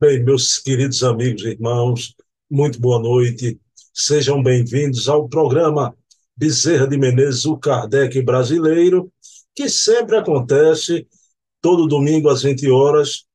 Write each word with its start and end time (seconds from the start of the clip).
Bem, 0.00 0.24
meus 0.24 0.56
queridos 0.56 1.02
amigos 1.02 1.42
e 1.42 1.48
irmãos, 1.48 2.14
muito 2.50 2.80
boa 2.80 2.98
noite. 2.98 3.60
Sejam 3.92 4.42
bem-vindos 4.42 5.10
ao 5.10 5.28
programa 5.28 5.94
Bezerra 6.34 6.88
de 6.88 6.96
Menezes, 6.96 7.44
o 7.44 7.58
Kardec 7.58 8.22
brasileiro, 8.22 9.12
que 9.54 9.68
sempre 9.68 10.16
acontece 10.16 11.06
todo 11.60 11.86
domingo 11.86 12.30
às 12.30 12.42
20 12.42 12.70
horas, 12.70 13.26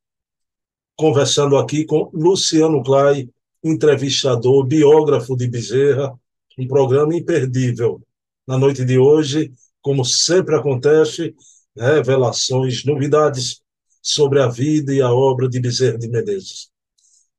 conversando 0.95 1.55
aqui 1.55 1.85
com 1.85 2.09
Luciano 2.11 2.81
Clay, 2.81 3.29
entrevistador, 3.63 4.65
biógrafo 4.65 5.37
de 5.37 5.47
Bezerra, 5.47 6.19
um 6.57 6.67
programa 6.67 7.15
imperdível. 7.15 8.01
Na 8.47 8.57
noite 8.57 8.83
de 8.83 8.97
hoje, 8.97 9.53
como 9.83 10.03
sempre 10.03 10.55
acontece, 10.55 11.35
revelações, 11.77 12.83
novidades 12.85 13.63
sobre 14.05 14.39
a 14.39 14.47
vida 14.47 14.93
e 14.93 15.01
a 15.01 15.11
obra 15.11 15.49
de 15.49 15.59
Bezerra 15.59 15.97
de 15.97 16.07
Menezes. 16.07 16.69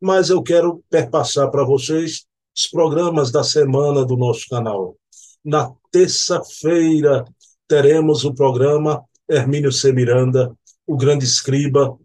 Mas 0.01 0.31
eu 0.31 0.43
quero 0.43 0.83
perpassar 0.91 1.49
para 1.49 1.65
vocês 1.65 2.27
os 2.55 2.67
programas 2.67 3.31
da 3.31 3.45
semana 3.45 4.05
do 4.05 4.17
nosso 4.17 4.49
canal. 4.49 4.97
Na 5.45 5.73
terça-feira 5.93 7.25
teremos 7.69 8.25
o 8.25 8.35
programa 8.35 9.05
Hermínio 9.31 9.71
C. 9.71 9.93
Miranda, 9.93 10.53
o 10.85 10.97
grande 10.97 11.25
escriba, 11.25 11.97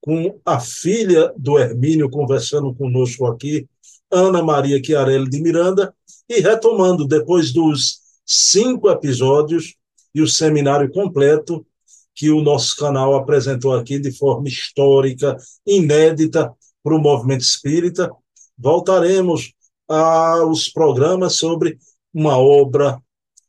com 0.00 0.38
a 0.44 0.60
filha 0.60 1.32
do 1.36 1.58
Hermínio 1.58 2.08
conversando 2.08 2.72
conosco 2.72 3.26
aqui, 3.26 3.66
Ana 4.12 4.44
Maria 4.44 4.80
Chiarelli 4.82 5.28
de 5.28 5.42
Miranda, 5.42 5.92
e 6.28 6.38
retomando, 6.40 7.04
depois 7.04 7.52
dos 7.52 7.98
cinco 8.24 8.88
episódios 8.88 9.74
e 10.14 10.22
o 10.22 10.28
seminário 10.28 10.88
completo, 10.92 11.66
que 12.14 12.30
o 12.30 12.42
nosso 12.42 12.76
canal 12.76 13.14
apresentou 13.14 13.74
aqui 13.74 13.98
de 13.98 14.12
forma 14.16 14.48
histórica, 14.48 15.36
inédita 15.66 16.52
para 16.82 16.94
o 16.94 17.00
movimento 17.00 17.40
espírita. 17.40 18.10
Voltaremos 18.56 19.52
aos 19.88 20.68
programas 20.68 21.36
sobre 21.36 21.78
uma 22.12 22.38
obra, 22.38 23.02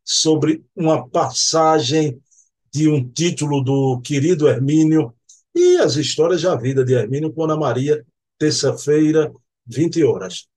sobre 0.03 0.63
uma 0.75 1.07
passagem 1.07 2.19
de 2.73 2.89
um 2.89 3.07
título 3.07 3.63
do 3.63 4.01
querido 4.01 4.47
Hermínio 4.47 5.13
e 5.53 5.77
as 5.77 5.95
histórias 5.95 6.41
da 6.41 6.55
vida 6.55 6.83
de 6.83 6.93
Hermínio 6.93 7.31
com 7.31 7.43
Ana 7.43 7.55
Maria, 7.55 8.05
terça-feira, 8.37 9.31
20 9.65 10.03
horas. 10.03 10.47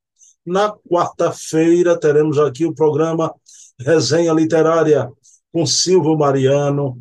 Na 0.44 0.72
quarta-feira 0.72 1.98
teremos 1.98 2.38
aqui 2.38 2.64
o 2.64 2.74
programa 2.74 3.32
Resenha 3.78 4.32
Literária 4.32 5.08
com 5.52 5.64
Silvio 5.66 6.16
Mariano, 6.16 7.00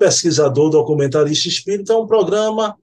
pesquisador, 0.00 0.70
documentarista 0.70 1.46
espírita, 1.46 1.92
é 1.92 1.96
um 1.96 2.06
programa 2.06 2.74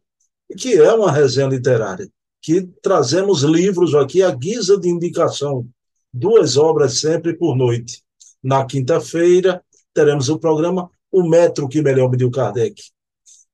que 0.55 0.75
é 0.75 0.93
uma 0.93 1.11
resenha 1.11 1.47
literária, 1.47 2.07
que 2.39 2.61
trazemos 2.79 3.41
livros 3.41 3.95
aqui 3.95 4.21
à 4.21 4.29
guisa 4.29 4.79
de 4.79 4.87
indicação, 4.87 5.67
duas 6.13 6.57
obras 6.57 6.99
sempre 6.99 7.33
por 7.33 7.55
noite. 7.55 8.03
Na 8.41 8.63
quinta-feira, 8.65 9.63
teremos 9.95 10.29
o 10.29 10.37
programa 10.37 10.91
O 11.11 11.27
Metro 11.27 11.67
que 11.67 11.81
Melhor 11.81 12.07
Mediu 12.07 12.29
Kardec, 12.29 12.83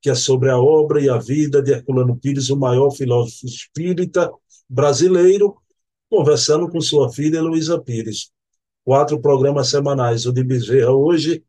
que 0.01 0.09
é 0.09 0.15
sobre 0.15 0.49
a 0.49 0.59
obra 0.59 0.99
e 0.99 1.09
a 1.09 1.17
vida 1.17 1.61
de 1.63 1.71
Herculano 1.71 2.17
Pires, 2.17 2.49
o 2.49 2.57
maior 2.57 2.91
filósofo 2.91 3.45
espírita 3.45 4.29
brasileiro, 4.69 5.55
conversando 6.09 6.67
com 6.67 6.81
sua 6.81 7.09
filha 7.13 7.41
Luísa 7.41 7.79
Pires. 7.79 8.29
Quatro 8.83 9.21
programas 9.21 9.69
semanais, 9.69 10.25
o 10.25 10.33
de 10.33 10.43
Bezerra 10.43 10.91
hoje, 10.91 11.41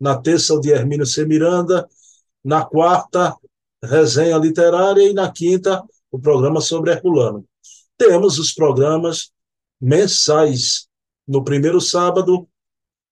na 0.00 0.16
terça 0.16 0.54
o 0.54 0.60
de 0.60 0.70
Hermínio 0.70 1.06
C. 1.06 1.24
Miranda, 1.24 1.88
na 2.44 2.64
quarta, 2.64 3.36
resenha 3.82 4.36
literária 4.36 5.02
e 5.02 5.12
na 5.12 5.30
quinta, 5.30 5.82
o 6.10 6.18
programa 6.18 6.60
sobre 6.60 6.90
Herculano. 6.90 7.44
Temos 7.96 8.38
os 8.38 8.52
programas 8.52 9.30
mensais. 9.80 10.88
No 11.26 11.44
primeiro 11.44 11.80
sábado, 11.80 12.48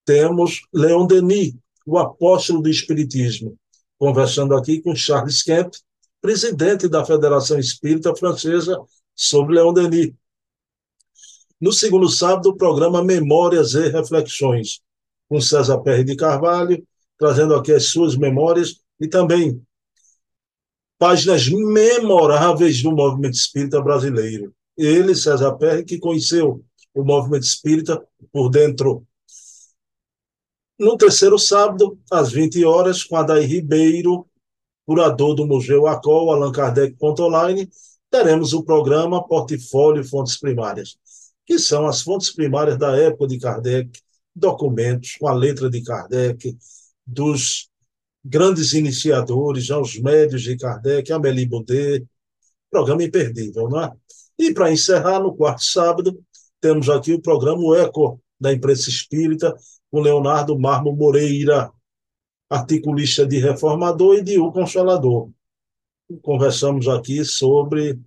temos 0.04 0.62
Leon 0.72 1.06
Denis, 1.06 1.54
o 1.84 1.98
apóstolo 1.98 2.62
do 2.62 2.68
Espiritismo, 2.68 3.56
conversando 3.98 4.54
aqui 4.54 4.80
com 4.80 4.94
Charles 4.94 5.42
Kemp, 5.42 5.74
presidente 6.20 6.88
da 6.88 7.04
Federação 7.04 7.58
Espírita 7.58 8.14
Francesa, 8.16 8.80
sobre 9.14 9.56
Leon 9.56 9.72
Denis. 9.72 10.14
No 11.60 11.72
segundo 11.72 12.08
sábado, 12.08 12.50
o 12.50 12.56
programa 12.56 13.02
Memórias 13.02 13.74
e 13.74 13.88
Reflexões, 13.88 14.80
com 15.28 15.40
César 15.40 15.78
Perry 15.78 16.04
de 16.04 16.16
Carvalho, 16.16 16.82
trazendo 17.18 17.54
aqui 17.54 17.72
as 17.72 17.86
suas 17.86 18.16
memórias 18.16 18.80
e 19.00 19.08
também 19.08 19.62
páginas 20.98 21.48
memoráveis 21.48 22.82
do 22.82 22.92
movimento 22.92 23.34
espírita 23.34 23.80
brasileiro. 23.80 24.54
Ele, 24.76 25.14
César 25.14 25.52
Perry, 25.54 25.84
que 25.84 25.98
conheceu 25.98 26.64
o 26.94 27.04
movimento 27.04 27.44
espírita 27.44 28.02
por 28.32 28.48
dentro. 28.48 29.06
No 30.78 30.96
terceiro 30.96 31.38
sábado, 31.38 31.98
às 32.10 32.30
20 32.30 32.64
horas, 32.64 33.02
com 33.02 33.16
Adair 33.16 33.48
Ribeiro, 33.48 34.26
curador 34.86 35.34
do 35.34 35.46
Museu 35.46 35.86
Acol, 35.86 36.32
Allan 36.32 36.52
Kardec 36.52 36.96
Online, 37.00 37.68
teremos 38.10 38.52
o 38.52 38.62
programa 38.62 39.26
Portfólio 39.26 40.04
Fontes 40.04 40.38
Primárias, 40.38 40.96
que 41.44 41.58
são 41.58 41.86
as 41.86 42.02
fontes 42.02 42.30
primárias 42.30 42.78
da 42.78 42.96
época 42.96 43.26
de 43.26 43.38
Kardec, 43.38 43.90
documentos 44.36 45.16
com 45.18 45.26
a 45.26 45.34
letra 45.34 45.70
de 45.70 45.82
Kardec, 45.82 46.56
dos 47.06 47.70
grandes 48.22 48.74
iniciadores, 48.74 49.70
aos 49.70 49.98
médios 49.98 50.42
de 50.42 50.56
Kardec, 50.56 51.10
Amélie 51.10 51.46
Baudet, 51.46 52.06
programa 52.70 53.02
imperdível, 53.02 53.68
não 53.68 53.82
é? 53.82 53.92
E 54.38 54.52
para 54.52 54.70
encerrar, 54.70 55.20
no 55.20 55.34
quarto 55.34 55.64
sábado, 55.64 56.22
temos 56.60 56.90
aqui 56.90 57.14
o 57.14 57.22
programa 57.22 57.78
Eco 57.78 58.20
da 58.38 58.52
Imprensa 58.52 58.90
Espírita, 58.90 59.56
com 59.90 60.00
Leonardo 60.00 60.58
Marmo 60.58 60.92
Moreira, 60.94 61.72
articulista 62.50 63.26
de 63.26 63.38
Reformador 63.38 64.16
e 64.16 64.22
de 64.22 64.38
O 64.38 64.52
Consolador. 64.52 65.30
Conversamos 66.22 66.86
aqui 66.86 67.24
sobre 67.24 67.98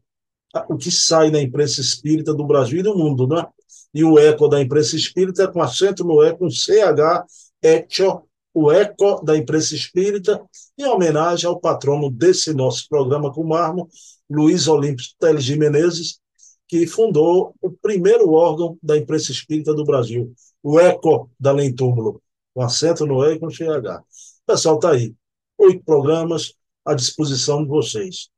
o 0.68 0.78
que 0.78 0.92
sai 0.92 1.32
na 1.32 1.42
imprensa 1.42 1.82
espírita 1.82 2.34
do 2.34 2.46
Brasil 2.46 2.80
e 2.80 2.84
do 2.84 2.98
mundo, 2.98 3.28
né? 3.28 3.46
E 3.94 4.04
o 4.04 4.20
eco 4.20 4.48
da 4.48 4.62
imprensa 4.62 4.96
espírita, 4.96 5.48
com 5.48 5.62
acento 5.62 6.04
no 6.04 6.24
E, 6.24 6.36
com 6.36 6.50
CH, 6.50 7.26
Echo, 7.62 8.24
o 8.54 8.72
eco 8.72 9.24
da 9.24 9.38
imprensa 9.38 9.76
espírita, 9.76 10.42
em 10.78 10.86
homenagem 10.86 11.48
ao 11.48 11.60
patrono 11.60 12.10
desse 12.10 12.54
nosso 12.54 12.88
programa 12.88 13.34
com 13.34 13.44
Marmo, 13.44 13.90
Luiz 14.30 14.68
Olímpio 14.68 15.06
Teles 15.20 15.44
de 15.44 15.58
Menezes, 15.58 16.20
que 16.68 16.86
fundou 16.86 17.56
o 17.62 17.72
primeiro 17.72 18.32
órgão 18.32 18.78
da 18.82 18.96
imprensa 18.96 19.32
espírita 19.32 19.74
do 19.74 19.84
Brasil, 19.84 20.34
o 20.62 20.80
Eco 20.80 21.30
da 21.40 21.52
Lentúmulo, 21.52 22.22
com 22.54 22.62
acento 22.62 23.06
no 23.06 23.24
E 23.26 23.36
e 23.36 23.40
com 23.40 23.50
CH. 23.50 24.04
Pessoal, 24.46 24.76
está 24.76 24.92
aí. 24.92 25.14
Oito 25.58 25.84
programas 25.84 26.54
à 26.86 26.94
disposição 26.94 27.64
de 27.64 27.70
vocês. 27.70 28.30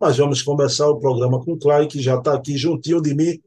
Mas 0.00 0.16
vamos 0.16 0.42
começar 0.42 0.88
o 0.88 0.98
programa 0.98 1.42
com 1.44 1.52
o 1.52 1.58
Clay, 1.58 1.86
que 1.86 2.00
já 2.00 2.16
está 2.18 2.34
aqui 2.34 2.56
juntinho 2.56 3.00
de 3.00 3.14
mim. 3.14 3.40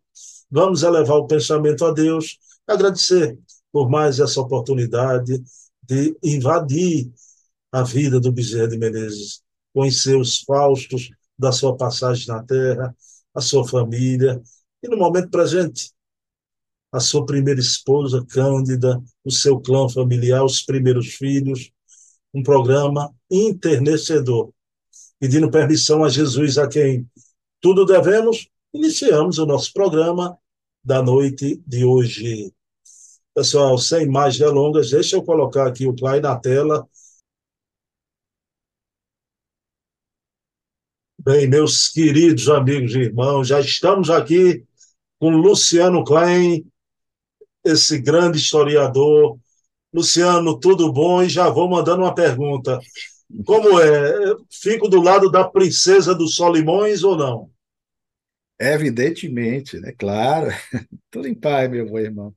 Vamos 0.49 0.83
elevar 0.83 1.17
o 1.17 1.27
pensamento 1.27 1.85
a 1.85 1.91
Deus, 1.91 2.37
agradecer 2.65 3.37
por 3.71 3.89
mais 3.89 4.19
essa 4.19 4.39
oportunidade 4.39 5.43
de 5.83 6.17
invadir 6.23 7.11
a 7.71 7.83
vida 7.83 8.19
do 8.19 8.31
Bezerra 8.31 8.69
de 8.69 8.77
Menezes, 8.77 9.41
conhecer 9.73 10.17
os 10.17 10.39
faustos 10.39 11.09
da 11.37 11.51
sua 11.51 11.75
passagem 11.75 12.27
na 12.27 12.43
Terra, 12.43 12.95
a 13.33 13.41
sua 13.41 13.67
família, 13.67 14.41
e 14.81 14.87
no 14.87 14.97
momento 14.97 15.29
presente, 15.29 15.91
a 16.91 16.99
sua 16.99 17.25
primeira 17.25 17.59
esposa, 17.59 18.25
Cândida, 18.27 19.01
o 19.23 19.31
seu 19.31 19.59
clã 19.59 19.87
familiar, 19.89 20.43
os 20.43 20.63
primeiros 20.63 21.07
filhos, 21.07 21.69
um 22.33 22.41
programa 22.41 23.13
internecedor 23.29 24.51
pedindo 25.19 25.51
permissão 25.51 26.03
a 26.03 26.09
Jesus, 26.09 26.57
a 26.57 26.67
quem 26.67 27.07
tudo 27.59 27.85
devemos, 27.85 28.47
iniciamos 28.77 29.39
o 29.39 29.45
nosso 29.45 29.73
programa 29.73 30.37
da 30.83 31.01
noite 31.01 31.61
de 31.65 31.83
hoje. 31.83 32.53
Pessoal, 33.33 33.77
sem 33.77 34.07
mais 34.07 34.37
delongas, 34.37 34.91
deixa 34.91 35.15
eu 35.15 35.23
colocar 35.23 35.67
aqui 35.67 35.87
o 35.87 35.95
Clay 35.95 36.21
na 36.21 36.35
tela. 36.39 36.87
Bem, 41.19 41.47
meus 41.47 41.89
queridos 41.89 42.47
amigos 42.47 42.95
e 42.95 42.99
irmãos, 42.99 43.47
já 43.47 43.59
estamos 43.59 44.09
aqui 44.09 44.63
com 45.19 45.31
Luciano 45.31 46.03
Klein, 46.03 46.65
esse 47.65 47.99
grande 47.99 48.37
historiador. 48.37 49.37
Luciano, 49.93 50.59
tudo 50.59 50.93
bom? 50.93 51.23
E 51.23 51.29
já 51.29 51.49
vou 51.49 51.67
mandando 51.67 52.03
uma 52.03 52.13
pergunta. 52.13 52.79
Como 53.45 53.79
é? 53.79 54.35
Fico 54.49 54.87
do 54.87 55.01
lado 55.01 55.29
da 55.29 55.43
princesa 55.43 56.13
dos 56.13 56.35
Solimões 56.35 57.03
ou 57.03 57.17
não? 57.17 57.56
Evidentemente, 58.59 59.79
né? 59.79 59.91
Claro. 59.97 60.49
Tudo 61.11 61.27
em 61.27 61.35
paz, 61.35 61.69
meu 61.69 61.97
irmão. 61.97 62.35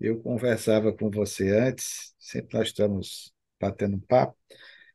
Eu 0.00 0.20
conversava 0.22 0.92
com 0.92 1.10
você 1.10 1.50
antes, 1.50 2.14
sempre 2.18 2.58
nós 2.58 2.68
estamos 2.68 3.32
batendo 3.60 3.96
um 3.96 4.00
papo, 4.00 4.36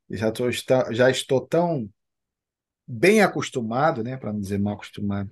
e 0.09 0.17
já, 0.17 0.31
tô, 0.31 0.51
já 0.93 1.09
estou 1.11 1.41
tão 1.47 1.89
bem 2.87 3.21
acostumado, 3.21 4.03
né, 4.03 4.17
para 4.17 4.33
não 4.33 4.39
dizer 4.39 4.59
mal 4.59 4.75
acostumado, 4.75 5.31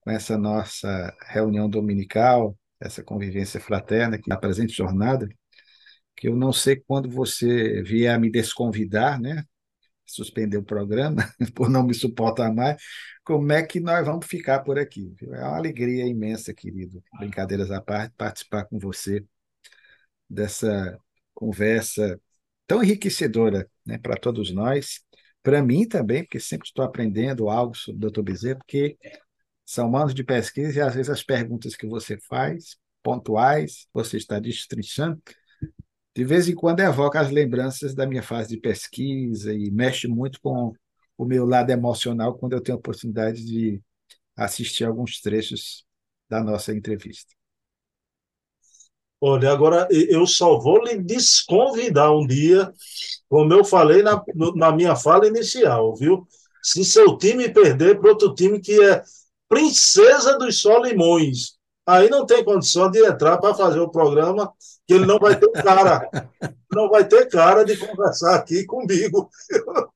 com 0.00 0.10
essa 0.10 0.38
nossa 0.38 1.14
reunião 1.28 1.68
dominical, 1.70 2.58
essa 2.80 3.02
convivência 3.04 3.60
fraterna, 3.60 4.18
que 4.18 4.28
na 4.28 4.36
presente 4.38 4.72
jornada, 4.74 5.28
que 6.16 6.28
eu 6.28 6.36
não 6.36 6.52
sei 6.52 6.76
quando 6.76 7.10
você 7.10 7.82
vier 7.82 8.18
me 8.20 8.30
desconvidar, 8.30 9.20
né, 9.20 9.44
suspender 10.06 10.56
o 10.56 10.62
programa, 10.64 11.22
por 11.54 11.68
não 11.68 11.84
me 11.84 11.94
suportar 11.94 12.52
mais, 12.54 12.80
como 13.24 13.52
é 13.52 13.62
que 13.62 13.80
nós 13.80 14.06
vamos 14.06 14.26
ficar 14.26 14.60
por 14.60 14.78
aqui? 14.78 15.14
É 15.22 15.44
uma 15.44 15.56
alegria 15.56 16.06
imensa, 16.06 16.54
querido, 16.54 17.02
brincadeiras 17.18 17.70
à 17.70 17.80
parte, 17.80 18.14
participar 18.16 18.64
com 18.66 18.78
você 18.78 19.24
dessa 20.28 20.98
conversa 21.34 22.20
tão 22.66 22.82
enriquecedora 22.82 23.68
né, 23.84 23.98
para 23.98 24.16
todos 24.16 24.52
nós, 24.52 25.00
para 25.42 25.62
mim 25.62 25.86
também, 25.86 26.24
porque 26.24 26.40
sempre 26.40 26.66
estou 26.66 26.84
aprendendo 26.84 27.48
algo 27.48 27.76
sobre 27.76 28.06
o 28.06 28.10
Dr. 28.10 28.22
Bezerra, 28.22 28.58
porque 28.58 28.96
são 29.64 29.96
anos 29.96 30.14
de 30.14 30.24
pesquisa 30.24 30.78
e 30.78 30.82
às 30.82 30.94
vezes 30.94 31.10
as 31.10 31.22
perguntas 31.22 31.76
que 31.76 31.86
você 31.86 32.18
faz, 32.28 32.76
pontuais, 33.02 33.86
você 33.92 34.16
está 34.16 34.38
destrinchando, 34.40 35.22
de 36.16 36.24
vez 36.24 36.48
em 36.48 36.54
quando 36.54 36.80
evoca 36.80 37.20
as 37.20 37.30
lembranças 37.30 37.94
da 37.94 38.06
minha 38.06 38.22
fase 38.22 38.48
de 38.48 38.56
pesquisa 38.56 39.52
e 39.52 39.70
mexe 39.70 40.08
muito 40.08 40.40
com 40.40 40.72
o 41.18 41.26
meu 41.26 41.44
lado 41.44 41.70
emocional 41.70 42.38
quando 42.38 42.54
eu 42.54 42.60
tenho 42.62 42.76
a 42.76 42.78
oportunidade 42.78 43.44
de 43.44 43.82
assistir 44.34 44.84
alguns 44.84 45.20
trechos 45.20 45.84
da 46.26 46.42
nossa 46.42 46.72
entrevista. 46.72 47.34
Olha, 49.20 49.52
agora 49.52 49.86
eu 49.90 50.26
só 50.26 50.58
vou 50.58 50.82
lhe 50.82 50.96
desconvidar 51.02 52.10
um 52.10 52.26
dia, 52.26 52.72
como 53.28 53.52
eu 53.52 53.62
falei 53.62 54.02
na, 54.02 54.24
na 54.54 54.72
minha 54.72 54.96
fala 54.96 55.26
inicial, 55.26 55.94
viu? 55.96 56.26
Se 56.62 56.82
seu 56.82 57.18
time 57.18 57.52
perder 57.52 58.00
para 58.00 58.08
outro 58.08 58.34
time 58.34 58.58
que 58.58 58.82
é 58.82 59.02
princesa 59.50 60.38
dos 60.38 60.62
Solimões, 60.62 61.55
aí 61.86 62.10
não 62.10 62.26
tem 62.26 62.44
condição 62.44 62.90
de 62.90 62.98
entrar 63.04 63.38
para 63.38 63.54
fazer 63.54 63.80
o 63.80 63.90
programa, 63.90 64.52
que 64.86 64.94
ele 64.94 65.06
não 65.06 65.18
vai 65.18 65.38
ter 65.38 65.50
cara, 65.52 66.08
não 66.72 66.88
vai 66.90 67.06
ter 67.06 67.28
cara 67.28 67.64
de 67.64 67.76
conversar 67.76 68.36
aqui 68.36 68.64
comigo. 68.64 69.30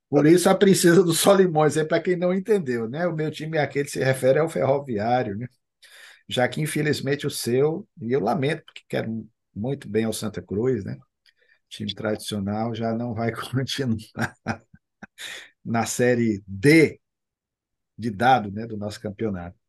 Por 0.08 0.26
isso 0.26 0.48
a 0.48 0.54
princesa 0.54 1.02
dos 1.02 1.20
Solimões, 1.20 1.76
é 1.76 1.84
para 1.84 2.00
quem 2.00 2.16
não 2.16 2.32
entendeu, 2.32 2.88
né? 2.88 3.06
O 3.06 3.14
meu 3.14 3.31
time 3.31 3.58
aqui 3.58 3.84
se 3.84 4.02
refere 4.02 4.38
ao 4.38 4.48
ferroviário, 4.48 5.37
né? 5.37 5.46
já 6.28 6.48
que 6.48 6.60
infelizmente 6.60 7.26
o 7.26 7.31
seu, 7.31 7.88
e 8.00 8.12
eu 8.12 8.20
lamento, 8.20 8.62
porque 8.64 8.82
quero 8.88 9.28
muito 9.54 9.88
bem 9.88 10.04
ao 10.04 10.12
Santa 10.12 10.40
Cruz, 10.40 10.84
né? 10.84 10.96
time 11.69 11.94
tradicional, 11.94 12.75
já 12.75 12.92
não 12.94 13.14
vai 13.14 13.32
continuar 13.34 14.34
na 15.64 15.87
Série 15.87 16.42
D 16.46 17.00
de 17.96 18.10
dado 18.10 18.50
né, 18.50 18.66
do 18.66 18.76
nosso 18.76 19.00
campeonato. 19.00 19.59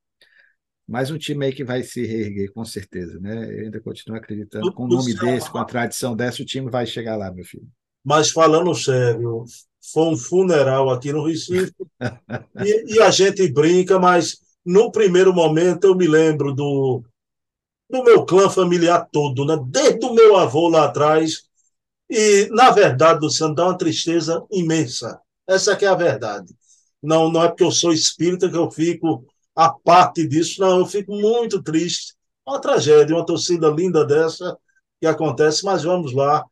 Mas 0.92 1.10
um 1.10 1.18
time 1.18 1.46
aí 1.46 1.54
que 1.54 1.64
vai 1.64 1.84
se 1.84 2.06
reerguer, 2.06 2.52
com 2.52 2.66
certeza. 2.66 3.18
Né? 3.18 3.46
Eu 3.50 3.64
ainda 3.64 3.80
continuo 3.80 4.18
acreditando, 4.18 4.74
com 4.74 4.84
o 4.84 4.88
nome 4.90 5.14
desse, 5.14 5.50
com 5.50 5.58
a 5.58 5.64
tradição 5.64 6.14
dessa, 6.14 6.42
o 6.42 6.46
time 6.46 6.70
vai 6.70 6.86
chegar 6.86 7.16
lá, 7.16 7.32
meu 7.32 7.46
filho. 7.46 7.66
Mas 8.04 8.30
falando 8.30 8.76
sério, 8.76 9.46
foi 9.94 10.04
um 10.08 10.18
funeral 10.18 10.90
aqui 10.90 11.14
no 11.14 11.26
Recife, 11.26 11.74
e, 12.62 12.96
e 12.96 13.00
a 13.00 13.10
gente 13.10 13.50
brinca, 13.50 13.98
mas 13.98 14.40
no 14.66 14.92
primeiro 14.92 15.34
momento, 15.34 15.86
eu 15.86 15.96
me 15.96 16.08
lembro 16.08 16.54
do, 16.54 17.02
do 17.90 18.04
meu 18.04 18.26
clã 18.26 18.50
familiar 18.50 19.08
todo, 19.14 19.46
né? 19.46 19.58
desde 19.66 20.06
o 20.06 20.14
meu 20.14 20.36
avô 20.36 20.68
lá 20.68 20.88
atrás. 20.88 21.44
E, 22.10 22.50
na 22.52 22.70
verdade, 22.70 23.22
Luciano, 23.22 23.56
dá 23.56 23.68
uma 23.68 23.78
tristeza 23.78 24.46
imensa. 24.52 25.22
Essa 25.48 25.74
que 25.74 25.86
é 25.86 25.88
a 25.88 25.96
verdade. 25.96 26.54
Não, 27.02 27.32
não 27.32 27.42
é 27.42 27.48
porque 27.48 27.64
eu 27.64 27.72
sou 27.72 27.94
espírita 27.94 28.50
que 28.50 28.58
eu 28.58 28.70
fico 28.70 29.26
a 29.56 29.70
parte 29.70 30.28
disso, 30.28 30.62
não. 30.62 30.80
Eu 30.80 30.86
fico 30.86 31.14
muito 31.16 31.62
triste. 31.62 32.16
Uma 32.46 32.60
tragédia, 32.60 33.16
uma 33.16 33.26
torcida 33.26 33.70
linda 33.70 34.06
dessa 34.06 34.58
que 35.00 35.08
acontece, 35.08 35.64
mas 35.66 35.84
vamos 35.84 36.14
lá. 36.14 36.46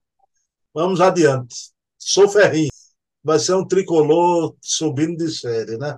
Vamos 0.74 1.01
adiante. 1.01 1.56
Sou 1.98 2.30
ferrinho. 2.30 2.69
Vai 3.24 3.40
ser 3.40 3.54
um 3.54 3.68
tricolor 3.68 4.56
subindo 4.62 5.18
de 5.18 5.31
série, 5.31 5.78
né? 5.78 5.98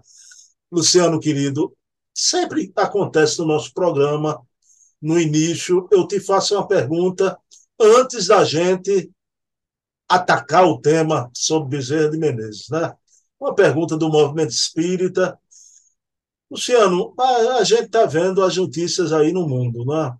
Luciano, 0.71 1.19
querido, 1.19 1.75
sempre 2.13 2.71
acontece 2.75 3.39
no 3.39 3.45
nosso 3.45 3.73
programa, 3.73 4.41
no 5.01 5.19
início, 5.19 5.87
eu 5.91 6.07
te 6.07 6.19
faço 6.19 6.55
uma 6.55 6.67
pergunta 6.67 7.37
antes 7.79 8.27
da 8.27 8.43
gente 8.43 9.11
atacar 10.07 10.65
o 10.65 10.79
tema 10.79 11.29
sobre 11.33 11.77
Bezerra 11.77 12.09
de 12.09 12.17
Menezes, 12.17 12.69
né? 12.69 12.93
Uma 13.39 13.55
pergunta 13.55 13.97
do 13.97 14.09
movimento 14.09 14.51
espírita. 14.51 15.39
Luciano, 16.51 17.13
a, 17.17 17.59
a 17.59 17.63
gente 17.63 17.83
está 17.83 18.05
vendo 18.05 18.43
as 18.43 18.57
notícias 18.57 19.13
aí 19.13 19.31
no 19.31 19.47
mundo, 19.47 19.85
né? 19.85 20.13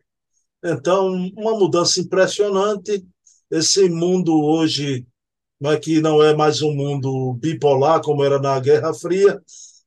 Então, 0.64 1.10
uma 1.36 1.60
mudança 1.60 2.00
impressionante. 2.00 3.06
Esse 3.52 3.90
mundo 3.90 4.42
hoje, 4.42 5.06
é 5.62 5.78
que 5.78 6.00
não 6.00 6.24
é 6.24 6.34
mais 6.34 6.62
um 6.62 6.74
mundo 6.74 7.34
bipolar 7.34 8.02
como 8.02 8.24
era 8.24 8.40
na 8.40 8.58
Guerra 8.62 8.94
Fria, 8.94 9.42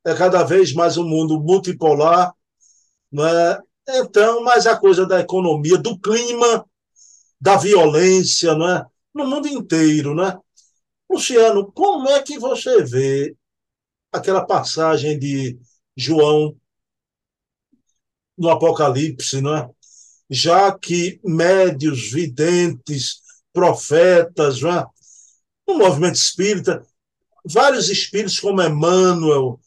é 0.05 0.13
cada 0.13 0.43
vez 0.43 0.71
mais 0.71 0.97
um 0.97 1.03
mundo 1.03 1.39
multipolar, 1.39 2.31
né? 3.11 3.59
então, 3.89 4.43
mais 4.43 4.67
a 4.67 4.77
coisa 4.77 5.03
da 5.07 5.19
economia, 5.21 5.79
do 5.79 5.97
clima, 5.99 6.63
da 7.41 7.57
violência, 7.57 8.55
né? 8.55 8.85
no 9.11 9.25
mundo 9.25 9.47
inteiro. 9.47 10.13
Né? 10.13 10.37
Luciano, 11.09 11.71
como 11.71 12.07
é 12.09 12.21
que 12.21 12.37
você 12.37 12.83
vê 12.83 13.35
aquela 14.11 14.45
passagem 14.45 15.17
de 15.17 15.57
João 15.95 16.55
no 18.37 18.49
Apocalipse, 18.49 19.41
né? 19.41 19.69
já 20.29 20.77
que 20.77 21.19
médios, 21.23 22.11
videntes, 22.11 23.21
profetas, 23.53 24.61
né? 24.61 24.85
no 25.67 25.77
movimento 25.77 26.15
espírita, 26.15 26.85
vários 27.45 27.89
espíritos 27.89 28.39
como 28.39 28.61
Emmanuel, 28.61 29.59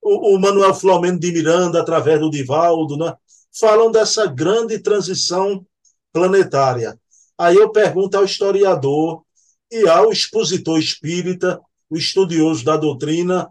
o, 0.00 0.36
o 0.36 0.40
Manuel 0.40 0.74
Flamengo 0.74 1.18
de 1.18 1.32
Miranda, 1.32 1.80
através 1.80 2.20
do 2.20 2.30
Divaldo, 2.30 2.96
né? 2.96 3.14
falam 3.58 3.90
dessa 3.90 4.26
grande 4.26 4.78
transição 4.78 5.66
planetária. 6.12 6.98
Aí 7.36 7.56
eu 7.56 7.70
pergunto 7.70 8.16
ao 8.16 8.24
historiador 8.24 9.22
e 9.70 9.86
ao 9.88 10.10
expositor 10.10 10.78
espírita, 10.78 11.60
o 11.88 11.96
estudioso 11.96 12.64
da 12.64 12.76
doutrina, 12.76 13.48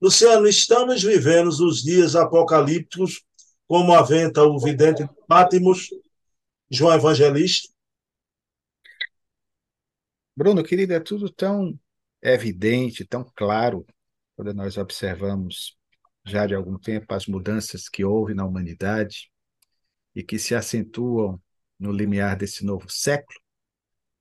Luciano, 0.00 0.46
estamos 0.46 1.02
vivendo 1.02 1.48
os 1.48 1.82
dias 1.82 2.16
apocalípticos, 2.16 3.22
como 3.68 3.92
aventa 3.92 4.42
o 4.42 4.58
vidente 4.58 5.06
Pátimos, 5.28 5.90
João 6.70 6.94
Evangelista? 6.94 7.68
Bruno, 10.34 10.64
querido, 10.64 10.94
é 10.94 11.00
tudo 11.00 11.28
tão 11.28 11.78
evidente, 12.22 13.04
tão 13.04 13.22
claro 13.36 13.84
quando 14.34 14.54
nós 14.54 14.78
observamos 14.78 15.76
já 16.24 16.46
de 16.46 16.54
algum 16.54 16.78
tempo 16.78 17.12
as 17.12 17.26
mudanças 17.26 17.86
que 17.86 18.02
houve 18.02 18.32
na 18.32 18.46
humanidade 18.46 19.30
e 20.14 20.22
que 20.22 20.38
se 20.38 20.54
acentuam 20.54 21.38
no 21.78 21.92
limiar 21.92 22.38
desse 22.38 22.64
novo 22.64 22.88
século, 22.88 23.38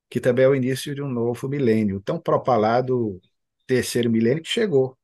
que 0.10 0.20
também 0.20 0.44
é 0.44 0.50
o 0.50 0.56
início 0.56 0.94
de 0.94 1.02
um 1.02 1.08
novo 1.10 1.48
milênio, 1.48 2.02
tão 2.02 2.20
propalado 2.20 3.22
terceiro 3.66 4.10
milênio 4.10 4.44
que 4.44 4.50
chegou. 4.50 4.99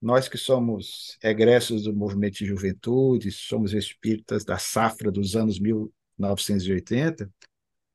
Nós 0.00 0.28
que 0.28 0.38
somos 0.38 1.18
egressos 1.22 1.84
do 1.84 1.94
movimento 1.94 2.38
de 2.38 2.46
juventude, 2.46 3.32
somos 3.32 3.72
espíritas 3.74 4.44
da 4.44 4.56
safra 4.56 5.10
dos 5.10 5.34
anos 5.34 5.58
1980, 5.58 7.30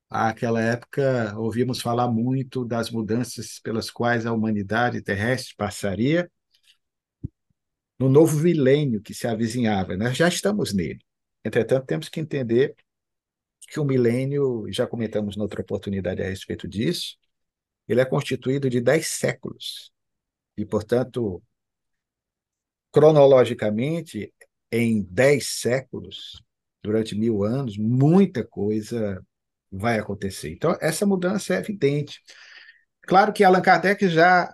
àquela 0.10 0.62
época 0.62 1.34
ouvíamos 1.38 1.82
falar 1.82 2.10
muito 2.10 2.66
das 2.66 2.92
mudanças 2.92 3.60
pelas 3.60 3.90
quais 3.90 4.26
a 4.26 4.34
humanidade 4.34 5.02
terrestre 5.02 5.56
passaria 5.56 6.30
no 7.98 8.10
novo 8.10 8.38
milênio 8.40 9.02
que 9.02 9.14
se 9.14 9.28
avizinhava. 9.28 9.96
Nós 9.96 10.18
já 10.18 10.28
estamos 10.28 10.74
nele. 10.74 11.00
Entretanto, 11.44 11.86
temos 11.86 12.10
que 12.10 12.20
entender 12.20 12.76
que 13.68 13.80
o 13.80 13.86
milênio, 13.86 14.66
já 14.72 14.86
comentamos 14.86 15.36
noutra 15.38 15.62
oportunidade 15.62 16.22
a 16.22 16.26
respeito 16.26 16.68
disso, 16.68 17.18
ele 17.88 18.02
é 18.02 18.06
constituído 18.06 18.70
de 18.70 18.82
dez 18.82 19.08
séculos. 19.08 19.92
E, 20.58 20.66
portanto, 20.66 21.42
cronologicamente, 22.94 24.34
em 24.72 25.02
dez 25.04 25.48
séculos, 25.48 26.42
durante 26.82 27.16
mil 27.16 27.44
anos, 27.44 27.78
muita 27.78 28.46
coisa 28.46 29.22
vai 29.70 30.00
acontecer. 30.00 30.52
Então, 30.54 30.78
essa 30.80 31.06
mudança 31.06 31.56
é 31.56 31.58
evidente. 31.58 32.22
Claro 33.02 33.34
que 33.34 33.44
Allan 33.44 33.62
Kardec 33.62 34.08
já 34.08 34.54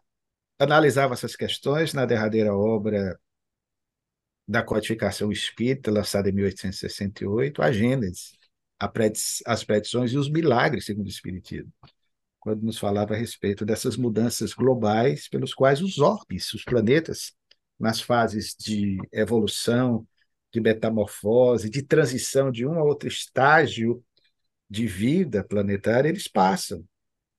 analisava 0.58 1.14
essas 1.14 1.36
questões 1.36 1.94
na 1.94 2.06
derradeira 2.06 2.56
obra 2.56 3.20
da 4.48 4.64
codificação 4.64 5.32
espírita, 5.32 5.92
lançada 5.92 6.30
em 6.30 6.34
1868, 6.34 7.62
a 7.62 7.72
Gênesis, 7.72 8.32
as 9.46 9.64
predições 9.64 10.12
e 10.12 10.18
os 10.18 10.30
milagres, 10.30 10.86
segundo 10.86 11.06
o 11.06 11.10
Espiritismo. 11.10 11.72
quando 12.40 12.64
nos 12.64 12.78
falava 12.78 13.14
a 13.14 13.18
respeito 13.18 13.66
dessas 13.66 13.98
mudanças 13.98 14.54
globais 14.54 15.28
pelos 15.28 15.54
quais 15.54 15.82
os 15.82 16.00
orbes, 16.00 16.54
os 16.54 16.64
planetas, 16.64 17.34
nas 17.80 18.02
fases 18.02 18.56
de 18.60 18.98
evolução, 19.12 20.06
de 20.52 20.60
metamorfose, 20.60 21.70
de 21.70 21.84
transição 21.84 22.52
de 22.52 22.66
um 22.66 22.74
a 22.80 22.84
outro 22.84 23.08
estágio 23.08 24.04
de 24.70 24.86
vida 24.86 25.44
planetária, 25.44 26.10
eles 26.10 26.28
passam. 26.28 26.84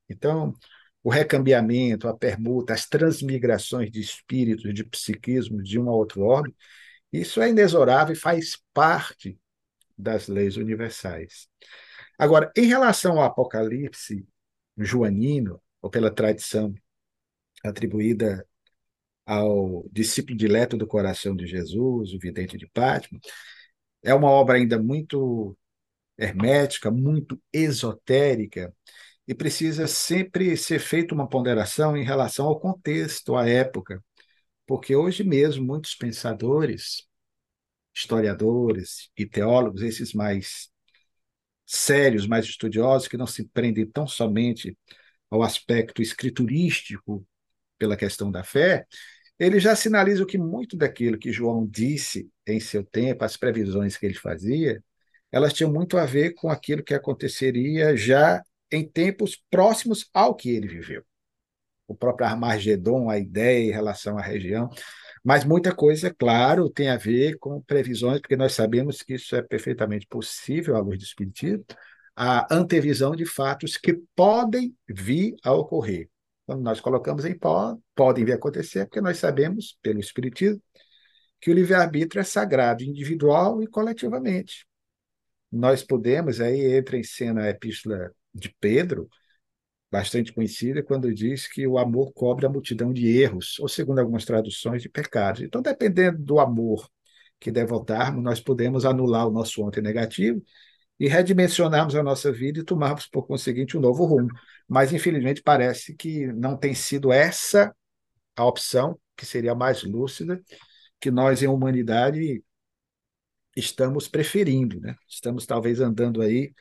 Então, 0.09 0.55
o 1.03 1.11
recambiamento, 1.11 2.09
a 2.09 2.17
permuta, 2.17 2.75
as 2.75 2.87
transmigrações 2.87 3.91
de 3.91 4.01
espíritos, 4.01 4.73
de 4.75 4.85
psiquismo 4.85 5.63
de 5.63 5.79
um 5.79 5.89
a 5.89 5.95
outro 5.95 6.23
orbe, 6.23 6.55
isso 7.13 7.41
é 7.41 7.51
inexorável 7.51 8.15
e 8.15 8.19
faz 8.19 8.59
parte 8.73 9.39
das 9.97 10.29
leis 10.29 10.57
universais. 10.57 11.49
Agora, 12.19 12.53
em 12.57 12.67
relação 12.67 13.19
ao 13.19 13.25
Apocalipse 13.25 14.27
joanino, 14.77 15.61
ou 15.83 15.91
pela 15.91 16.11
tradição 16.11 16.75
atribuída 17.65 18.47
ao 19.31 19.89
discípulo 19.93 20.37
dileto 20.37 20.77
do 20.77 20.89
coração 20.89 21.37
de 21.37 21.47
Jesus, 21.47 22.13
o 22.13 22.19
vidente 22.19 22.59
de 22.59 22.67
Pátimo, 22.67 23.21
é 24.03 24.13
uma 24.13 24.29
obra 24.29 24.57
ainda 24.57 24.77
muito 24.77 25.57
hermética, 26.19 26.91
muito 26.91 27.41
esotérica, 27.53 28.75
e 29.29 29.35
precisa 29.35 29.87
sempre 29.87 30.57
ser 30.57 30.81
feita 30.81 31.15
uma 31.15 31.29
ponderação 31.29 31.97
em 31.97 32.03
relação 32.05 32.47
ao 32.47 32.59
contexto, 32.59 33.37
à 33.37 33.49
época, 33.49 34.03
porque 34.67 34.97
hoje 34.97 35.23
mesmo 35.23 35.65
muitos 35.65 35.95
pensadores, 35.95 37.07
historiadores 37.95 39.11
e 39.17 39.27
teólogos, 39.27 39.83
esses 39.83 40.13
mais 40.13 40.71
sérios, 41.65 42.27
mais 42.27 42.47
estudiosos, 42.47 43.07
que 43.07 43.17
não 43.17 43.29
se 43.29 43.45
prendem 43.47 43.87
tão 43.87 44.09
somente 44.09 44.77
ao 45.31 45.45
aspecto 45.45 46.03
escriturístico 46.03 47.25
pela 47.79 47.97
questão 47.97 48.31
da 48.31 48.43
fé, 48.43 48.87
ele 49.41 49.59
já 49.59 49.75
sinaliza 49.75 50.27
que 50.27 50.37
muito 50.37 50.77
daquilo 50.77 51.19
que 51.19 51.33
João 51.33 51.67
disse 51.67 52.31
em 52.47 52.61
seu 52.61 52.85
tempo, 52.85 53.25
as 53.25 53.39
previsões 53.39 53.97
que 53.97 54.05
ele 54.05 54.15
fazia, 54.15 54.85
elas 55.33 55.55
tinham 55.55 55.73
muito 55.73 55.97
a 55.97 56.05
ver 56.05 56.35
com 56.35 56.51
aquilo 56.51 56.85
que 56.85 56.93
aconteceria 56.93 57.97
já 57.97 58.43
em 58.71 58.87
tempos 58.87 59.43
próximos 59.51 60.11
ao 60.13 60.35
que 60.35 60.51
ele 60.51 60.69
viveu. 60.69 61.03
O 61.89 61.95
próprio 61.95 62.27
Armagedon, 62.27 63.09
a 63.09 63.19
ideia 63.19 63.71
em 63.71 63.73
relação 63.73 64.19
à 64.19 64.21
região, 64.21 64.69
mas 65.25 65.43
muita 65.43 65.75
coisa, 65.75 66.15
claro, 66.15 66.69
tem 66.69 66.91
a 66.91 66.97
ver 66.99 67.39
com 67.39 67.63
previsões, 67.63 68.21
porque 68.21 68.37
nós 68.37 68.53
sabemos 68.53 69.03
que 69.03 69.15
isso 69.15 69.35
é 69.35 69.43
perfeitamente 69.43 70.07
possível 70.07 70.77
à 70.77 70.81
luz 70.81 70.99
do 70.99 71.05
Espiritismo, 71.05 71.65
a 72.15 72.47
antevisão 72.55 73.17
de 73.17 73.25
fatos 73.25 73.79
que 73.79 73.99
podem 74.15 74.77
vir 74.87 75.35
a 75.43 75.53
ocorrer. 75.55 76.11
Quando 76.51 76.65
nós 76.65 76.81
colocamos 76.81 77.25
em 77.25 77.39
pó, 77.39 77.79
podem 77.95 78.25
vir 78.25 78.33
acontecer, 78.33 78.85
porque 78.85 79.01
nós 79.01 79.19
sabemos, 79.19 79.79
pelo 79.81 80.01
Espiritismo, 80.01 80.61
que 81.41 81.49
o 81.49 81.55
livre-arbítrio 81.55 82.19
é 82.19 82.25
sagrado, 82.25 82.83
individual 82.83 83.63
e 83.63 83.69
coletivamente. 83.69 84.67
Nós 85.53 85.85
podemos, 85.85 86.41
aí 86.41 86.77
entra 86.77 86.97
em 86.97 87.05
cena 87.05 87.43
a 87.43 87.51
epístola 87.51 88.11
de 88.35 88.53
Pedro, 88.59 89.09
bastante 89.93 90.33
conhecida, 90.33 90.83
quando 90.83 91.15
diz 91.15 91.47
que 91.47 91.65
o 91.69 91.79
amor 91.79 92.13
cobre 92.13 92.47
a 92.47 92.51
multidão 92.51 92.93
de 92.93 93.07
erros, 93.07 93.57
ou 93.61 93.69
segundo 93.69 94.01
algumas 94.01 94.25
traduções, 94.25 94.83
de 94.83 94.89
pecados. 94.89 95.43
Então, 95.43 95.63
dependendo 95.63 96.19
do 96.19 96.41
amor 96.41 96.91
que 97.39 97.53
devotarmos, 97.53 98.25
nós 98.25 98.41
podemos 98.41 98.85
anular 98.85 99.29
o 99.29 99.31
nosso 99.31 99.63
ontem 99.63 99.81
negativo 99.81 100.43
e 101.01 101.09
redimensionarmos 101.09 101.95
a 101.95 102.03
nossa 102.03 102.31
vida 102.31 102.61
e 102.61 102.65
tomarmos, 102.65 103.07
por 103.07 103.27
conseguinte, 103.27 103.75
um 103.75 103.81
novo 103.81 104.05
rumo. 104.05 104.29
Mas, 104.69 104.93
infelizmente, 104.93 105.43
parece 105.43 105.95
que 105.97 106.27
não 106.27 106.55
tem 106.59 106.75
sido 106.75 107.11
essa 107.11 107.75
a 108.37 108.45
opção, 108.45 109.01
que 109.17 109.25
seria 109.25 109.55
mais 109.55 109.83
lúcida, 109.83 110.43
que 111.01 111.11
nós, 111.11 111.43
em 111.43 111.47
humanidade, 111.47 112.45
estamos 113.57 114.09
preferindo. 114.09 114.79
Né? 114.79 114.95
Estamos, 115.09 115.47
talvez, 115.47 115.81
andando 115.81 116.21
aí 116.21 116.53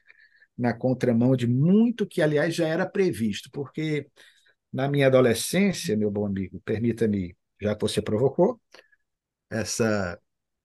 na 0.57 0.73
contramão 0.73 1.35
de 1.35 1.45
muito 1.45 2.07
que, 2.07 2.21
aliás, 2.21 2.55
já 2.55 2.67
era 2.67 2.85
previsto, 2.85 3.49
porque 3.51 4.07
na 4.71 4.87
minha 4.87 5.07
adolescência, 5.07 5.97
meu 5.97 6.09
bom 6.09 6.25
amigo, 6.25 6.61
permita-me, 6.63 7.35
já 7.61 7.75
que 7.75 7.81
você 7.81 8.01
provocou, 8.01 8.59
essa 9.49 10.17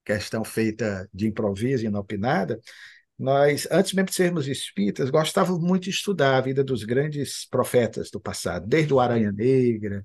questão 0.05 0.45
feita 0.45 1.09
de 1.13 1.27
improviso, 1.27 1.87
inopinada, 1.87 2.61
nós, 3.19 3.69
antes 3.71 3.93
mesmo 3.93 4.09
de 4.09 4.15
sermos 4.15 4.49
espíritas, 4.49 5.11
gostávamos 5.11 5.61
muito 5.61 5.85
de 5.85 5.91
estudar 5.91 6.37
a 6.37 6.41
vida 6.41 6.65
dos 6.65 6.85
grandes 6.85 7.47
profetas 7.49 8.11
do 8.11 8.21
passado, 8.21 8.67
desde 8.67 8.93
o 8.93 9.01
Aranha 9.01 9.31
Negra, 9.33 10.05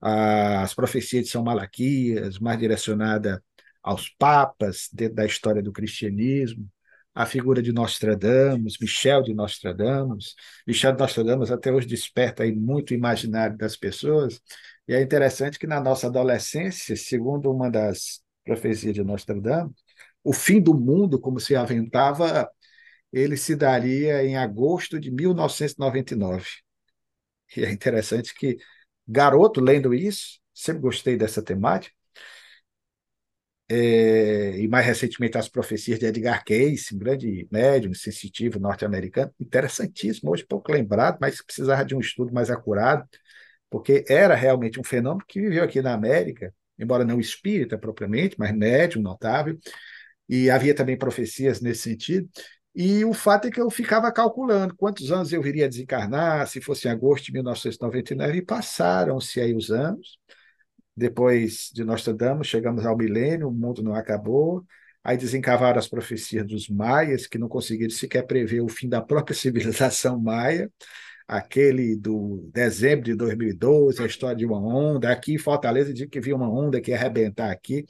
as 0.00 0.74
profecias 0.74 1.24
de 1.24 1.30
São 1.30 1.42
Malaquias, 1.42 2.38
mais 2.38 2.58
direcionada 2.58 3.42
aos 3.82 4.08
papas, 4.10 4.88
dentro 4.92 5.16
da 5.16 5.26
história 5.26 5.62
do 5.62 5.72
cristianismo, 5.72 6.68
a 7.14 7.26
figura 7.26 7.62
de 7.62 7.72
Nostradamus, 7.72 8.76
Michel 8.80 9.22
de 9.22 9.32
Nostradamus. 9.34 10.34
Michel 10.66 10.92
de 10.92 10.98
Nostradamus 10.98 11.50
até 11.50 11.72
hoje 11.72 11.86
desperta 11.86 12.42
aí 12.42 12.54
muito 12.54 12.90
o 12.90 12.94
imaginário 12.94 13.56
das 13.56 13.76
pessoas, 13.76 14.40
e 14.88 14.94
é 14.94 15.00
interessante 15.00 15.58
que 15.58 15.66
na 15.66 15.80
nossa 15.80 16.08
adolescência, 16.08 16.96
segundo 16.96 17.50
uma 17.50 17.70
das 17.70 18.20
profecias 18.44 18.94
de 18.94 19.02
Nostradamus, 19.02 19.83
o 20.24 20.32
fim 20.32 20.60
do 20.60 20.74
mundo, 20.74 21.20
como 21.20 21.38
se 21.38 21.54
aventava, 21.54 22.50
ele 23.12 23.36
se 23.36 23.54
daria 23.56 24.24
em 24.24 24.36
agosto 24.36 24.98
de 24.98 25.10
1999. 25.10 26.48
E 27.56 27.64
é 27.64 27.70
interessante 27.70 28.34
que, 28.34 28.58
garoto, 29.06 29.60
lendo 29.60 29.94
isso, 29.94 30.40
sempre 30.52 30.82
gostei 30.82 31.16
dessa 31.16 31.42
temática, 31.42 31.94
é, 33.68 34.58
e 34.60 34.68
mais 34.68 34.84
recentemente 34.86 35.38
as 35.38 35.48
profecias 35.48 35.98
de 35.98 36.06
Edgar 36.06 36.44
Cayce, 36.44 36.94
um 36.94 36.98
grande 36.98 37.48
médium 37.50 37.94
sensitivo 37.94 38.58
norte-americano, 38.58 39.32
interessantíssimo, 39.40 40.30
hoje 40.30 40.44
pouco 40.46 40.70
lembrado, 40.72 41.18
mas 41.20 41.42
precisava 41.42 41.84
de 41.84 41.94
um 41.94 42.00
estudo 42.00 42.32
mais 42.32 42.50
acurado, 42.50 43.08
porque 43.70 44.04
era 44.08 44.34
realmente 44.34 44.78
um 44.78 44.84
fenômeno 44.84 45.24
que 45.26 45.40
viveu 45.40 45.64
aqui 45.64 45.80
na 45.82 45.94
América, 45.94 46.54
embora 46.78 47.04
não 47.04 47.18
espírita 47.20 47.78
propriamente, 47.78 48.36
mas 48.38 48.54
médium 48.54 49.02
notável, 49.02 49.58
e 50.28 50.50
havia 50.50 50.74
também 50.74 50.96
profecias 50.98 51.60
nesse 51.60 51.82
sentido. 51.82 52.28
E 52.74 53.04
o 53.04 53.12
fato 53.12 53.46
é 53.46 53.50
que 53.50 53.60
eu 53.60 53.70
ficava 53.70 54.10
calculando 54.12 54.74
quantos 54.76 55.12
anos 55.12 55.32
eu 55.32 55.40
viria 55.40 55.66
a 55.66 55.68
desencarnar, 55.68 56.46
se 56.48 56.60
fosse 56.60 56.88
em 56.88 56.90
agosto 56.90 57.26
de 57.26 57.32
1999, 57.32 58.38
e 58.38 58.42
passaram-se 58.42 59.40
aí 59.40 59.54
os 59.54 59.70
anos, 59.70 60.18
depois 60.96 61.70
de 61.72 61.84
Nostradamus, 61.84 62.46
chegamos 62.46 62.86
ao 62.86 62.96
milênio, 62.96 63.48
o 63.48 63.52
mundo 63.52 63.82
não 63.82 63.94
acabou. 63.94 64.64
Aí 65.02 65.16
desencavaram 65.16 65.78
as 65.78 65.88
profecias 65.88 66.46
dos 66.46 66.68
maias, 66.68 67.26
que 67.26 67.38
não 67.38 67.48
conseguiram 67.48 67.90
sequer 67.90 68.22
prever 68.22 68.60
o 68.60 68.68
fim 68.68 68.88
da 68.88 69.02
própria 69.02 69.34
civilização 69.36 70.18
maia. 70.20 70.70
Aquele 71.26 71.96
do 71.96 72.48
dezembro 72.52 73.04
de 73.04 73.14
2012, 73.14 74.02
a 74.02 74.06
história 74.06 74.36
de 74.36 74.46
uma 74.46 74.58
onda. 74.58 75.10
Aqui 75.10 75.34
em 75.34 75.38
Fortaleza, 75.38 75.92
de 75.92 76.06
que 76.06 76.20
viu 76.20 76.36
uma 76.36 76.50
onda 76.50 76.80
que 76.80 76.90
ia 76.90 76.96
arrebentar 76.96 77.50
aqui. 77.50 77.84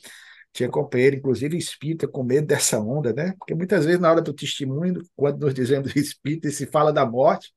Tinha 0.54 0.70
companheiro, 0.70 1.16
inclusive 1.16 1.58
espírita, 1.58 2.08
com 2.08 2.22
medo 2.22 2.46
dessa 2.46 2.78
onda, 2.80 3.12
né? 3.12 3.34
Porque 3.38 3.54
muitas 3.54 3.84
vezes, 3.84 4.00
na 4.00 4.10
hora 4.10 4.22
do 4.22 4.32
testemunho, 4.32 5.02
quando 5.16 5.40
nos 5.40 5.52
dizemos 5.52 5.94
espírita 5.96 6.48
e 6.48 6.52
se 6.52 6.66
fala 6.66 6.92
da 6.92 7.04
morte, 7.04 7.52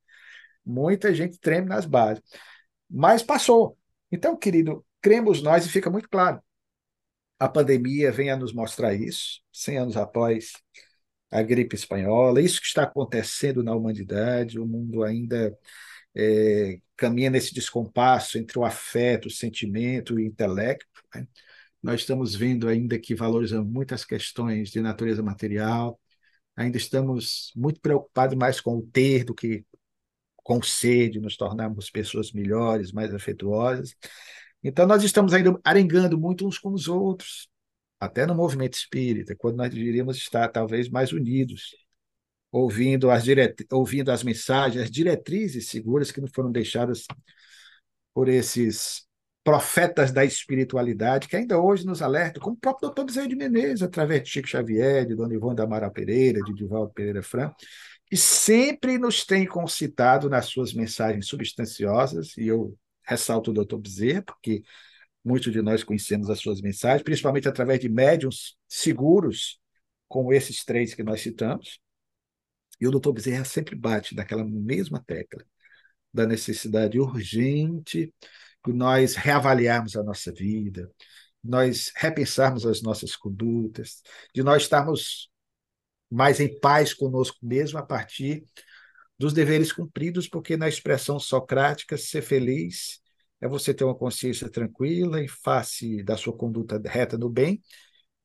muita 0.66 1.14
gente 1.14 1.38
treme 1.38 1.68
nas 1.68 1.86
bases. 1.86 2.22
Mas 2.90 3.22
passou. 3.22 3.78
Então, 4.10 4.36
querido, 4.36 4.84
cremos 5.00 5.42
nós, 5.42 5.64
e 5.64 5.68
fica 5.68 5.88
muito 5.88 6.08
claro. 6.08 6.42
A 7.38 7.48
pandemia 7.48 8.10
vem 8.10 8.30
a 8.30 8.36
nos 8.36 8.52
mostrar 8.52 8.94
isso, 8.94 9.40
100 9.52 9.78
anos 9.78 9.96
após 9.96 10.52
a 11.30 11.40
gripe 11.42 11.76
espanhola, 11.76 12.40
isso 12.40 12.60
que 12.60 12.66
está 12.66 12.82
acontecendo 12.82 13.62
na 13.62 13.74
humanidade, 13.76 14.58
o 14.58 14.66
mundo 14.66 15.04
ainda 15.04 15.56
é, 16.16 16.80
caminha 16.96 17.30
nesse 17.30 17.54
descompasso 17.54 18.38
entre 18.38 18.58
o 18.58 18.64
afeto, 18.64 19.26
o 19.26 19.30
sentimento 19.30 20.18
e 20.18 20.24
o 20.24 20.26
intelecto. 20.26 20.86
Né? 21.14 21.28
Nós 21.82 22.00
estamos 22.00 22.34
vendo 22.34 22.68
ainda 22.68 22.98
que 22.98 23.14
valorizamos 23.14 23.70
muitas 23.70 24.04
questões 24.04 24.70
de 24.70 24.80
natureza 24.80 25.22
material, 25.22 25.98
ainda 26.56 26.76
estamos 26.76 27.52
muito 27.56 27.80
preocupados 27.80 28.36
mais 28.36 28.60
com 28.60 28.78
o 28.78 28.82
ter 28.82 29.24
do 29.24 29.34
que 29.34 29.64
com 30.36 30.58
o 30.58 30.62
ser, 30.62 31.10
de 31.10 31.20
nos 31.20 31.36
tornarmos 31.36 31.90
pessoas 31.90 32.32
melhores, 32.32 32.90
mais 32.90 33.14
afetuosas. 33.14 33.94
Então, 34.62 34.86
nós 34.86 35.04
estamos 35.04 35.34
ainda 35.34 35.58
arengando 35.62 36.18
muito 36.18 36.46
uns 36.46 36.58
com 36.58 36.72
os 36.72 36.88
outros, 36.88 37.48
até 38.00 38.26
no 38.26 38.34
movimento 38.34 38.74
espírita, 38.74 39.36
quando 39.36 39.56
nós 39.56 39.70
deveríamos 39.70 40.16
estar 40.16 40.48
talvez 40.48 40.88
mais 40.88 41.12
unidos, 41.12 41.76
ouvindo 42.50 43.10
as, 43.10 43.24
diret... 43.24 43.66
ouvindo 43.70 44.10
as 44.10 44.22
mensagens, 44.22 44.82
as 44.82 44.90
diretrizes 44.90 45.68
seguras 45.68 46.10
que 46.10 46.20
nos 46.20 46.30
foram 46.32 46.50
deixadas 46.50 47.06
por 48.14 48.28
esses 48.28 49.07
profetas 49.48 50.12
da 50.12 50.26
espiritualidade, 50.26 51.26
que 51.26 51.34
ainda 51.34 51.58
hoje 51.58 51.86
nos 51.86 52.02
alertam, 52.02 52.42
como 52.42 52.54
o 52.54 52.60
próprio 52.60 52.88
doutor 52.88 53.06
Bezerra 53.06 53.28
de 53.28 53.34
Menezes, 53.34 53.82
através 53.82 54.22
de 54.22 54.28
Chico 54.28 54.46
Xavier, 54.46 55.06
de 55.06 55.14
Dona 55.14 55.32
Ivone 55.32 55.56
da 55.56 55.62
Amaral 55.62 55.90
Pereira, 55.90 56.38
de 56.42 56.52
Divaldo 56.52 56.92
Pereira 56.92 57.22
Franco, 57.22 57.56
e 58.12 58.16
sempre 58.16 58.98
nos 58.98 59.24
tem 59.24 59.46
concitado 59.46 60.28
nas 60.28 60.44
suas 60.48 60.74
mensagens 60.74 61.28
substanciosas, 61.28 62.36
e 62.36 62.46
eu 62.46 62.76
ressalto 63.02 63.50
o 63.50 63.54
doutor 63.54 63.78
Bezerra, 63.78 64.20
porque 64.20 64.62
muitos 65.24 65.50
de 65.50 65.62
nós 65.62 65.82
conhecemos 65.82 66.28
as 66.28 66.40
suas 66.40 66.60
mensagens, 66.60 67.02
principalmente 67.02 67.48
através 67.48 67.80
de 67.80 67.88
médiums 67.88 68.54
seguros, 68.68 69.58
como 70.06 70.30
esses 70.30 70.62
três 70.62 70.92
que 70.92 71.02
nós 71.02 71.22
citamos. 71.22 71.80
E 72.78 72.86
o 72.86 72.90
doutor 72.90 73.14
Bezerra 73.14 73.46
sempre 73.46 73.74
bate 73.74 74.14
naquela 74.14 74.44
mesma 74.44 75.02
tecla 75.06 75.42
da 76.12 76.26
necessidade 76.26 77.00
urgente 77.00 78.12
nós 78.66 79.14
reavaliarmos 79.14 79.96
a 79.96 80.02
nossa 80.02 80.32
vida, 80.32 80.90
nós 81.42 81.92
repensarmos 81.96 82.66
as 82.66 82.82
nossas 82.82 83.16
condutas, 83.16 84.02
de 84.34 84.42
nós 84.42 84.62
estarmos 84.62 85.30
mais 86.10 86.40
em 86.40 86.58
paz 86.60 86.92
conosco 86.94 87.38
mesmo 87.42 87.78
a 87.78 87.82
partir 87.82 88.44
dos 89.18 89.32
deveres 89.32 89.72
cumpridos, 89.72 90.28
porque 90.28 90.56
na 90.56 90.68
expressão 90.68 91.18
socrática, 91.18 91.96
ser 91.96 92.22
feliz 92.22 93.00
é 93.40 93.48
você 93.48 93.74
ter 93.74 93.84
uma 93.84 93.94
consciência 93.94 94.48
tranquila 94.50 95.22
em 95.22 95.28
face 95.28 96.02
da 96.02 96.16
sua 96.16 96.36
conduta 96.36 96.80
reta 96.84 97.16
no 97.18 97.28
bem, 97.28 97.62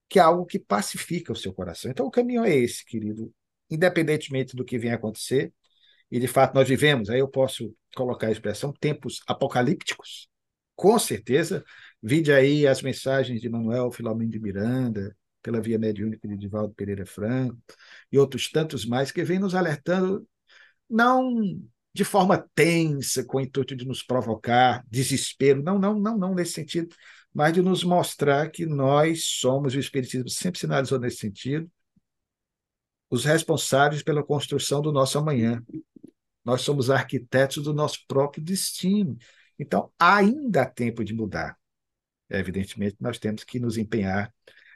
que 0.10 0.20
é 0.20 0.22
algo 0.22 0.46
que 0.46 0.60
pacifica 0.60 1.32
o 1.32 1.36
seu 1.36 1.54
coração. 1.54 1.90
Então, 1.90 2.06
o 2.06 2.12
caminho 2.12 2.44
é 2.44 2.56
esse, 2.56 2.86
querido. 2.86 3.34
Independentemente 3.70 4.56
do 4.56 4.64
que 4.64 4.78
venha 4.78 4.96
acontecer, 4.96 5.52
e 6.14 6.20
de 6.20 6.28
fato 6.28 6.54
nós 6.54 6.70
vivemos, 6.70 7.10
aí 7.10 7.18
eu 7.18 7.28
posso 7.28 7.76
colocar 7.96 8.28
a 8.28 8.32
expressão, 8.32 8.72
tempos 8.72 9.20
apocalípticos, 9.26 10.30
com 10.76 11.00
certeza. 11.00 11.66
Vide 12.04 12.32
aí 12.32 12.68
as 12.68 12.84
mensagens 12.84 13.42
de 13.42 13.50
Manuel 13.50 13.92
Filomeno 13.92 14.30
de 14.30 14.40
Miranda, 14.40 15.18
pela 15.42 15.60
via 15.60 15.80
mediúnica 15.80 16.28
de 16.28 16.38
Divaldo 16.38 16.72
Pereira 16.76 17.04
Franco, 17.04 17.58
e 18.12 18.20
outros 18.20 18.52
tantos 18.52 18.86
mais 18.86 19.12
que 19.12 19.24
vêm 19.24 19.40
nos 19.40 19.56
alertando, 19.56 20.28
não 20.88 21.60
de 21.92 22.04
forma 22.04 22.48
tensa, 22.54 23.26
com 23.26 23.38
o 23.38 23.42
intuito 23.42 23.76
de 23.76 23.84
nos 23.84 24.04
provocar 24.04 24.86
desespero, 24.92 25.64
não, 25.64 25.80
não, 25.80 26.00
não, 26.00 26.16
não 26.16 26.36
nesse 26.36 26.54
sentido, 26.54 26.96
mas 27.34 27.54
de 27.54 27.62
nos 27.64 27.84
mostrar 27.84 28.52
que 28.52 28.68
nós 28.68 29.26
somos, 29.26 29.74
o 29.74 29.80
Espiritismo 29.80 30.30
sempre 30.30 30.60
sinalizou 30.60 31.00
nesse 31.00 31.18
sentido, 31.18 31.68
os 33.10 33.26
responsáveis 33.26 34.04
pela 34.04 34.24
construção 34.24 34.80
do 34.80 34.92
nosso 34.92 35.18
amanhã. 35.18 35.60
Nós 36.44 36.62
somos 36.62 36.90
arquitetos 36.90 37.64
do 37.64 37.74
nosso 37.74 38.00
próprio 38.08 38.44
destino. 38.44 39.18
Então, 39.58 39.92
ainda 40.00 40.64
há 40.64 40.66
tempo 40.66 41.04
de 41.04 41.14
mudar. 41.14 41.58
Evidentemente, 42.30 42.98
nós 43.00 43.20
temos 43.20 43.44
que 43.44 43.60
nos 43.60 43.78
empenhar 43.78 44.34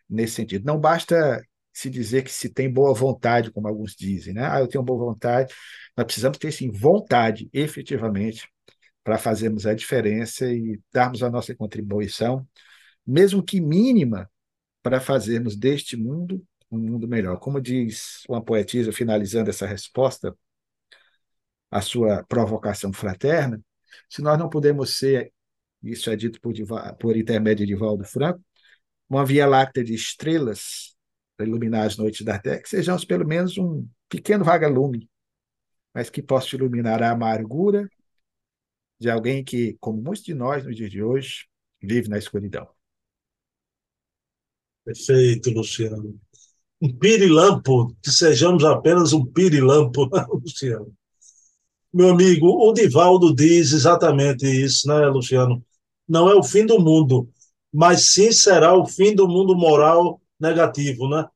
nesse 0.09 0.35
sentido. 0.35 0.65
Não 0.65 0.79
basta 0.79 1.43
se 1.73 1.89
dizer 1.89 2.23
que 2.23 2.31
se 2.31 2.49
tem 2.49 2.71
boa 2.71 2.93
vontade, 2.93 3.51
como 3.51 3.67
alguns 3.67 3.95
dizem, 3.95 4.33
né? 4.33 4.47
Ah, 4.49 4.59
eu 4.59 4.67
tenho 4.67 4.83
boa 4.83 5.13
vontade. 5.13 5.53
Nós 5.95 6.05
precisamos 6.05 6.37
ter, 6.37 6.51
sim, 6.51 6.71
vontade, 6.71 7.49
efetivamente, 7.53 8.49
para 9.03 9.17
fazermos 9.17 9.65
a 9.65 9.73
diferença 9.73 10.51
e 10.51 10.79
darmos 10.91 11.21
a 11.23 11.29
nossa 11.29 11.55
contribuição, 11.55 12.47
mesmo 13.05 13.43
que 13.43 13.61
mínima, 13.61 14.29
para 14.81 14.99
fazermos 14.99 15.55
deste 15.55 15.95
mundo 15.97 16.43
um 16.69 16.79
mundo 16.79 17.07
melhor. 17.07 17.39
Como 17.39 17.61
diz 17.61 18.23
uma 18.27 18.43
poetisa, 18.43 18.91
finalizando 18.91 19.49
essa 19.49 19.65
resposta, 19.65 20.35
a 21.69 21.81
sua 21.81 22.23
provocação 22.23 22.93
fraterna, 22.93 23.61
se 24.09 24.21
nós 24.21 24.37
não 24.37 24.49
podemos 24.49 24.97
ser, 24.97 25.33
isso 25.83 26.09
é 26.09 26.15
dito 26.15 26.39
por, 26.41 26.53
por 26.99 27.15
intermédio 27.17 27.65
de 27.65 27.75
Valdo 27.75 28.03
Franco, 28.05 28.41
uma 29.09 29.25
via 29.25 29.45
láctea 29.45 29.83
de 29.83 29.93
estrelas 29.93 30.95
para 31.35 31.45
iluminar 31.45 31.85
as 31.85 31.97
noites 31.97 32.25
da 32.25 32.39
Terra, 32.39 32.61
que 32.61 32.69
sejamos 32.69 33.05
pelo 33.05 33.25
menos 33.25 33.57
um 33.57 33.87
pequeno 34.09 34.43
vagalume, 34.43 35.09
mas 35.93 36.09
que 36.09 36.21
possa 36.21 36.55
iluminar 36.55 37.01
a 37.03 37.11
amargura 37.11 37.89
de 38.99 39.09
alguém 39.09 39.43
que, 39.43 39.77
como 39.79 40.01
muitos 40.01 40.23
de 40.23 40.33
nós 40.33 40.65
no 40.65 40.73
dia 40.73 40.89
de 40.89 41.03
hoje, 41.03 41.45
vive 41.81 42.09
na 42.09 42.17
escuridão. 42.17 42.67
Perfeito, 44.83 45.51
Luciano. 45.51 46.19
Um 46.81 46.97
pirilampo, 46.97 47.95
que 48.01 48.11
sejamos 48.11 48.63
apenas 48.63 49.13
um 49.13 49.25
pirilampo, 49.25 50.09
Luciano. 50.33 50.95
Meu 51.97 52.09
amigo, 52.09 52.47
o 52.47 52.71
Divaldo 52.73 53.33
diz 53.33 53.71
exatamente 53.73 54.45
isso, 54.45 54.87
né, 54.87 55.07
Luciano? 55.07 55.65
Não 56.07 56.29
é 56.29 56.35
o 56.35 56.43
fim 56.43 56.63
do 56.63 56.79
mundo, 56.79 57.27
mas 57.73 58.11
sim 58.11 58.31
será 58.31 58.77
o 58.77 58.85
fim 58.85 59.15
do 59.15 59.27
mundo 59.27 59.55
moral 59.55 60.21
negativo, 60.39 61.09
né? 61.09 61.27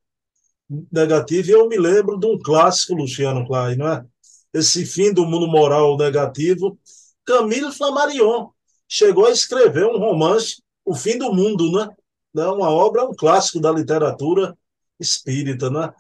Negativo, 0.92 1.50
e 1.50 1.52
eu 1.52 1.68
me 1.68 1.80
lembro 1.80 2.16
de 2.20 2.28
um 2.28 2.38
clássico, 2.38 2.94
Luciano 2.94 3.44
Klein, 3.48 3.76
não 3.76 3.88
é? 3.88 4.06
Esse 4.54 4.86
fim 4.86 5.12
do 5.12 5.26
mundo 5.26 5.48
moral 5.48 5.98
negativo, 5.98 6.78
Camille 7.26 7.72
Flammarion 7.72 8.52
chegou 8.88 9.26
a 9.26 9.32
escrever 9.32 9.88
um 9.88 9.98
romance, 9.98 10.62
O 10.86 10.94
Fim 10.94 11.18
do 11.18 11.34
Mundo, 11.34 11.72
né? 11.72 11.90
né? 12.36 12.46
Uma 12.46 12.70
obra, 12.70 13.04
um 13.04 13.16
clássico 13.16 13.60
da 13.60 13.72
literatura 13.72 14.56
espírita, 15.00 15.72
né? 15.72 15.92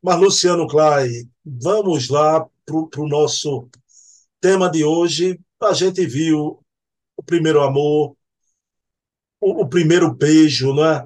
Mas, 0.00 0.20
Luciano 0.20 0.68
Klein, 0.68 1.28
vamos 1.44 2.08
lá 2.08 2.46
para 2.64 3.00
o 3.02 3.08
nosso 3.08 3.68
tema 4.40 4.70
de 4.70 4.84
hoje. 4.84 5.38
A 5.60 5.72
gente 5.72 6.04
viu 6.06 6.62
o 7.16 7.22
primeiro 7.22 7.62
amor, 7.62 8.16
o, 9.40 9.62
o 9.62 9.68
primeiro 9.68 10.12
beijo, 10.12 10.74
né? 10.74 11.04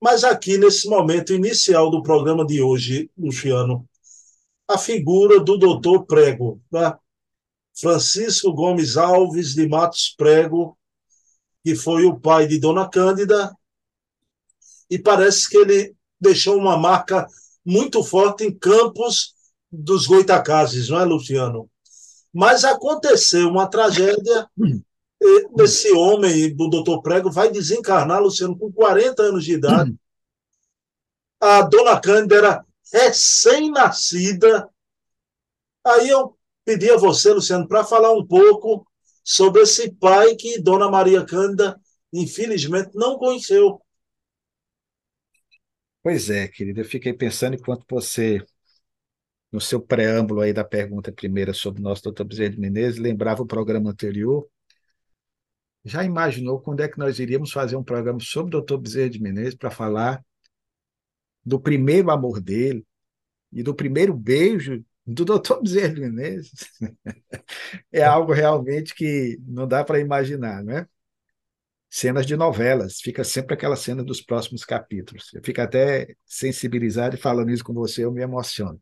Mas 0.00 0.24
aqui, 0.24 0.58
nesse 0.58 0.88
momento 0.88 1.32
inicial 1.32 1.90
do 1.90 2.02
programa 2.02 2.46
de 2.46 2.60
hoje, 2.62 3.10
Luciano, 3.16 3.88
a 4.68 4.76
figura 4.76 5.40
do 5.40 5.56
doutor 5.56 6.04
Prego, 6.04 6.60
né? 6.70 6.94
Francisco 7.78 8.52
Gomes 8.52 8.96
Alves 8.96 9.54
de 9.54 9.68
Matos 9.68 10.14
Prego, 10.16 10.78
que 11.62 11.74
foi 11.74 12.04
o 12.04 12.18
pai 12.18 12.46
de 12.46 12.58
Dona 12.58 12.88
Cândida, 12.88 13.54
e 14.88 14.98
parece 14.98 15.48
que 15.48 15.58
ele 15.58 15.94
deixou 16.18 16.56
uma 16.56 16.76
marca 16.76 17.26
muito 17.64 18.02
forte 18.02 18.44
em 18.44 18.56
Campos 18.56 19.35
dos 19.70 20.06
Goitacazes, 20.06 20.88
não 20.88 21.00
é, 21.00 21.04
Luciano? 21.04 21.70
Mas 22.32 22.64
aconteceu 22.64 23.48
uma 23.48 23.68
tragédia 23.68 24.48
esse 25.58 25.92
homem 25.92 26.54
do 26.54 26.68
doutor 26.68 27.02
Prego 27.02 27.30
vai 27.30 27.50
desencarnar, 27.50 28.22
Luciano, 28.22 28.58
com 28.58 28.70
40 28.70 29.22
anos 29.22 29.44
de 29.44 29.52
idade. 29.54 29.94
A 31.40 31.62
dona 31.62 32.00
Cândida 32.00 32.36
era 32.36 32.66
recém-nascida. 32.92 34.68
Aí 35.84 36.08
eu 36.08 36.36
pedi 36.64 36.90
a 36.90 36.96
você, 36.96 37.32
Luciano, 37.32 37.66
para 37.66 37.84
falar 37.84 38.12
um 38.12 38.26
pouco 38.26 38.86
sobre 39.24 39.62
esse 39.62 39.90
pai 39.92 40.34
que 40.36 40.60
Dona 40.60 40.90
Maria 40.90 41.24
Cândida, 41.24 41.80
infelizmente, 42.12 42.90
não 42.94 43.18
conheceu. 43.18 43.80
Pois 46.02 46.30
é, 46.30 46.46
querida, 46.46 46.80
eu 46.80 46.84
fiquei 46.84 47.12
pensando 47.12 47.56
enquanto 47.56 47.84
você, 47.88 48.44
no 49.56 49.60
seu 49.60 49.80
preâmbulo 49.80 50.42
aí 50.42 50.52
da 50.52 50.62
pergunta 50.62 51.10
primeira 51.10 51.54
sobre 51.54 51.80
o 51.80 51.82
nosso 51.82 52.02
doutor 52.02 52.24
Bezerra 52.24 52.50
de 52.50 52.60
Menezes, 52.60 53.00
lembrava 53.00 53.42
o 53.42 53.46
programa 53.46 53.88
anterior, 53.88 54.46
já 55.82 56.04
imaginou 56.04 56.60
quando 56.60 56.80
é 56.82 56.88
que 56.88 56.98
nós 56.98 57.18
iríamos 57.18 57.50
fazer 57.50 57.74
um 57.74 57.82
programa 57.82 58.20
sobre 58.20 58.54
o 58.54 58.60
Dr. 58.60 58.76
Bezerra 58.76 59.08
de 59.08 59.22
Menezes 59.22 59.54
para 59.54 59.70
falar 59.70 60.22
do 61.42 61.58
primeiro 61.58 62.10
amor 62.10 62.38
dele 62.38 62.84
e 63.50 63.62
do 63.62 63.74
primeiro 63.74 64.12
beijo 64.12 64.84
do 65.06 65.24
Dr. 65.24 65.62
Bezerra 65.62 65.94
de 65.94 66.00
Menezes? 66.02 66.52
é 67.90 68.02
algo 68.02 68.34
realmente 68.34 68.94
que 68.94 69.40
não 69.46 69.66
dá 69.66 69.82
para 69.82 70.00
imaginar, 70.00 70.62
né? 70.62 70.86
Cenas 71.88 72.26
de 72.26 72.36
novelas, 72.36 73.00
fica 73.00 73.24
sempre 73.24 73.54
aquela 73.54 73.74
cena 73.74 74.04
dos 74.04 74.20
próximos 74.20 74.66
capítulos. 74.66 75.32
Eu 75.32 75.42
fico 75.42 75.62
até 75.62 76.14
sensibilizado 76.26 77.16
e 77.16 77.18
falando 77.18 77.50
isso 77.50 77.64
com 77.64 77.72
você, 77.72 78.04
eu 78.04 78.12
me 78.12 78.20
emociono. 78.20 78.78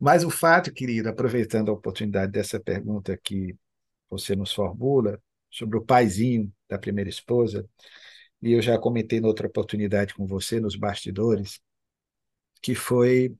Mas 0.00 0.24
o 0.24 0.30
fato, 0.30 0.72
querido, 0.72 1.08
aproveitando 1.08 1.70
a 1.70 1.74
oportunidade 1.74 2.32
dessa 2.32 2.60
pergunta 2.60 3.16
que 3.16 3.56
você 4.10 4.36
nos 4.36 4.52
formula, 4.52 5.20
sobre 5.50 5.78
o 5.78 5.84
paizinho 5.84 6.52
da 6.68 6.78
primeira 6.78 7.10
esposa, 7.10 7.68
e 8.42 8.52
eu 8.52 8.62
já 8.62 8.78
comentei 8.78 9.20
noutra 9.20 9.46
oportunidade 9.48 10.14
com 10.14 10.26
você, 10.26 10.60
nos 10.60 10.76
bastidores, 10.76 11.60
que 12.62 12.74
foi 12.74 13.34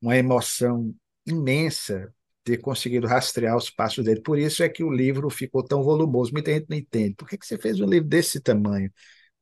uma 0.00 0.16
emoção 0.16 0.94
imensa 1.26 2.14
ter 2.44 2.58
conseguido 2.58 3.06
rastrear 3.06 3.56
os 3.56 3.70
passos 3.70 4.04
dele. 4.04 4.20
Por 4.22 4.38
isso 4.38 4.62
é 4.62 4.68
que 4.68 4.84
o 4.84 4.92
livro 4.92 5.30
ficou 5.30 5.64
tão 5.64 5.82
volumoso. 5.82 6.32
Muita 6.32 6.52
gente 6.52 6.66
não 6.68 6.76
entende. 6.76 7.14
Por 7.14 7.28
que 7.28 7.38
você 7.40 7.58
fez 7.58 7.80
um 7.80 7.86
livro 7.86 8.08
desse 8.08 8.40
tamanho, 8.40 8.92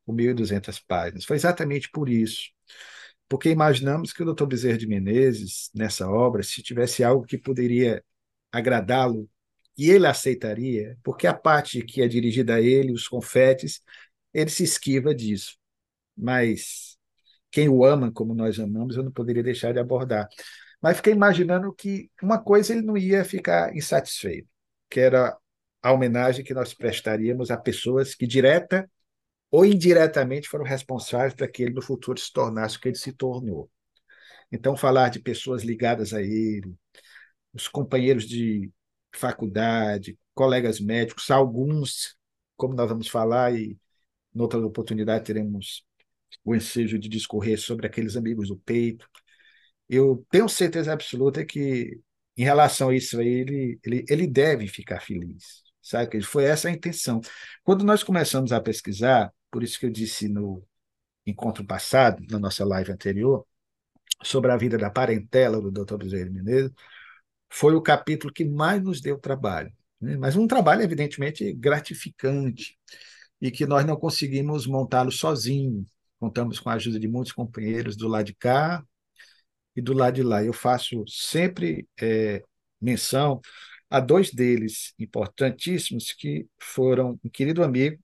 com 0.05 0.13
1.200 0.13 0.79
páginas? 0.79 1.25
Foi 1.25 1.35
exatamente 1.37 1.89
por 1.91 2.09
isso. 2.09 2.51
Porque 3.29 3.49
imaginamos 3.49 4.11
que 4.11 4.23
o 4.23 4.33
Dr. 4.33 4.45
Bezerra 4.47 4.77
de 4.77 4.87
Menezes, 4.87 5.69
nessa 5.73 6.09
obra, 6.09 6.41
se 6.43 6.63
tivesse 6.63 7.03
algo 7.03 7.25
que 7.25 7.37
poderia 7.37 8.03
agradá-lo 8.51 9.29
e 9.77 9.89
ele 9.91 10.07
aceitaria, 10.07 10.97
porque 11.03 11.27
a 11.27 11.33
parte 11.33 11.83
que 11.83 12.01
é 12.01 12.07
dirigida 12.07 12.55
a 12.55 12.61
ele, 12.61 12.91
os 12.91 13.07
confetes, 13.07 13.81
ele 14.33 14.49
se 14.49 14.63
esquiva 14.63 15.13
disso. 15.13 15.57
Mas 16.17 16.97
quem 17.51 17.69
o 17.69 17.85
ama 17.85 18.11
como 18.11 18.33
nós 18.33 18.59
amamos, 18.59 18.97
eu 18.97 19.03
não 19.03 19.11
poderia 19.11 19.43
deixar 19.43 19.71
de 19.73 19.79
abordar. 19.79 20.27
Mas 20.81 20.97
fiquei 20.97 21.13
imaginando 21.13 21.73
que 21.73 22.09
uma 22.21 22.41
coisa 22.41 22.73
ele 22.73 22.81
não 22.81 22.97
ia 22.97 23.23
ficar 23.23 23.75
insatisfeito, 23.75 24.49
que 24.89 24.99
era 24.99 25.37
a 25.81 25.91
homenagem 25.93 26.43
que 26.43 26.53
nós 26.53 26.73
prestaríamos 26.73 27.51
a 27.51 27.57
pessoas 27.57 28.15
que 28.15 28.27
direta 28.27 28.89
ou 29.51 29.65
indiretamente 29.65 30.47
foram 30.47 30.65
responsáveis 30.65 31.33
para 31.33 31.47
que 31.47 31.63
ele 31.63 31.73
no 31.73 31.81
futuro 31.81 32.19
se 32.19 32.31
tornasse 32.31 32.77
o 32.77 32.79
que 32.79 32.89
ele 32.89 32.97
se 32.97 33.13
tornou. 33.13 33.69
Então, 34.51 34.75
falar 34.75 35.09
de 35.09 35.19
pessoas 35.19 35.63
ligadas 35.63 36.13
a 36.13 36.21
ele, 36.21 36.73
os 37.53 37.67
companheiros 37.67 38.27
de 38.27 38.71
faculdade, 39.13 40.17
colegas 40.33 40.79
médicos, 40.79 41.29
alguns, 41.31 42.15
como 42.55 42.73
nós 42.75 42.89
vamos 42.89 43.07
falar, 43.07 43.53
e 43.53 43.77
noutra 44.33 44.59
oportunidade 44.59 45.25
teremos 45.25 45.85
o 46.43 46.55
ensejo 46.55 46.97
de 46.99 47.09
discorrer 47.09 47.59
sobre 47.59 47.87
aqueles 47.87 48.15
amigos 48.15 48.49
do 48.49 48.57
peito. 48.57 49.07
Eu 49.87 50.25
tenho 50.29 50.47
certeza 50.47 50.93
absoluta 50.93 51.45
que, 51.45 51.99
em 52.37 52.43
relação 52.43 52.89
a 52.89 52.95
isso 52.95 53.19
aí, 53.19 53.27
ele, 53.27 53.79
ele, 53.83 54.05
ele 54.07 54.27
deve 54.27 54.67
ficar 54.67 55.01
feliz. 55.01 55.63
Sabe? 55.81 56.21
Foi 56.21 56.43
essa 56.43 56.67
a 56.67 56.71
intenção. 56.71 57.19
Quando 57.63 57.83
nós 57.83 58.03
começamos 58.03 58.51
a 58.51 58.61
pesquisar, 58.61 59.33
por 59.51 59.63
isso 59.63 59.79
que 59.79 59.85
eu 59.85 59.89
disse 59.89 60.27
no 60.27 60.63
encontro 61.25 61.65
passado, 61.65 62.23
na 62.29 62.39
nossa 62.39 62.65
live 62.65 62.91
anterior, 62.91 63.45
sobre 64.23 64.51
a 64.51 64.57
vida 64.57 64.77
da 64.77 64.89
parentela 64.89 65.61
do 65.61 65.71
Dr. 65.71 65.97
Bezerra 65.97 66.29
Menezes, 66.29 66.71
foi 67.49 67.75
o 67.75 67.81
capítulo 67.81 68.33
que 68.33 68.45
mais 68.45 68.81
nos 68.81 69.01
deu 69.01 69.17
trabalho. 69.17 69.71
Né? 69.99 70.17
Mas 70.17 70.35
um 70.35 70.47
trabalho, 70.47 70.81
evidentemente, 70.81 71.53
gratificante 71.53 72.77
e 73.41 73.51
que 73.51 73.65
nós 73.65 73.85
não 73.85 73.95
conseguimos 73.95 74.67
montá-lo 74.67 75.11
sozinho. 75.11 75.85
Contamos 76.19 76.59
com 76.59 76.69
a 76.69 76.73
ajuda 76.73 76.99
de 76.99 77.07
muitos 77.07 77.31
companheiros 77.31 77.95
do 77.95 78.07
lado 78.07 78.25
de 78.25 78.35
cá 78.35 78.83
e 79.75 79.81
do 79.81 79.93
lado 79.93 80.15
de 80.15 80.23
lá. 80.23 80.43
Eu 80.43 80.53
faço 80.53 81.03
sempre 81.07 81.87
é, 81.99 82.43
menção 82.81 83.41
a 83.89 83.99
dois 83.99 84.31
deles 84.31 84.93
importantíssimos 84.99 86.11
que 86.11 86.47
foram 86.59 87.19
um 87.23 87.29
querido 87.29 87.63
amigo, 87.63 88.01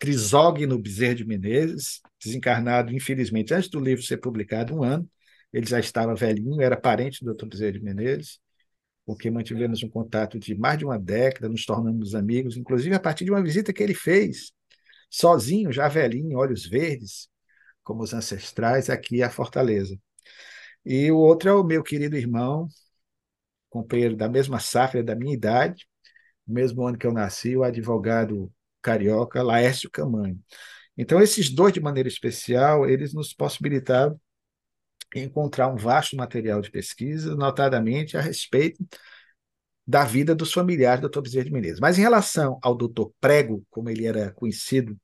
Crisógno 0.00 0.78
Bezerra 0.78 1.14
de 1.14 1.26
Menezes, 1.26 2.00
desencarnado, 2.24 2.92
infelizmente, 2.92 3.52
antes 3.52 3.68
do 3.68 3.78
livro 3.78 4.02
ser 4.02 4.16
publicado, 4.16 4.74
um 4.74 4.82
ano. 4.82 5.08
Ele 5.52 5.66
já 5.66 5.78
estava 5.78 6.14
velhinho, 6.14 6.62
era 6.62 6.76
parente 6.76 7.24
do 7.24 7.34
Dr. 7.34 7.46
Bezerra 7.46 7.72
de 7.72 7.82
Menezes, 7.82 8.40
porque 9.04 9.30
mantivemos 9.30 9.82
um 9.82 9.90
contato 9.90 10.38
de 10.38 10.54
mais 10.54 10.78
de 10.78 10.86
uma 10.86 10.98
década, 10.98 11.48
nos 11.48 11.66
tornamos 11.66 12.14
amigos, 12.14 12.56
inclusive 12.56 12.94
a 12.94 13.00
partir 13.00 13.24
de 13.26 13.30
uma 13.30 13.42
visita 13.42 13.72
que 13.72 13.82
ele 13.82 13.94
fez, 13.94 14.52
sozinho, 15.10 15.72
já 15.72 15.88
velhinho, 15.88 16.38
olhos 16.38 16.66
verdes, 16.66 17.28
como 17.82 18.02
os 18.02 18.14
ancestrais, 18.14 18.88
aqui 18.88 19.22
à 19.22 19.30
Fortaleza. 19.30 19.98
E 20.84 21.10
o 21.12 21.18
outro 21.18 21.50
é 21.50 21.54
o 21.54 21.64
meu 21.64 21.82
querido 21.82 22.16
irmão, 22.16 22.68
companheiro 23.68 24.16
da 24.16 24.28
mesma 24.28 24.60
safra, 24.60 25.02
da 25.02 25.14
minha 25.14 25.34
idade, 25.34 25.86
mesmo 26.46 26.86
ano 26.86 26.98
que 26.98 27.06
eu 27.06 27.12
nasci, 27.12 27.56
o 27.56 27.64
advogado 27.64 28.52
carioca 28.82 29.42
Laércio 29.42 29.90
Camanho. 29.90 30.38
Então, 30.96 31.20
esses 31.20 31.50
dois, 31.50 31.72
de 31.72 31.80
maneira 31.80 32.08
especial, 32.08 32.88
eles 32.88 33.14
nos 33.14 33.32
possibilitaram 33.32 34.20
encontrar 35.14 35.68
um 35.68 35.76
vasto 35.76 36.16
material 36.16 36.60
de 36.60 36.70
pesquisa, 36.70 37.34
notadamente 37.34 38.16
a 38.16 38.20
respeito 38.20 38.84
da 39.86 40.04
vida 40.04 40.34
dos 40.34 40.52
familiares 40.52 41.00
do 41.00 41.08
Dr. 41.08 41.22
Bezerra 41.22 41.44
de 41.46 41.52
Menezes. 41.52 41.80
Mas 41.80 41.98
em 41.98 42.02
relação 42.02 42.58
ao 42.62 42.76
doutor 42.76 43.12
Prego, 43.20 43.66
como 43.70 43.90
ele 43.90 44.06
era 44.06 44.30
conhecido 44.32 44.96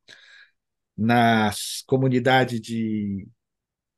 na 0.96 1.50
comunidade 1.86 2.60
de 2.60 3.26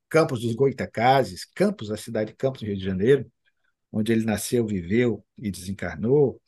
Campos 0.09 0.41
dos 0.41 0.55
Goitacazes, 0.55 1.45
Campos, 1.55 1.91
a 1.91 1.97
cidade 1.97 2.31
de 2.31 2.37
Campos, 2.37 2.63
no 2.63 2.69
Rio 2.69 2.79
de 2.79 2.85
Janeiro, 2.85 3.31
onde 3.93 4.13
ele 4.13 4.25
nasceu, 4.25 4.67
viveu 4.67 5.25
e 5.37 5.51
desencarnou, 5.51 6.41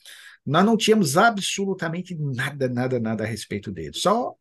nós 0.45 0.65
não 0.65 0.77
tínhamos 0.77 1.17
absolutamente 1.17 2.15
nada, 2.17 2.69
nada, 2.69 2.99
nada 3.01 3.25
a 3.25 3.27
respeito 3.27 3.71
dele. 3.71 3.93
Só 3.95 4.35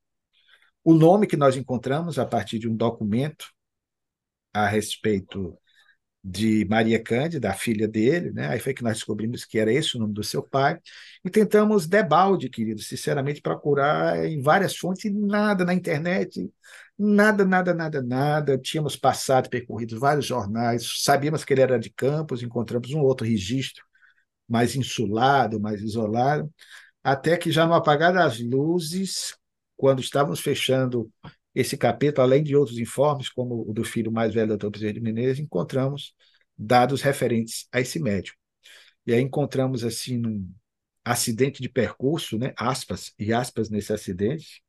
o 0.84 0.94
nome 0.94 1.28
que 1.28 1.38
nós 1.38 1.56
encontramos 1.58 2.18
a 2.20 2.26
partir 2.26 2.60
de 2.60 2.68
um 2.68 2.76
documento 2.76 3.46
a 4.54 4.68
respeito 4.68 5.58
de 6.24 6.66
Maria 6.66 7.02
Cândida, 7.02 7.50
a 7.50 7.54
filha 7.54 7.88
dele, 7.88 8.32
né? 8.32 8.50
Aí 8.50 8.60
foi 8.60 8.74
que 8.74 8.84
nós 8.84 8.96
descobrimos 8.98 9.46
que 9.46 9.58
era 9.58 9.72
esse 9.72 9.96
o 9.96 10.00
nome 10.00 10.14
do 10.14 10.24
seu 10.24 10.44
pai, 10.44 10.78
e 11.24 11.30
tentamos 11.30 11.88
debalde, 11.88 12.50
querido, 12.50 12.82
sinceramente 12.82 13.42
procurar 13.42 14.26
em 14.26 14.42
várias 14.42 14.76
fontes 14.76 15.06
e 15.06 15.10
nada 15.10 15.64
na 15.64 15.74
internet, 15.74 16.52
nada, 16.98 17.46
nada, 17.46 17.74
nada, 17.74 18.02
nada. 18.02 18.58
Tínhamos 18.58 18.96
passado, 18.98 19.50
percorrido 19.50 20.00
vários 20.00 20.26
jornais, 20.26 21.04
sabíamos 21.04 21.46
que 21.46 21.54
ele 21.54 21.62
era 21.62 21.80
de 21.80 21.90
Campos, 21.90 22.44
encontramos 22.44 22.92
um 22.92 23.00
outro 23.00 23.26
registro 23.26 23.88
mais 24.50 24.76
insulado, 24.76 25.60
mais 25.60 25.82
isolado, 25.82 26.52
até 27.04 27.38
que 27.38 27.52
já 27.52 27.66
no 27.66 27.74
apagar 27.74 28.14
das 28.14 28.40
luzes, 28.40 29.36
quando 29.78 30.02
estávamos 30.02 30.40
fechando 30.40 31.10
esse 31.54 31.78
capítulo, 31.78 32.24
além 32.24 32.44
de 32.44 32.56
outros 32.56 32.78
informes, 32.78 33.30
como 33.30 33.70
o 33.70 33.74
do 33.74 33.84
filho 33.84 34.12
mais 34.12 34.34
velho 34.34 34.50
do 34.50 34.58
Dr. 34.58 34.72
Bezerra 34.72 34.94
de 34.94 35.02
Menezes, 35.02 35.40
encontramos 35.40 36.14
dados 36.58 37.02
referentes 37.02 37.68
a 37.72 37.80
esse 37.80 38.00
médico. 38.00 38.38
E 39.06 39.14
aí 39.14 39.22
encontramos 39.22 39.84
assim 39.84 40.26
um 40.26 40.54
acidente 41.04 41.62
de 41.62 41.70
percurso, 41.70 42.38
né, 42.38 42.54
aspas 42.58 43.14
e 43.18 43.34
aspas 43.34 43.70
nesse 43.70 43.94
acidente, 43.94 44.62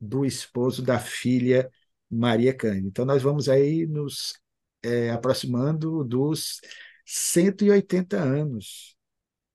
do 0.00 0.24
esposo 0.24 0.80
da 0.80 1.00
filha 1.00 1.68
Maria 2.08 2.54
Cândida. 2.54 2.86
Então, 2.86 3.04
nós 3.04 3.20
vamos 3.20 3.48
aí 3.48 3.84
nos 3.84 4.38
é, 4.82 5.10
aproximando 5.10 6.04
dos 6.04 6.60
180 7.04 8.16
anos 8.16 8.96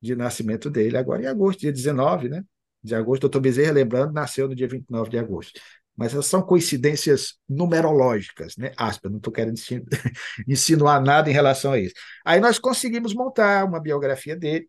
de 0.02 0.16
nascimento 0.16 0.70
dele, 0.70 0.98
agora 0.98 1.24
em 1.24 1.28
agosto, 1.28 1.62
dia 1.62 1.72
19, 1.72 2.30
né? 2.30 2.44
de 2.84 2.94
agosto. 2.94 3.22
Doutor 3.22 3.40
Bezerra, 3.40 3.72
lembrando, 3.72 4.14
nasceu 4.14 4.48
no 4.48 4.56
dia 4.56 4.68
29 4.68 5.10
de 5.10 5.18
agosto. 5.18 5.60
Mas 5.96 6.12
essas 6.12 6.26
são 6.26 6.42
coincidências 6.42 7.36
numerológicas, 7.48 8.58
né? 8.58 8.72
Aspas, 8.76 9.12
não 9.12 9.20
estou 9.20 9.32
querendo 9.32 9.58
insinuar 10.48 11.02
nada 11.02 11.30
em 11.30 11.34
relação 11.34 11.72
a 11.72 11.80
isso. 11.80 11.94
Aí 12.26 12.40
nós 12.40 12.60
conseguimos 12.60 13.14
montar 13.14 13.64
uma 13.64 13.80
biografia 13.80 14.36
dele, 14.36 14.68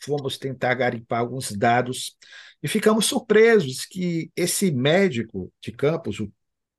fomos 0.00 0.36
tentar 0.36 0.74
garimpar 0.74 1.20
alguns 1.20 1.52
dados 1.52 2.16
e 2.62 2.68
ficamos 2.68 3.06
surpresos 3.06 3.86
que 3.86 4.30
esse 4.36 4.70
médico 4.72 5.52
de 5.62 5.72
Campos, 5.72 6.18
o 6.20 6.30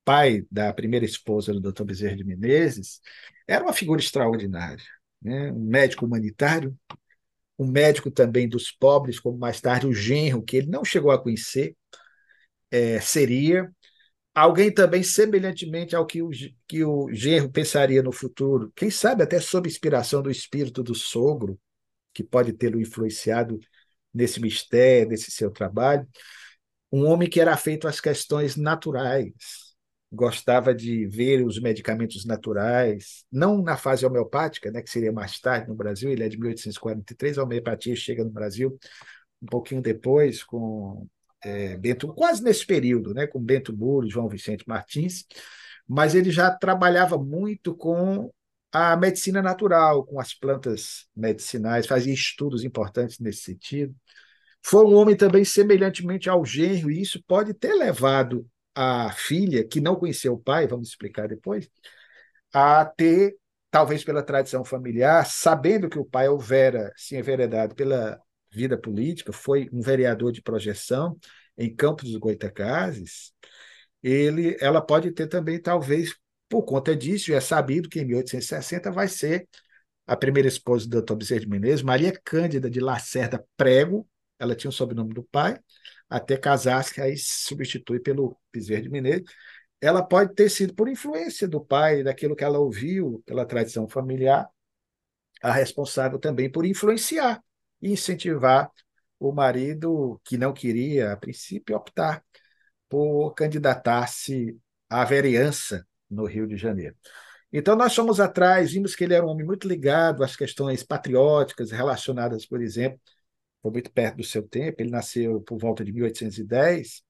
pai 0.08 0.46
da 0.50 0.72
primeira 0.72 1.04
esposa 1.04 1.52
do 1.52 1.60
Dr. 1.60 1.84
Bezerra 1.84 2.16
de 2.16 2.24
Menezes, 2.24 2.98
era 3.46 3.62
uma 3.62 3.74
figura 3.74 4.00
extraordinária, 4.00 4.82
né? 5.20 5.52
um 5.52 5.62
médico 5.62 6.06
humanitário, 6.06 6.74
um 7.58 7.66
médico 7.66 8.10
também 8.10 8.48
dos 8.48 8.70
pobres, 8.70 9.20
como 9.20 9.36
mais 9.36 9.60
tarde 9.60 9.86
o 9.86 9.92
genro, 9.92 10.42
que 10.42 10.56
ele 10.56 10.68
não 10.68 10.82
chegou 10.82 11.10
a 11.10 11.22
conhecer, 11.22 11.76
é, 12.70 12.98
seria 13.02 13.70
alguém 14.34 14.72
também 14.72 15.02
semelhantemente 15.02 15.94
ao 15.94 16.06
que 16.06 16.22
o, 16.22 16.30
que 16.66 16.82
o 16.82 17.12
genro 17.12 17.50
pensaria 17.50 18.02
no 18.02 18.10
futuro, 18.10 18.72
quem 18.74 18.90
sabe 18.90 19.22
até 19.22 19.38
sob 19.38 19.68
inspiração 19.68 20.22
do 20.22 20.30
espírito 20.30 20.82
do 20.82 20.94
sogro, 20.94 21.60
que 22.14 22.24
pode 22.24 22.54
tê-lo 22.54 22.80
influenciado 22.80 23.60
nesse 24.14 24.40
mistério, 24.40 25.10
nesse 25.10 25.30
seu 25.30 25.50
trabalho, 25.50 26.08
um 26.90 27.04
homem 27.04 27.28
que 27.28 27.38
era 27.38 27.54
feito 27.58 27.86
às 27.86 28.00
questões 28.00 28.56
naturais, 28.56 29.67
gostava 30.10 30.74
de 30.74 31.06
ver 31.06 31.44
os 31.44 31.60
medicamentos 31.60 32.24
naturais, 32.24 33.24
não 33.30 33.62
na 33.62 33.76
fase 33.76 34.06
homeopática, 34.06 34.70
né, 34.70 34.80
que 34.80 34.90
seria 34.90 35.12
mais 35.12 35.38
tarde 35.38 35.68
no 35.68 35.74
Brasil, 35.74 36.10
ele 36.10 36.22
é 36.22 36.28
de 36.28 36.38
1843, 36.38 37.38
a 37.38 37.44
homeopatia 37.44 37.94
chega 37.94 38.24
no 38.24 38.30
Brasil 38.30 38.78
um 39.40 39.46
pouquinho 39.46 39.82
depois, 39.82 40.42
com 40.42 41.06
é, 41.44 41.76
Bento, 41.76 42.12
quase 42.14 42.42
nesse 42.42 42.66
período, 42.66 43.14
né, 43.14 43.26
com 43.26 43.40
Bento 43.40 43.76
Muro, 43.76 44.08
João 44.08 44.28
Vicente 44.28 44.64
Martins, 44.66 45.24
mas 45.86 46.14
ele 46.14 46.30
já 46.30 46.50
trabalhava 46.50 47.16
muito 47.16 47.74
com 47.74 48.32
a 48.72 48.96
medicina 48.96 49.40
natural, 49.40 50.04
com 50.04 50.20
as 50.20 50.34
plantas 50.34 51.06
medicinais, 51.16 51.86
fazia 51.86 52.12
estudos 52.12 52.64
importantes 52.64 53.18
nesse 53.18 53.42
sentido. 53.42 53.94
Foi 54.62 54.84
um 54.84 54.94
homem 54.94 55.16
também 55.16 55.44
semelhantemente 55.44 56.28
ao 56.28 56.44
genro, 56.44 56.90
e 56.90 57.00
isso 57.00 57.22
pode 57.26 57.54
ter 57.54 57.72
levado 57.74 58.46
a 58.80 59.10
filha, 59.10 59.66
que 59.66 59.80
não 59.80 59.96
conheceu 59.96 60.34
o 60.34 60.38
pai, 60.38 60.68
vamos 60.68 60.90
explicar 60.90 61.26
depois, 61.26 61.68
a 62.52 62.84
ter, 62.84 63.36
talvez 63.72 64.04
pela 64.04 64.22
tradição 64.22 64.64
familiar, 64.64 65.26
sabendo 65.26 65.88
que 65.88 65.98
o 65.98 66.04
pai 66.04 66.28
houvera 66.28 66.92
se 66.96 67.16
enveredado 67.16 67.74
pela 67.74 68.20
vida 68.52 68.78
política, 68.78 69.32
foi 69.32 69.68
um 69.72 69.80
vereador 69.80 70.30
de 70.30 70.40
projeção 70.40 71.18
em 71.56 71.74
Campos 71.74 72.08
dos 72.08 72.20
Goitacazes, 72.20 73.32
ele, 74.00 74.56
ela 74.60 74.80
pode 74.80 75.10
ter 75.10 75.26
também, 75.26 75.60
talvez, 75.60 76.14
por 76.48 76.62
conta 76.62 76.94
disso, 76.94 77.32
é 77.32 77.40
sabido 77.40 77.88
que 77.88 77.98
em 77.98 78.04
1860 78.04 78.92
vai 78.92 79.08
ser 79.08 79.48
a 80.06 80.16
primeira 80.16 80.48
esposa 80.48 80.88
do 80.88 81.02
Dr. 81.02 81.16
Bezerra 81.16 81.40
de 81.40 81.48
Menezes, 81.48 81.82
Maria 81.82 82.12
Cândida 82.24 82.70
de 82.70 82.78
Lacerda 82.78 83.44
Prego, 83.56 84.08
ela 84.38 84.54
tinha 84.54 84.68
o 84.68 84.72
sobrenome 84.72 85.12
do 85.12 85.24
pai, 85.24 85.58
até 86.08 86.36
casar-se, 86.36 87.00
aí 87.00 87.16
substitui 87.16 88.00
pelo 88.00 88.36
Bezerra 88.52 88.82
de 88.82 88.90
Menezes. 88.90 89.26
Ela 89.80 90.02
pode 90.02 90.34
ter 90.34 90.48
sido 90.48 90.74
por 90.74 90.88
influência 90.88 91.46
do 91.46 91.60
pai, 91.60 92.02
daquilo 92.02 92.34
que 92.34 92.44
ela 92.44 92.58
ouviu 92.58 93.22
pela 93.26 93.46
tradição 93.46 93.88
familiar, 93.88 94.48
a 95.42 95.52
responsável 95.52 96.18
também 96.18 96.50
por 96.50 96.64
influenciar 96.64 97.42
e 97.80 97.92
incentivar 97.92 98.70
o 99.18 99.32
marido 99.32 100.20
que 100.24 100.36
não 100.36 100.52
queria, 100.52 101.12
a 101.12 101.16
princípio, 101.16 101.76
optar 101.76 102.24
por 102.88 103.32
candidatar-se 103.34 104.58
à 104.88 105.04
vereança 105.04 105.86
no 106.10 106.24
Rio 106.24 106.46
de 106.46 106.56
Janeiro. 106.56 106.96
Então, 107.52 107.76
nós 107.76 107.94
fomos 107.94 108.20
atrás, 108.20 108.72
vimos 108.72 108.94
que 108.94 109.04
ele 109.04 109.14
era 109.14 109.24
um 109.24 109.28
homem 109.28 109.46
muito 109.46 109.66
ligado 109.66 110.22
às 110.22 110.36
questões 110.36 110.82
patrióticas 110.82 111.70
relacionadas, 111.70 112.46
por 112.46 112.60
exemplo, 112.60 113.00
foi 113.62 113.70
muito 113.72 113.90
perto 113.92 114.16
do 114.18 114.24
seu 114.24 114.42
tempo, 114.42 114.80
ele 114.80 114.90
nasceu 114.90 115.40
por 115.42 115.58
volta 115.58 115.84
de 115.84 115.92
1810, 115.92 117.02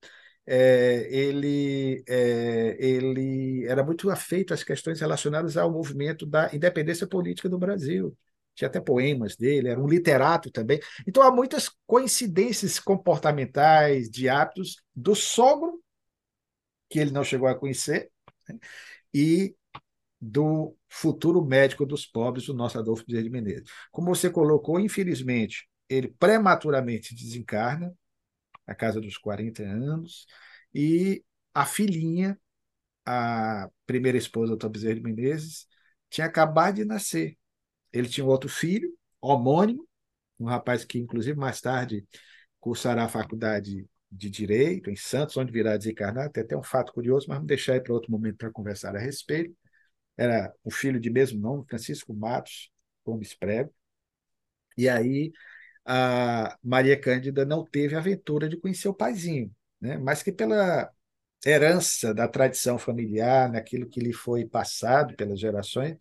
é, 0.46 1.06
ele, 1.10 2.02
é, 2.08 2.76
ele 2.78 3.66
era 3.66 3.84
muito 3.84 4.08
afeito 4.10 4.54
às 4.54 4.64
questões 4.64 5.00
relacionadas 5.00 5.56
ao 5.58 5.70
movimento 5.70 6.24
da 6.24 6.50
independência 6.54 7.06
política 7.06 7.48
do 7.50 7.58
Brasil. 7.58 8.16
Tinha 8.54 8.68
até 8.68 8.80
poemas 8.80 9.36
dele, 9.36 9.68
era 9.68 9.80
um 9.80 9.86
literato 9.86 10.50
também. 10.50 10.80
Então 11.06 11.22
há 11.22 11.30
muitas 11.30 11.70
coincidências 11.86 12.80
comportamentais, 12.80 14.10
de 14.10 14.28
hábitos 14.28 14.76
do 14.94 15.14
sogro, 15.14 15.82
que 16.88 16.98
ele 16.98 17.10
não 17.10 17.22
chegou 17.22 17.46
a 17.46 17.54
conhecer, 17.54 18.10
né? 18.48 18.58
e 19.12 19.54
do 20.20 20.74
futuro 20.88 21.44
médico 21.44 21.86
dos 21.86 22.06
pobres, 22.06 22.48
o 22.48 22.54
nosso 22.54 22.78
Adolfo 22.78 23.04
Bezerra 23.06 23.24
de 23.24 23.30
Menezes. 23.30 23.70
Como 23.92 24.14
você 24.14 24.30
colocou, 24.30 24.80
infelizmente, 24.80 25.68
ele 25.88 26.08
prematuramente 26.08 27.14
desencarna, 27.14 27.94
a 28.66 28.74
casa 28.74 29.00
dos 29.00 29.16
40 29.18 29.62
anos, 29.62 30.26
e 30.74 31.24
a 31.54 31.64
filhinha, 31.66 32.38
a 33.06 33.68
primeira 33.86 34.18
esposa 34.18 34.56
do 34.56 34.70
Bezerra 34.70 34.96
de 34.96 35.02
Menezes, 35.02 35.66
tinha 36.10 36.26
acabado 36.26 36.76
de 36.76 36.84
nascer. 36.84 37.38
Ele 37.92 38.08
tinha 38.08 38.26
outro 38.26 38.48
filho, 38.48 38.96
homônimo, 39.20 39.88
um 40.38 40.46
rapaz 40.46 40.84
que, 40.84 40.98
inclusive, 40.98 41.38
mais 41.38 41.60
tarde 41.60 42.06
cursará 42.60 43.04
a 43.04 43.08
faculdade 43.08 43.86
de 44.10 44.30
Direito 44.30 44.90
em 44.90 44.96
Santos, 44.96 45.36
onde 45.36 45.52
virá 45.52 45.76
desencarnar. 45.76 46.30
Tem 46.30 46.42
até 46.44 46.56
um 46.56 46.62
fato 46.62 46.92
curioso, 46.92 47.26
mas 47.28 47.36
vamos 47.38 47.48
deixar 47.48 47.74
aí 47.74 47.80
para 47.82 47.92
outro 47.94 48.10
momento 48.10 48.38
para 48.38 48.50
conversar 48.50 48.96
a 48.96 48.98
respeito 48.98 49.56
era 50.16 50.52
o 50.64 50.70
filho 50.70 51.00
de 51.00 51.10
mesmo 51.10 51.40
nome, 51.40 51.64
Francisco 51.68 52.12
Matos 52.12 52.70
Gomes 53.04 53.34
Prego. 53.34 53.72
E 54.76 54.88
aí 54.88 55.32
a 55.88 56.58
Maria 56.62 57.00
Cândida 57.00 57.46
não 57.46 57.64
teve 57.64 57.94
a 57.96 57.98
aventura 57.98 58.46
de 58.46 58.58
conhecer 58.58 58.88
o 58.88 58.94
paizinho, 58.94 59.50
né? 59.80 59.96
mas 59.96 60.22
que 60.22 60.30
pela 60.30 60.90
herança 61.46 62.12
da 62.12 62.28
tradição 62.28 62.78
familiar, 62.78 63.50
naquilo 63.50 63.88
que 63.88 64.00
lhe 64.00 64.12
foi 64.12 64.44
passado 64.46 65.16
pelas 65.16 65.40
gerações, 65.40 65.96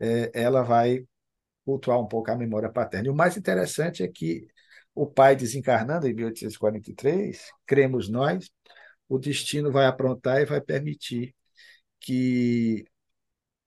é, 0.00 0.30
ela 0.34 0.62
vai 0.62 1.06
cultuar 1.64 2.00
um 2.00 2.08
pouco 2.08 2.30
a 2.30 2.36
memória 2.36 2.70
paterna. 2.70 3.08
E 3.08 3.10
o 3.10 3.14
mais 3.14 3.36
interessante 3.36 4.02
é 4.02 4.08
que 4.08 4.48
o 4.94 5.06
pai 5.06 5.36
desencarnando 5.36 6.08
em 6.08 6.14
1843, 6.14 7.50
cremos 7.66 8.08
nós, 8.08 8.50
o 9.08 9.18
destino 9.18 9.70
vai 9.70 9.86
aprontar 9.86 10.40
e 10.40 10.46
vai 10.46 10.60
permitir 10.60 11.34
que 12.00 12.86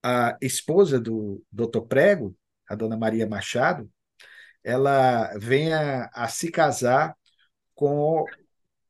a 0.04 0.38
esposa 0.42 1.00
do 1.00 1.44
Dr. 1.52 1.82
Prego, 1.88 2.36
a 2.68 2.76
dona 2.76 2.98
Maria 2.98 3.28
Machado, 3.28 3.90
ela 4.66 5.38
venha 5.38 6.10
a 6.12 6.28
se 6.28 6.50
casar 6.50 7.16
com 7.76 8.26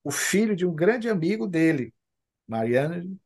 o 0.04 0.10
filho 0.10 0.56
de 0.56 0.66
um 0.66 0.74
grande 0.74 1.10
amigo 1.10 1.46
dele, 1.46 1.94
Mariano 2.48 3.20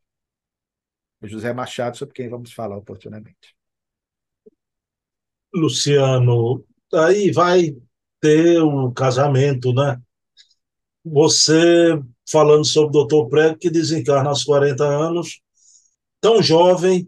José 1.22 1.54
Machado, 1.54 1.96
sobre 1.96 2.16
quem 2.16 2.28
vamos 2.28 2.52
falar 2.52 2.78
oportunamente. 2.78 3.56
Luciano, 5.54 6.66
aí 6.94 7.32
vai 7.32 7.76
ter 8.20 8.64
um 8.64 8.92
casamento, 8.92 9.72
né? 9.72 10.02
Você 11.04 12.02
falando 12.30 12.66
sobre 12.66 12.90
o 12.90 12.92
doutor 12.92 13.30
Prego, 13.30 13.58
que 13.58 13.70
desencarna 13.70 14.30
aos 14.30 14.44
40 14.44 14.84
anos, 14.84 15.42
tão 16.22 16.42
jovem, 16.42 17.08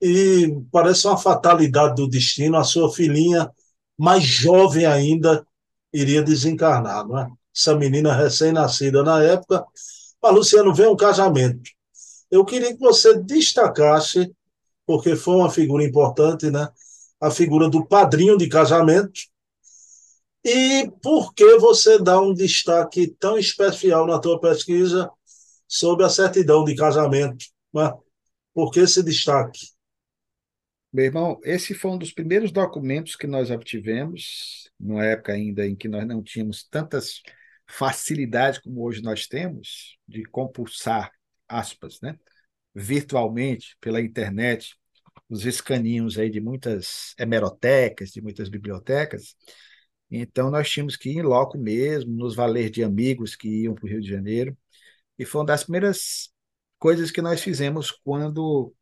e 0.00 0.48
parece 0.70 1.06
uma 1.06 1.16
fatalidade 1.16 1.94
do 1.96 2.08
destino, 2.08 2.56
a 2.56 2.64
sua 2.64 2.92
filhinha, 2.92 3.50
mais 3.98 4.22
jovem 4.22 4.86
ainda, 4.86 5.46
iria 5.92 6.22
desencarnar, 6.22 7.06
não 7.06 7.18
é? 7.18 7.28
Essa 7.54 7.76
menina 7.76 8.12
recém-nascida 8.12 9.02
na 9.02 9.22
época. 9.22 9.64
Mas, 10.20 10.34
Luciano, 10.34 10.74
vem 10.74 10.88
um 10.88 10.96
casamento. 10.96 11.70
Eu 12.30 12.44
queria 12.44 12.74
que 12.74 12.80
você 12.80 13.16
destacasse, 13.22 14.34
porque 14.84 15.14
foi 15.14 15.36
uma 15.36 15.50
figura 15.50 15.84
importante, 15.84 16.50
né? 16.50 16.68
A 17.20 17.30
figura 17.30 17.68
do 17.68 17.86
padrinho 17.86 18.36
de 18.36 18.48
casamento. 18.48 19.20
E 20.44 20.90
por 21.00 21.32
que 21.32 21.56
você 21.58 21.98
dá 21.98 22.20
um 22.20 22.34
destaque 22.34 23.06
tão 23.18 23.38
especial 23.38 24.06
na 24.06 24.18
tua 24.18 24.40
pesquisa 24.40 25.10
sobre 25.66 26.04
a 26.04 26.10
certidão 26.10 26.64
de 26.64 26.74
casamento? 26.74 27.46
Né? 27.72 27.92
Por 28.52 28.70
que 28.70 28.80
esse 28.80 29.02
destaque? 29.02 29.73
Meu 30.94 31.06
irmão, 31.06 31.40
esse 31.42 31.74
foi 31.74 31.90
um 31.90 31.98
dos 31.98 32.12
primeiros 32.12 32.52
documentos 32.52 33.16
que 33.16 33.26
nós 33.26 33.50
obtivemos, 33.50 34.70
numa 34.78 35.04
época 35.04 35.32
ainda 35.32 35.66
em 35.66 35.74
que 35.74 35.88
nós 35.88 36.06
não 36.06 36.22
tínhamos 36.22 36.62
tantas 36.68 37.20
facilidades 37.68 38.60
como 38.60 38.80
hoje 38.80 39.02
nós 39.02 39.26
temos 39.26 39.98
de 40.06 40.22
compulsar, 40.22 41.10
aspas, 41.48 42.00
né, 42.00 42.16
virtualmente 42.72 43.76
pela 43.80 44.00
internet, 44.00 44.76
os 45.28 45.44
escaninhos 45.44 46.16
aí 46.16 46.30
de 46.30 46.40
muitas 46.40 47.12
hemerotecas, 47.18 48.10
de 48.10 48.22
muitas 48.22 48.48
bibliotecas. 48.48 49.34
Então 50.08 50.48
nós 50.48 50.70
tínhamos 50.70 50.96
que 50.96 51.10
ir 51.10 51.16
em 51.16 51.22
loco 51.22 51.58
mesmo, 51.58 52.14
nos 52.14 52.36
valer 52.36 52.70
de 52.70 52.84
amigos 52.84 53.34
que 53.34 53.48
iam 53.48 53.74
para 53.74 53.84
o 53.86 53.88
Rio 53.88 54.00
de 54.00 54.08
Janeiro. 54.08 54.56
E 55.18 55.24
foi 55.24 55.40
uma 55.40 55.46
das 55.48 55.64
primeiras 55.64 56.30
coisas 56.78 57.10
que 57.10 57.20
nós 57.20 57.42
fizemos 57.42 57.90
quando 57.90 58.72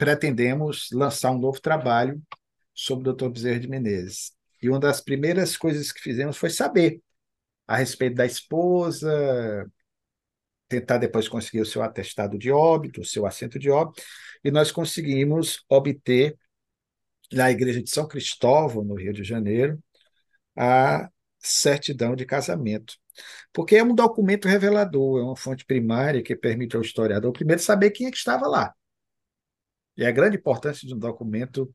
pretendemos 0.00 0.88
lançar 0.92 1.30
um 1.30 1.38
novo 1.38 1.60
trabalho 1.60 2.22
sobre 2.72 3.06
o 3.06 3.12
Dr. 3.12 3.28
Bezerra 3.28 3.60
de 3.60 3.68
Menezes. 3.68 4.32
E 4.62 4.70
uma 4.70 4.80
das 4.80 5.02
primeiras 5.02 5.58
coisas 5.58 5.92
que 5.92 6.00
fizemos 6.00 6.38
foi 6.38 6.48
saber 6.48 7.02
a 7.66 7.76
respeito 7.76 8.14
da 8.16 8.24
esposa, 8.24 9.70
tentar 10.68 10.96
depois 10.96 11.28
conseguir 11.28 11.60
o 11.60 11.66
seu 11.66 11.82
atestado 11.82 12.38
de 12.38 12.50
óbito, 12.50 13.02
o 13.02 13.04
seu 13.04 13.26
assento 13.26 13.58
de 13.58 13.68
óbito, 13.68 14.02
e 14.42 14.50
nós 14.50 14.72
conseguimos 14.72 15.62
obter 15.68 16.34
na 17.30 17.50
igreja 17.50 17.82
de 17.82 17.90
São 17.90 18.08
Cristóvão, 18.08 18.82
no 18.82 18.94
Rio 18.94 19.12
de 19.12 19.22
Janeiro, 19.22 19.78
a 20.56 21.10
certidão 21.38 22.16
de 22.16 22.24
casamento. 22.24 22.94
Porque 23.52 23.76
é 23.76 23.84
um 23.84 23.94
documento 23.94 24.48
revelador, 24.48 25.20
é 25.20 25.22
uma 25.24 25.36
fonte 25.36 25.66
primária 25.66 26.22
que 26.22 26.34
permite 26.34 26.74
ao 26.74 26.80
historiador 26.80 27.34
primeiro 27.34 27.60
saber 27.60 27.90
quem 27.90 28.06
é 28.06 28.10
que 28.10 28.16
estava 28.16 28.48
lá. 28.48 28.74
E 29.96 30.04
a 30.04 30.10
grande 30.10 30.36
importância 30.36 30.86
de 30.86 30.94
um 30.94 30.98
documento 30.98 31.72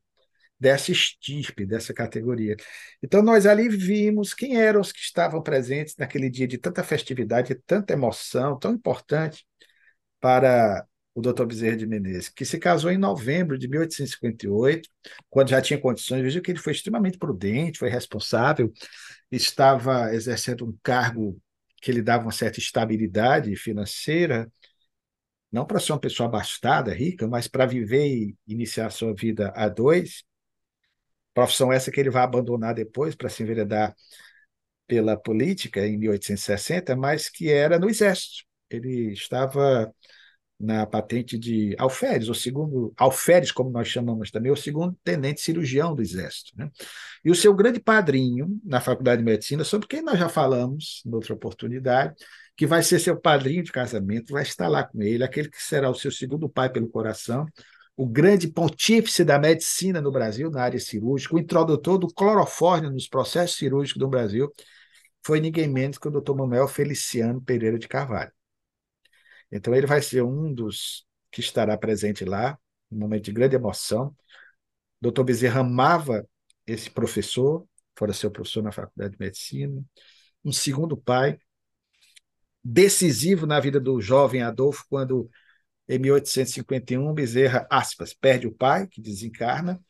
dessa 0.58 0.90
estirpe, 0.90 1.66
dessa 1.66 1.92
categoria. 1.92 2.56
Então, 3.02 3.22
nós 3.22 3.46
ali 3.46 3.68
vimos 3.68 4.32
quem 4.32 4.56
eram 4.56 4.80
os 4.80 4.90
que 4.90 5.00
estavam 5.00 5.42
presentes 5.42 5.94
naquele 5.98 6.30
dia 6.30 6.46
de 6.46 6.58
tanta 6.58 6.82
festividade, 6.82 7.48
de 7.48 7.60
tanta 7.66 7.92
emoção, 7.92 8.58
tão 8.58 8.72
importante 8.72 9.46
para 10.20 10.86
o 11.14 11.20
Dr. 11.22 11.46
Bezerra 11.46 11.76
de 11.76 11.86
Menezes, 11.86 12.28
que 12.28 12.44
se 12.44 12.58
casou 12.58 12.90
em 12.90 12.98
novembro 12.98 13.58
de 13.58 13.68
1858, 13.68 14.88
quando 15.30 15.48
já 15.48 15.62
tinha 15.62 15.80
condições. 15.80 16.22
Veja 16.22 16.40
que 16.40 16.50
ele 16.50 16.58
foi 16.58 16.72
extremamente 16.72 17.18
prudente, 17.18 17.78
foi 17.78 17.88
responsável, 17.88 18.70
estava 19.30 20.14
exercendo 20.14 20.66
um 20.66 20.76
cargo 20.82 21.40
que 21.80 21.92
lhe 21.92 22.02
dava 22.02 22.24
uma 22.24 22.32
certa 22.32 22.58
estabilidade 22.58 23.54
financeira, 23.56 24.50
não 25.50 25.66
para 25.66 25.80
ser 25.80 25.92
uma 25.92 26.00
pessoa 26.00 26.28
abastada, 26.28 26.92
rica, 26.92 27.26
mas 27.26 27.48
para 27.48 27.66
viver 27.66 28.06
e 28.06 28.36
iniciar 28.46 28.90
sua 28.90 29.14
vida 29.14 29.52
a 29.54 29.68
dois. 29.68 30.24
Profissão 31.34 31.72
essa 31.72 31.90
que 31.90 32.00
ele 32.00 32.10
vai 32.10 32.22
abandonar 32.22 32.74
depois 32.74 33.14
para 33.14 33.28
se 33.28 33.42
enveredar 33.42 33.94
pela 34.86 35.16
política 35.16 35.86
em 35.86 35.96
1860, 35.98 36.96
mas 36.96 37.28
que 37.28 37.50
era 37.50 37.78
no 37.78 37.88
exército. 37.88 38.44
Ele 38.70 39.12
estava 39.12 39.92
na 40.58 40.86
patente 40.86 41.38
de 41.38 41.74
alferes, 41.78 42.28
o 42.28 42.34
segundo 42.34 42.92
alferes, 42.96 43.52
como 43.52 43.70
nós 43.70 43.88
chamamos 43.88 44.30
também, 44.30 44.50
o 44.50 44.56
segundo 44.56 44.96
tenente 45.04 45.40
cirurgião 45.40 45.94
do 45.94 46.00
Exército. 46.00 46.52
Né? 46.56 46.70
E 47.24 47.30
o 47.30 47.34
seu 47.34 47.54
grande 47.54 47.78
padrinho 47.78 48.58
na 48.64 48.80
Faculdade 48.80 49.18
de 49.18 49.24
Medicina, 49.24 49.64
sobre 49.64 49.86
quem 49.86 50.02
nós 50.02 50.18
já 50.18 50.28
falamos 50.28 51.02
em 51.04 51.14
outra 51.14 51.34
oportunidade, 51.34 52.14
que 52.56 52.66
vai 52.66 52.82
ser 52.82 52.98
seu 52.98 53.20
padrinho 53.20 53.62
de 53.62 53.70
casamento, 53.70 54.32
vai 54.32 54.42
estar 54.42 54.68
lá 54.68 54.82
com 54.82 55.02
ele, 55.02 55.22
aquele 55.22 55.50
que 55.50 55.62
será 55.62 55.90
o 55.90 55.94
seu 55.94 56.10
segundo 56.10 56.48
pai 56.48 56.70
pelo 56.70 56.88
coração, 56.88 57.46
o 57.96 58.06
grande 58.06 58.48
pontífice 58.48 59.24
da 59.24 59.38
medicina 59.38 60.00
no 60.00 60.10
Brasil, 60.10 60.50
na 60.50 60.62
área 60.62 60.78
cirúrgica, 60.78 61.34
o 61.34 61.38
introdutor 61.38 61.98
do 61.98 62.08
clorofórmio 62.08 62.90
nos 62.90 63.08
processos 63.08 63.56
cirúrgicos 63.56 64.00
do 64.00 64.08
Brasil, 64.08 64.52
foi 65.24 65.40
ninguém 65.40 65.68
menos 65.68 65.98
que 65.98 66.08
o 66.08 66.10
Dr. 66.10 66.34
Manuel 66.34 66.68
Feliciano 66.68 67.40
Pereira 67.40 67.78
de 67.78 67.88
Carvalho. 67.88 68.32
Então, 69.50 69.74
ele 69.74 69.86
vai 69.86 70.02
ser 70.02 70.22
um 70.22 70.52
dos 70.52 71.06
que 71.30 71.40
estará 71.40 71.76
presente 71.76 72.24
lá, 72.24 72.58
um 72.90 72.98
momento 72.98 73.24
de 73.24 73.32
grande 73.32 73.56
emoção. 73.56 74.14
O 75.02 75.10
Dr. 75.10 75.22
Bezerra 75.24 75.60
amava 75.60 76.26
esse 76.66 76.90
professor, 76.90 77.66
fora 77.96 78.12
seu 78.12 78.30
professor 78.30 78.62
na 78.62 78.72
Faculdade 78.72 79.16
de 79.16 79.24
Medicina, 79.24 79.82
um 80.44 80.52
segundo 80.52 80.96
pai, 80.96 81.38
decisivo 82.68 83.46
na 83.46 83.60
vida 83.60 83.78
do 83.78 84.00
jovem 84.00 84.42
Adolfo, 84.42 84.84
quando, 84.88 85.30
em 85.88 85.98
1851, 85.98 87.14
Bezerra, 87.14 87.66
aspas, 87.70 88.12
perde 88.12 88.48
o 88.48 88.52
pai, 88.52 88.88
que 88.88 89.00
desencarna, 89.00 89.80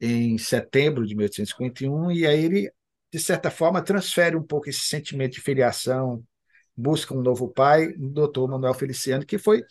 em 0.00 0.38
setembro 0.38 1.04
de 1.04 1.16
1851, 1.16 2.12
e 2.12 2.26
aí 2.26 2.44
ele, 2.44 2.72
de 3.12 3.18
certa 3.18 3.50
forma, 3.50 3.82
transfere 3.82 4.36
um 4.36 4.42
pouco 4.42 4.68
esse 4.68 4.82
sentimento 4.82 5.32
de 5.34 5.40
filiação, 5.40 6.22
busca 6.76 7.12
um 7.12 7.22
novo 7.22 7.48
pai, 7.48 7.88
o 7.88 8.08
doutor 8.08 8.48
Manuel 8.48 8.74
Feliciano, 8.74 9.26
que 9.26 9.38
foi 9.38 9.64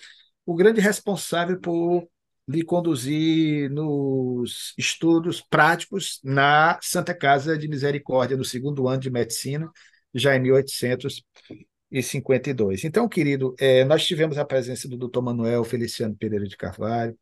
o 0.45 0.56
grande 0.56 0.82
responsável 0.82 1.60
por 1.60 2.06
lhe 2.48 2.63
conduzir 2.63 3.69
nos 3.71 4.74
estudos 4.78 5.41
práticos 5.41 6.19
na 6.24 6.78
Santa 6.82 7.15
Casa 7.15 7.58
de 7.58 7.67
Misericórdia, 7.67 8.36
no 8.36 8.43
segundo 8.43 8.88
ano 8.88 9.00
de 9.00 9.10
medicina, 9.10 9.71
já 10.13 10.36
em 10.36 10.41
1852. 11.95 12.84
Então, 12.84 13.08
querido, 13.08 13.55
é, 13.60 13.86
nós 13.86 14.05
tivemos 14.05 14.38
a 14.38 14.45
presença 14.45 14.88
do 14.88 14.97
doutor 14.97 15.21
Manuel 15.21 15.63
Feliciano 15.63 16.15
Pereira 16.15 16.45
de 16.47 16.58
Carvalho, 16.58 17.17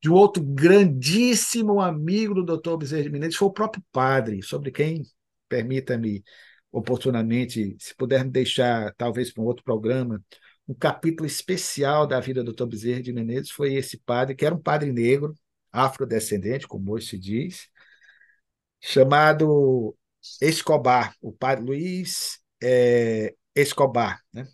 de 0.00 0.10
um 0.10 0.14
outro 0.14 0.42
grandíssimo 0.42 1.80
amigo 1.80 2.34
do 2.34 2.44
doutor 2.44 2.78
Bezerra 2.78 3.02
de 3.02 3.10
Menezes, 3.10 3.36
foi 3.36 3.48
o 3.48 3.52
próprio 3.52 3.82
padre, 3.92 4.42
sobre 4.42 4.70
quem, 4.70 5.02
permita-me 5.48 6.22
oportunamente, 6.70 7.76
se 7.78 7.94
puder 7.94 8.24
me 8.24 8.30
deixar, 8.30 8.94
talvez 8.96 9.32
para 9.32 9.42
um 9.42 9.46
outro 9.46 9.64
programa, 9.64 10.22
um 10.68 10.74
capítulo 10.74 11.26
especial 11.26 12.06
da 12.06 12.20
vida 12.20 12.42
do 12.42 12.52
Dr. 12.52 12.66
Bezerra 12.66 13.02
de 13.02 13.12
Menezes 13.12 13.50
foi 13.50 13.74
esse 13.74 13.98
padre, 13.98 14.34
que 14.34 14.44
era 14.44 14.54
um 14.54 14.60
padre 14.60 14.92
negro, 14.92 15.34
afrodescendente, 15.72 16.66
como 16.66 16.92
hoje 16.92 17.08
se 17.08 17.18
diz, 17.18 17.68
chamado 18.80 19.96
Escobar, 20.40 21.14
o 21.20 21.32
padre 21.32 21.64
Luiz 21.64 22.40
é, 22.62 23.34
Escobar, 23.56 24.20
né? 24.32 24.46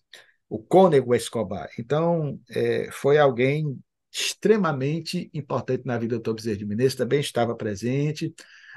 o 0.49 0.59
cônego 0.63 1.15
Escobar. 1.15 1.71
Então, 1.79 2.41
é, 2.51 2.91
foi 2.93 3.19
alguém 3.19 3.79
extremamente 4.13 5.31
importante 5.33 5.87
na 5.87 5.99
vida 5.99 6.17
do 6.17 6.23
Dr. 6.23 6.35
Bezerra 6.35 6.59
de 6.59 6.67
Menezes, 6.67 6.95
também 6.95 7.21
estava 7.21 7.57
presente, 7.57 8.35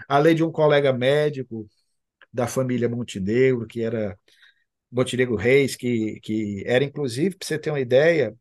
além 0.07 0.33
de 0.35 0.43
um 0.43 0.51
colega 0.51 0.93
médico 0.93 1.69
da 2.31 2.47
família 2.47 2.89
Montenegro, 2.89 3.67
que 3.67 3.81
era 3.81 4.17
Montenegro 4.91 5.35
Reis, 5.35 5.75
que, 5.75 6.19
que 6.21 6.63
era, 6.65 6.83
inclusive, 6.83 7.35
para 7.35 7.47
você 7.47 7.59
ter 7.59 7.69
uma 7.71 7.79
ideia, 7.79 8.35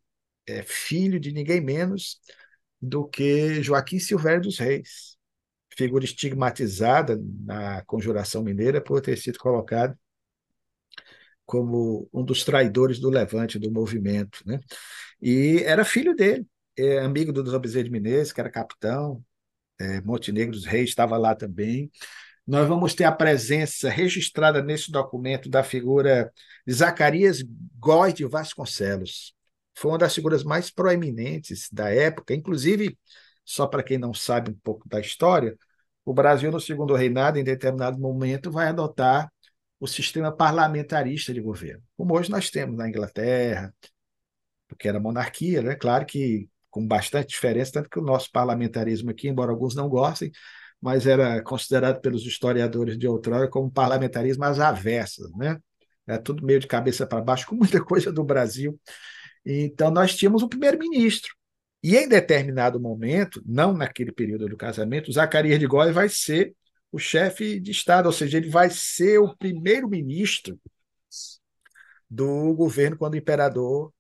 é, 0.47 0.63
filho 0.63 1.19
de 1.19 1.33
ninguém 1.33 1.61
menos 1.61 2.21
do 2.81 3.07
que 3.09 3.63
Joaquim 3.63 3.99
Silvério 3.99 4.43
dos 4.43 4.59
Reis, 4.59 5.17
figura 5.77 6.05
estigmatizada 6.05 7.21
na 7.45 7.85
Conjuração 7.85 8.43
Mineira 8.45 8.81
por 8.81 9.01
ter 9.01 9.17
sido 9.19 9.39
colocado 9.39 9.99
como 11.47 12.09
um 12.13 12.25
dos 12.25 12.45
traidores 12.45 12.99
do 12.99 13.11
levante, 13.11 13.59
do 13.59 13.71
movimento. 13.71 14.41
Né? 14.47 14.61
E 15.21 15.63
era 15.65 15.85
filho 15.85 16.15
dele, 16.15 16.47
é, 16.77 16.99
amigo 17.01 17.33
do. 17.33 17.59
Bezerra 17.61 17.85
de 17.85 17.91
Menezes, 17.91 18.33
que 18.33 18.41
era 18.41 18.51
capitão, 18.51 19.23
é, 19.79 20.01
Montenegro 20.01 20.53
dos 20.53 20.65
Reis 20.65 20.91
estava 20.91 21.17
lá 21.17 21.35
também 21.35 21.91
nós 22.47 22.69
vamos 22.69 22.95
ter 22.95 23.05
a 23.05 23.13
presença 23.13 23.89
registrada 23.89 24.63
nesse 24.63 24.91
documento 24.91 25.49
da 25.49 25.63
figura 25.63 26.33
de 26.67 26.75
Zacarias 26.75 27.43
Góes 27.79 28.15
de 28.15 28.25
Vasconcelos. 28.27 29.35
Foi 29.75 29.91
uma 29.93 29.99
das 29.99 30.15
figuras 30.15 30.45
mais 30.45 30.71
proeminentes 30.71 31.69
da 31.73 31.91
época, 31.91 32.35
inclusive, 32.35 32.99
só 33.45 33.67
para 33.67 33.83
quem 33.83 33.99
não 33.99 34.13
sabe 34.13 34.51
um 34.51 34.59
pouco 34.63 34.89
da 34.89 35.01
história, 35.01 35.57
o 36.05 36.13
Brasil, 36.13 36.51
no 36.53 36.61
segundo 36.61 36.95
reinado, 36.95 37.39
em 37.39 37.45
determinado 37.45 37.99
momento, 37.99 38.51
vai 38.51 38.69
adotar 38.69 39.33
o 39.85 39.87
sistema 39.87 40.35
parlamentarista 40.35 41.35
de 41.35 41.43
governo, 41.43 41.83
como 41.95 42.17
hoje 42.17 42.31
nós 42.31 42.49
temos 42.49 42.75
na 42.75 42.89
Inglaterra, 42.89 43.71
porque 44.67 44.89
era 44.89 44.99
monarquia, 44.99 45.61
né? 45.61 45.75
Claro 45.75 46.07
que 46.07 46.49
com 46.71 46.87
bastante 46.87 47.29
diferença, 47.29 47.73
tanto 47.73 47.91
que 47.91 47.99
o 47.99 48.03
nosso 48.03 48.33
parlamentarismo 48.33 49.11
aqui, 49.11 49.29
embora 49.29 49.51
alguns 49.51 49.75
não 49.75 49.87
gostem, 49.87 50.33
mas 50.81 51.07
era 51.07 51.43
considerado 51.43 52.01
pelos 52.01 52.25
historiadores 52.25 52.97
de 52.97 53.07
outrora 53.07 53.47
como 53.47 53.71
parlamentarismo 53.71 54.45
às 54.45 54.59
avessas, 54.59 55.31
né? 55.37 55.59
É 56.07 56.17
tudo 56.17 56.47
meio 56.47 56.61
de 56.61 56.67
cabeça 56.67 57.07
para 57.07 57.21
baixo, 57.21 57.45
com 57.47 57.55
muita 57.55 57.85
coisa 57.85 58.11
do 58.11 58.25
Brasil. 58.25 58.81
Então, 59.45 59.91
nós 59.91 60.17
tínhamos 60.17 60.43
um 60.43 60.49
primeiro-ministro. 60.49 61.35
E 61.83 61.95
em 61.95 62.09
determinado 62.09 62.81
momento, 62.81 63.43
não 63.45 63.75
naquele 63.75 64.13
período 64.13 64.49
do 64.49 64.57
casamento, 64.57 65.13
Zacarias 65.13 65.59
de 65.59 65.67
Góes 65.67 65.95
vai 65.95 66.09
ser 66.09 66.55
o 66.95 66.99
chefe 66.99 67.59
de 67.59 67.73
Estado, 67.73 68.07
ou 68.07 68.13
seja, 68.13 68.39
ele 68.39 68.49
vai 68.49 68.71
ser 68.71 69.19
o 69.19 69.37
primeiro-ministro 69.37 70.57
do 72.09 72.55
governo 72.55 72.97
quando 72.97 73.15
o 73.15 73.17
imperador 73.17 73.93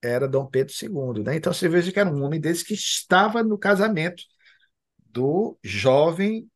era 0.00 0.28
Dom 0.28 0.46
Pedro 0.46 0.72
II. 0.80 1.24
Né? 1.24 1.34
Então, 1.34 1.52
você 1.52 1.68
veja 1.68 1.90
que 1.90 1.98
era 1.98 2.08
um 2.08 2.22
homem 2.22 2.40
desse 2.40 2.64
que 2.64 2.74
estava 2.74 3.42
no 3.42 3.58
casamento 3.58 4.22
do 5.10 5.58
jovem 5.60 6.48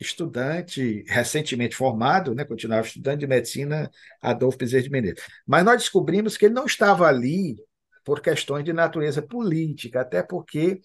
estudante 0.00 1.04
recentemente 1.06 1.76
formado, 1.76 2.34
né, 2.34 2.42
continuava 2.46 2.86
estudante 2.86 3.20
de 3.20 3.26
medicina, 3.26 3.90
Adolfo 4.18 4.56
Bezerra 4.56 4.84
de 4.84 4.90
Menezes. 4.90 5.22
Mas 5.46 5.62
nós 5.62 5.76
descobrimos 5.76 6.38
que 6.38 6.46
ele 6.46 6.54
não 6.54 6.64
estava 6.64 7.06
ali 7.06 7.56
por 8.02 8.22
questões 8.22 8.64
de 8.64 8.72
natureza 8.72 9.20
política, 9.20 10.00
até 10.00 10.22
porque 10.22 10.80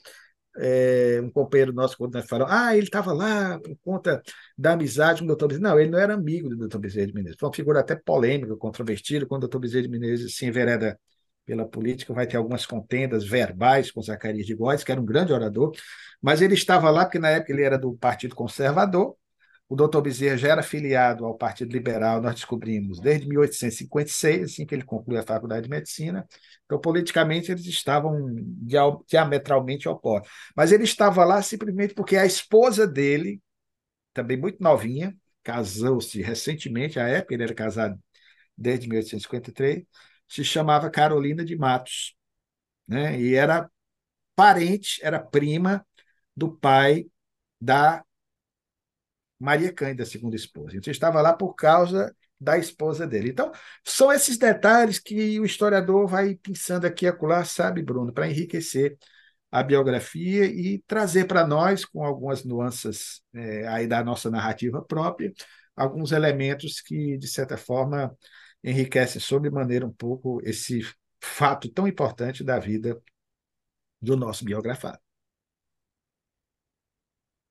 é, 0.59 1.19
um 1.21 1.29
companheiro 1.29 1.73
nosso, 1.73 1.97
quando 1.97 2.13
nós 2.13 2.25
falamos, 2.27 2.53
ah, 2.53 2.75
ele 2.75 2.85
estava 2.85 3.13
lá 3.13 3.59
por 3.59 3.75
conta 3.83 4.21
da 4.57 4.73
amizade 4.73 5.19
com 5.19 5.25
o 5.25 5.27
doutor 5.27 5.47
Bezerra. 5.47 5.69
Não, 5.69 5.79
ele 5.79 5.89
não 5.89 5.99
era 5.99 6.13
amigo 6.13 6.49
do 6.49 6.57
doutor 6.57 6.79
Bezerra 6.79 7.07
de 7.07 7.13
Menezes. 7.13 7.37
Foi 7.39 7.47
uma 7.49 7.55
figura 7.55 7.79
até 7.79 7.95
polêmica, 7.95 8.55
controvertida, 8.55 9.25
quando 9.25 9.43
o 9.43 9.47
doutor 9.47 9.59
Bezerra 9.59 9.83
de 9.83 9.89
Menezes 9.89 10.35
se 10.35 10.45
envereda 10.45 10.99
pela 11.45 11.65
política, 11.65 12.13
vai 12.13 12.27
ter 12.27 12.35
algumas 12.35 12.65
contendas 12.65 13.25
verbais 13.25 13.89
com 13.89 14.01
Zacarias 14.01 14.45
de 14.45 14.53
Góes, 14.53 14.83
que 14.83 14.91
era 14.91 14.99
um 14.99 15.05
grande 15.05 15.31
orador, 15.31 15.71
mas 16.21 16.41
ele 16.41 16.53
estava 16.55 16.89
lá 16.89 17.05
porque 17.05 17.19
na 17.19 17.29
época 17.29 17.53
ele 17.53 17.63
era 17.63 17.77
do 17.77 17.95
Partido 17.95 18.35
Conservador, 18.35 19.15
o 19.69 19.75
doutor 19.75 20.01
Bezerra 20.01 20.37
já 20.37 20.47
era 20.49 20.63
filiado 20.63 21.25
ao 21.25 21.35
Partido 21.37 21.73
Liberal, 21.73 22.21
nós 22.21 22.35
descobrimos, 22.35 22.99
desde 23.01 23.27
1856, 23.27 24.43
assim 24.43 24.65
que 24.65 24.73
ele 24.73 24.83
concluiu 24.83 25.19
a 25.19 25.23
Faculdade 25.23 25.63
de 25.63 25.69
Medicina. 25.69 26.25
Então, 26.65 26.79
politicamente, 26.79 27.51
eles 27.51 27.65
estavam 27.65 28.33
diametralmente 29.05 29.89
opostos. 29.89 30.31
Mas 30.55 30.71
ele 30.71 30.85
estava 30.85 31.25
lá 31.25 31.41
simplesmente 31.41 31.93
porque 31.93 32.15
a 32.15 32.25
esposa 32.25 32.87
dele, 32.87 33.41
também 34.13 34.37
muito 34.37 34.63
novinha, 34.63 35.15
casou-se 35.43 36.21
recentemente, 36.21 36.99
à 36.99 37.07
época 37.07 37.33
ele 37.33 37.43
era 37.43 37.53
casado 37.53 37.99
desde 38.57 38.87
1853, 38.87 39.85
se 40.27 40.43
chamava 40.43 40.89
Carolina 40.89 41.45
de 41.45 41.55
Matos, 41.57 42.15
né? 42.87 43.19
e 43.19 43.35
era 43.35 43.69
parente, 44.35 44.99
era 45.03 45.19
prima 45.19 45.85
do 46.35 46.51
pai 46.51 47.07
da 47.59 48.03
Maria 49.39 49.71
Cândida, 49.71 50.05
segunda 50.05 50.35
esposa. 50.35 50.77
Então, 50.77 50.91
estava 50.91 51.21
lá 51.21 51.33
por 51.33 51.53
causa 51.53 52.15
da 52.39 52.57
esposa 52.57 53.07
dele. 53.07 53.29
Então, 53.29 53.51
são 53.83 54.11
esses 54.11 54.37
detalhes 54.37 54.99
que 54.99 55.39
o 55.39 55.45
historiador 55.45 56.07
vai 56.07 56.35
pensando 56.35 56.85
aqui 56.85 57.05
e 57.05 57.07
acolá, 57.07 57.43
sabe, 57.43 57.81
Bruno, 57.81 58.13
para 58.13 58.27
enriquecer 58.27 58.97
a 59.51 59.63
biografia 59.63 60.45
e 60.45 60.79
trazer 60.87 61.25
para 61.25 61.47
nós, 61.47 61.85
com 61.85 62.03
algumas 62.03 62.43
nuances 62.43 63.21
é, 63.33 63.67
aí 63.67 63.87
da 63.87 64.03
nossa 64.03 64.29
narrativa 64.29 64.83
própria, 64.83 65.33
alguns 65.75 66.11
elementos 66.11 66.81
que, 66.81 67.17
de 67.17 67.27
certa 67.27 67.57
forma, 67.57 68.15
enriquece 68.63 69.19
sobremaneira 69.19 69.85
um 69.85 69.93
pouco 69.93 70.41
esse 70.43 70.81
fato 71.21 71.69
tão 71.69 71.87
importante 71.87 72.43
da 72.43 72.59
vida 72.59 73.01
do 74.01 74.15
nosso 74.15 74.43
biografado. 74.45 75.06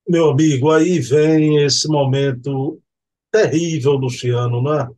Meu 0.09 0.31
amigo, 0.31 0.71
aí 0.71 1.01
vem 1.01 1.65
esse 1.65 1.89
momento 1.89 2.81
terrível, 3.31 3.93
Luciano, 3.93 4.63
não 4.63 4.75
é? 4.81 4.89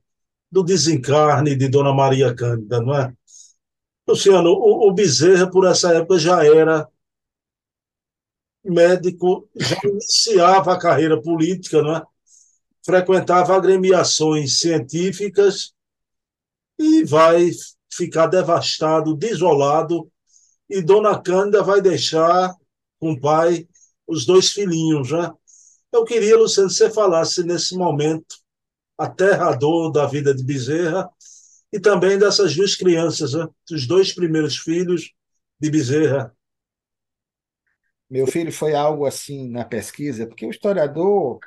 Do 0.51 0.63
desencarne 0.63 1.57
de 1.57 1.69
Dona 1.69 1.93
Maria 1.95 2.35
Cândida, 2.35 2.81
não 2.81 2.95
é? 2.95 3.13
Luciano, 4.07 4.51
o, 4.51 4.89
o 4.89 4.93
Bezerra, 4.95 5.51
por 5.51 5.67
essa 5.67 5.95
época, 5.95 6.19
já 6.19 6.45
era 6.45 6.89
médico, 8.65 9.49
já 9.57 9.77
iniciava 9.85 10.75
a 10.75 10.79
carreira 10.79 11.21
política, 11.21 11.83
não 11.83 11.97
é? 11.97 12.03
frequentava 12.85 13.55
agremiações 13.55 14.61
científicas 14.61 15.75
e 16.79 17.05
vai 17.05 17.51
ficar 17.93 18.27
devastado, 18.29 19.15
desolado, 19.15 20.11
e 20.71 20.81
Dona 20.81 21.21
Cândida 21.21 21.63
vai 21.63 21.81
deixar 21.83 22.55
com 22.99 23.13
o 23.13 23.21
pai 23.21 23.69
os 24.09 24.25
dois 24.25 24.51
filhinhos, 24.51 25.13
né? 25.13 25.31
Eu 25.93 26.05
queria, 26.05 26.37
Luciano, 26.37 26.69
que 26.69 26.75
você 26.75 26.91
falasse 26.91 27.45
nesse 27.45 27.77
momento 27.77 28.37
aterrador 28.97 29.93
da 29.93 30.07
vida 30.07 30.35
de 30.35 30.43
Bezerra 30.43 31.09
e 31.73 31.79
também 31.79 32.19
dessas 32.19 32.57
duas 32.57 32.75
crianças, 32.75 33.35
né? 33.35 33.47
os 33.71 33.87
dois 33.87 34.13
primeiros 34.13 34.57
filhos 34.57 35.13
de 35.61 35.71
Bezerra. 35.71 36.35
Meu 38.11 38.27
filho 38.27 38.51
foi 38.51 38.75
algo 38.75 39.05
assim 39.05 39.49
na 39.51 39.65
pesquisa, 39.65 40.27
porque 40.27 40.47
o 40.47 40.51
historiador 40.51 41.39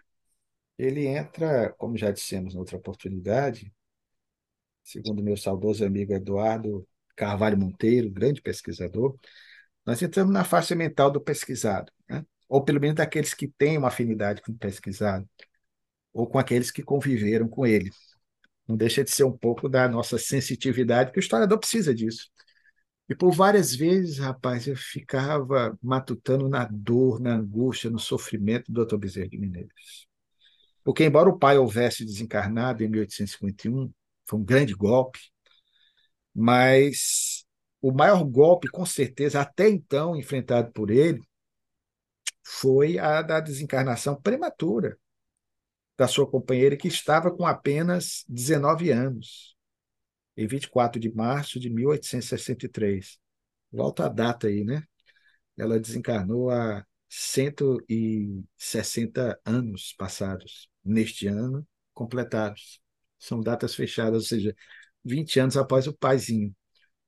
ele 0.77 1.07
entra, 1.07 1.73
como 1.77 1.97
já 1.97 2.11
dissemos 2.11 2.53
em 2.53 2.57
outra 2.57 2.77
oportunidade, 2.77 3.73
segundo 4.83 5.23
meu 5.23 5.35
saudoso 5.35 5.83
amigo 5.83 6.13
Eduardo 6.13 6.87
Carvalho 7.15 7.57
Monteiro, 7.57 8.09
grande 8.11 8.41
pesquisador, 8.41 9.17
nós 9.85 10.01
entramos 10.01 10.33
na 10.33 10.43
faixa 10.43 10.75
mental 10.75 11.11
do 11.11 11.21
pesquisado, 11.21 11.91
né? 12.09 12.25
Ou 12.51 12.61
pelo 12.61 12.81
menos 12.81 12.97
daqueles 12.97 13.33
que 13.33 13.47
têm 13.47 13.77
uma 13.77 13.87
afinidade 13.87 14.41
com 14.41 14.51
o 14.51 14.57
pesquisado, 14.57 15.25
ou 16.11 16.27
com 16.27 16.37
aqueles 16.37 16.69
que 16.69 16.83
conviveram 16.83 17.47
com 17.47 17.65
ele. 17.65 17.89
Não 18.67 18.75
deixa 18.75 19.05
de 19.05 19.09
ser 19.09 19.23
um 19.23 19.31
pouco 19.31 19.69
da 19.69 19.87
nossa 19.87 20.17
sensitividade, 20.17 21.13
que 21.13 21.19
o 21.19 21.21
historiador 21.21 21.57
precisa 21.57 21.95
disso. 21.95 22.29
E 23.07 23.15
por 23.15 23.31
várias 23.31 23.73
vezes, 23.73 24.17
rapaz, 24.17 24.67
eu 24.67 24.75
ficava 24.75 25.79
matutando 25.81 26.49
na 26.49 26.65
dor, 26.69 27.21
na 27.21 27.35
angústia, 27.35 27.89
no 27.89 27.99
sofrimento 27.99 28.69
do 28.69 28.85
Dr. 28.85 28.97
Bezerra 28.97 29.29
de 29.29 29.37
Menezes. 29.37 30.05
Porque, 30.83 31.05
embora 31.05 31.29
o 31.29 31.39
pai 31.39 31.57
houvesse 31.57 32.03
desencarnado 32.03 32.83
em 32.83 32.89
1851, 32.89 33.89
foi 34.25 34.39
um 34.39 34.43
grande 34.43 34.73
golpe, 34.73 35.19
mas 36.35 37.45
o 37.81 37.93
maior 37.93 38.25
golpe, 38.25 38.67
com 38.67 38.85
certeza, 38.85 39.39
até 39.39 39.69
então 39.69 40.17
enfrentado 40.17 40.69
por 40.73 40.91
ele, 40.91 41.21
foi 42.43 42.97
a 42.97 43.21
da 43.21 43.39
desencarnação 43.39 44.19
prematura 44.19 44.97
da 45.97 46.07
sua 46.07 46.29
companheira, 46.29 46.75
que 46.75 46.87
estava 46.87 47.31
com 47.31 47.45
apenas 47.45 48.25
19 48.27 48.91
anos, 48.91 49.55
em 50.35 50.47
24 50.47 50.99
de 50.99 51.13
março 51.13 51.59
de 51.59 51.69
1863. 51.69 53.19
Volta 53.71 54.05
a 54.05 54.09
data 54.09 54.47
aí, 54.47 54.63
né? 54.63 54.83
Ela 55.57 55.79
desencarnou 55.79 56.49
há 56.49 56.85
160 57.07 59.39
anos 59.45 59.93
passados, 59.97 60.69
neste 60.83 61.27
ano, 61.27 61.67
completados. 61.93 62.81
São 63.19 63.39
datas 63.39 63.75
fechadas, 63.75 64.23
ou 64.23 64.27
seja, 64.27 64.55
20 65.03 65.39
anos 65.39 65.57
após 65.57 65.87
o 65.87 65.93
paizinho, 65.93 66.55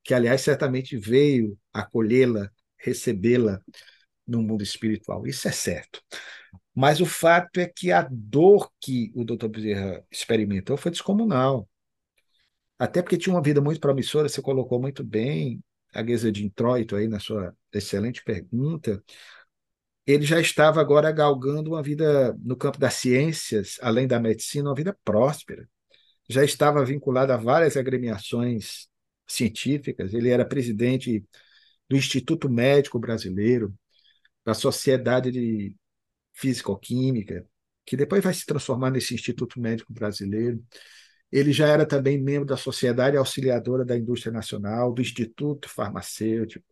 que, 0.03 0.13
aliás, 0.13 0.41
certamente 0.41 0.97
veio 0.97 1.57
acolhê-la, 1.71 2.51
recebê-la 2.77 3.61
no 4.27 4.41
mundo 4.41 4.63
espiritual. 4.63 5.25
Isso 5.27 5.47
é 5.47 5.51
certo. 5.51 6.01
Mas 6.75 7.01
o 7.01 7.05
fato 7.05 7.59
é 7.59 7.67
que 7.67 7.91
a 7.91 8.07
dor 8.09 8.71
que 8.79 9.11
o 9.15 9.23
Dr. 9.23 9.47
Bezerra 9.47 10.03
experimentou 10.11 10.77
foi 10.77 10.91
descomunal. 10.91 11.69
Até 12.77 13.01
porque 13.01 13.17
tinha 13.17 13.35
uma 13.35 13.41
vida 13.41 13.61
muito 13.61 13.79
promissora, 13.79 14.27
você 14.27 14.41
colocou 14.41 14.79
muito 14.81 15.03
bem 15.03 15.63
a 15.93 16.01
guesa 16.01 16.31
de 16.31 16.43
introito 16.43 16.95
aí 16.95 17.07
na 17.07 17.19
sua 17.19 17.55
excelente 17.71 18.23
pergunta 18.23 19.01
ele 20.05 20.25
já 20.25 20.39
estava 20.39 20.81
agora 20.81 21.11
galgando 21.11 21.71
uma 21.71 21.81
vida 21.81 22.35
no 22.43 22.55
campo 22.57 22.77
das 22.79 22.95
ciências, 22.95 23.77
além 23.81 24.07
da 24.07 24.19
medicina, 24.19 24.69
uma 24.69 24.75
vida 24.75 24.97
próspera. 25.03 25.67
Já 26.29 26.43
estava 26.43 26.83
vinculado 26.85 27.31
a 27.33 27.37
várias 27.37 27.77
agremiações 27.77 28.87
científicas, 29.27 30.13
ele 30.13 30.29
era 30.29 30.45
presidente 30.45 31.23
do 31.89 31.95
Instituto 31.95 32.49
Médico 32.49 32.99
Brasileiro, 32.99 33.73
da 34.45 34.53
Sociedade 34.53 35.31
de 35.31 35.75
Físico-Química, 36.33 37.45
que 37.85 37.97
depois 37.97 38.23
vai 38.23 38.33
se 38.33 38.45
transformar 38.45 38.91
nesse 38.91 39.13
Instituto 39.13 39.59
Médico 39.59 39.93
Brasileiro. 39.93 40.63
Ele 41.31 41.51
já 41.51 41.67
era 41.67 41.85
também 41.85 42.21
membro 42.21 42.45
da 42.45 42.57
Sociedade 42.57 43.17
Auxiliadora 43.17 43.83
da 43.83 43.97
Indústria 43.97 44.31
Nacional, 44.31 44.93
do 44.93 45.01
Instituto 45.01 45.69
Farmacêutico 45.69 46.65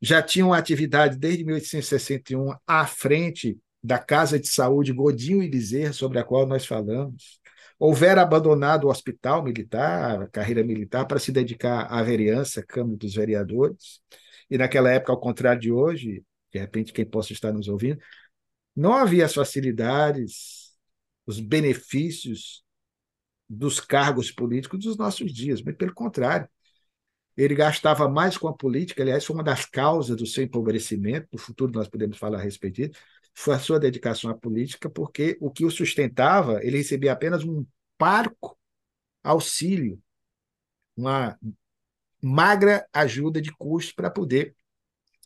já 0.00 0.22
tinham 0.22 0.52
atividade 0.52 1.18
desde 1.18 1.44
1861 1.44 2.54
à 2.66 2.86
frente 2.86 3.58
da 3.82 3.98
Casa 3.98 4.38
de 4.38 4.48
Saúde 4.48 4.92
Godinho 4.92 5.42
e 5.42 5.48
Bezerra, 5.48 5.92
sobre 5.92 6.18
a 6.18 6.24
qual 6.24 6.46
nós 6.46 6.66
falamos. 6.66 7.40
Houvera 7.78 8.22
abandonado 8.22 8.84
o 8.84 8.90
hospital 8.90 9.42
militar, 9.42 10.22
a 10.22 10.28
carreira 10.28 10.64
militar, 10.64 11.06
para 11.06 11.18
se 11.18 11.30
dedicar 11.30 11.86
à 11.90 12.02
vereança, 12.02 12.64
Câmara 12.66 12.96
dos 12.96 13.14
Vereadores. 13.14 14.00
E 14.50 14.56
naquela 14.58 14.90
época, 14.90 15.12
ao 15.12 15.20
contrário 15.20 15.60
de 15.60 15.70
hoje, 15.70 16.22
de 16.56 16.62
repente 16.62 16.92
quem 16.92 17.04
possa 17.04 17.32
estar 17.32 17.52
nos 17.52 17.68
ouvindo, 17.68 18.00
não 18.74 18.94
havia 18.94 19.26
as 19.26 19.34
facilidades, 19.34 20.74
os 21.26 21.38
benefícios 21.38 22.64
dos 23.48 23.78
cargos 23.78 24.30
políticos 24.30 24.80
dos 24.84 24.96
nossos 24.96 25.32
dias, 25.32 25.62
mas 25.62 25.76
pelo 25.76 25.94
contrário, 25.94 26.48
ele 27.36 27.54
gastava 27.54 28.08
mais 28.08 28.38
com 28.38 28.48
a 28.48 28.56
política, 28.56 29.02
aliás, 29.02 29.24
foi 29.24 29.36
uma 29.36 29.44
das 29.44 29.66
causas 29.66 30.16
do 30.16 30.26
seu 30.26 30.42
empobrecimento, 30.44 31.28
no 31.32 31.38
futuro 31.38 31.72
nós 31.72 31.88
podemos 31.88 32.16
falar 32.16 32.38
a 32.38 32.42
respeito 32.42 32.76
disso, 32.76 33.00
foi 33.34 33.54
a 33.54 33.58
sua 33.58 33.78
dedicação 33.78 34.30
à 34.30 34.34
política, 34.34 34.88
porque 34.88 35.36
o 35.40 35.50
que 35.50 35.64
o 35.66 35.70
sustentava, 35.70 36.64
ele 36.64 36.78
recebia 36.78 37.12
apenas 37.12 37.44
um 37.44 37.66
parco 37.98 38.58
auxílio, 39.22 40.00
uma 40.96 41.38
magra 42.22 42.88
ajuda 42.92 43.40
de 43.40 43.54
custo 43.54 43.94
para 43.94 44.10
poder 44.10 44.56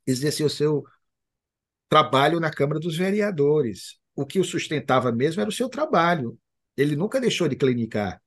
exercer 0.07 0.45
o 0.45 0.51
seu 0.51 0.85
trabalho 1.91 2.41
na 2.41 2.51
Câmara 2.51 2.81
dos 2.81 2.97
Vereadores. 2.97 3.99
O 4.15 4.25
que 4.25 4.39
o 4.41 4.45
sustentava 4.45 5.13
mesmo 5.13 5.41
era 5.43 5.51
o 5.51 5.53
seu 5.53 5.69
trabalho. 5.69 6.39
Ele 6.77 6.97
nunca 6.97 7.21
deixou 7.21 7.49
de 7.49 7.57
clinicar 7.57 8.21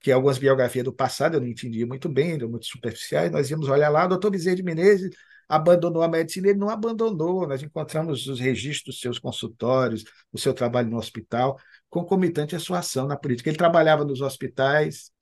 que 0.00 0.10
algumas 0.10 0.38
biografias 0.38 0.84
do 0.84 0.92
passado 0.92 1.36
eu 1.36 1.40
não 1.40 1.46
entendia 1.46 1.86
muito 1.86 2.08
bem, 2.08 2.32
eram 2.32 2.48
muito 2.48 2.66
superficiais. 2.66 3.30
Nós 3.30 3.50
íamos 3.50 3.68
olhar 3.68 3.90
lá, 3.90 4.06
o 4.06 4.08
doutor 4.08 4.30
Bezerra 4.30 4.56
de 4.56 4.62
Menezes 4.62 5.10
abandonou 5.48 6.02
a 6.02 6.08
medicina, 6.08 6.48
ele 6.48 6.58
não 6.58 6.70
abandonou. 6.70 7.46
Nós 7.46 7.62
encontramos 7.62 8.26
os 8.26 8.40
registros 8.40 8.94
dos 8.94 9.00
seus 9.00 9.18
consultórios, 9.18 10.04
o 10.32 10.38
seu 10.38 10.54
trabalho 10.54 10.88
no 10.90 10.96
hospital, 10.96 11.58
concomitante 11.88 12.56
à 12.56 12.58
sua 12.58 12.78
ação 12.78 13.06
na 13.06 13.16
política. 13.16 13.50
Ele 13.50 13.58
trabalhava 13.58 14.04
nos 14.04 14.20
hospitais, 14.20 15.12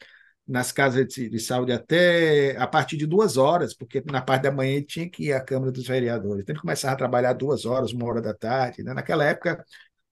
nas 0.48 0.72
casas 0.72 1.06
de, 1.08 1.28
de, 1.28 1.38
saúde 1.38 1.72
até 1.72 2.56
a 2.56 2.66
partir 2.66 2.96
de 2.96 3.06
duas 3.06 3.36
horas, 3.36 3.74
porque 3.74 4.02
na 4.06 4.22
parte 4.22 4.44
da 4.44 4.52
manhã 4.52 4.82
tinha 4.82 5.08
que 5.08 5.26
ir 5.26 5.32
à 5.32 5.40
Câmara 5.40 5.70
dos 5.70 5.86
Vereadores. 5.86 6.42
Então 6.42 6.54
ele 6.54 6.60
começava 6.60 6.94
a 6.94 6.96
trabalhar 6.96 7.34
duas 7.34 7.66
horas, 7.66 7.92
uma 7.92 8.06
hora 8.06 8.22
da 8.22 8.34
tarde. 8.34 8.82
Né? 8.82 8.94
Naquela 8.94 9.24
época, 9.24 9.64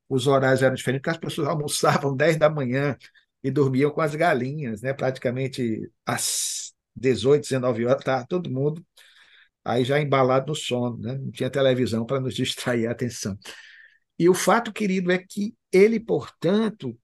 os 0.08 0.26
horários 0.26 0.62
eram 0.62 0.74
diferentes, 0.74 1.02
porque 1.02 1.10
as 1.10 1.18
pessoas 1.18 1.48
almoçavam 1.48 2.14
10 2.16 2.36
da 2.36 2.50
manhã, 2.50 2.96
e 3.42 3.50
dormiam 3.50 3.90
com 3.92 4.00
as 4.00 4.14
galinhas, 4.14 4.82
né? 4.82 4.92
praticamente 4.92 5.88
às 6.04 6.74
18, 6.96 7.42
19 7.42 7.86
horas, 7.86 8.02
tá 8.02 8.24
todo 8.26 8.50
mundo 8.50 8.84
aí 9.64 9.84
já 9.84 10.00
embalado 10.00 10.48
no 10.48 10.54
sono, 10.54 10.98
né? 10.98 11.18
não 11.18 11.30
tinha 11.30 11.50
televisão 11.50 12.04
para 12.06 12.20
nos 12.20 12.34
distrair 12.36 12.86
a 12.86 12.92
atenção. 12.92 13.38
E 14.18 14.28
o 14.28 14.34
fato, 14.34 14.72
querido, 14.72 15.12
é 15.12 15.18
que 15.18 15.54
ele, 15.72 16.00
portanto, 16.00 16.98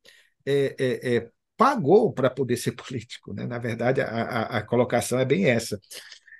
é, 0.46 0.74
é, 0.78 1.16
é, 1.16 1.30
pagou 1.62 2.12
para 2.12 2.28
poder 2.28 2.56
ser 2.56 2.72
político. 2.74 3.32
Né? 3.32 3.46
Na 3.46 3.58
verdade, 3.58 4.00
a, 4.00 4.06
a, 4.06 4.42
a, 4.58 4.62
colocação 4.62 5.20
é 5.20 5.24
bem 5.24 5.44
essa. 5.44 5.80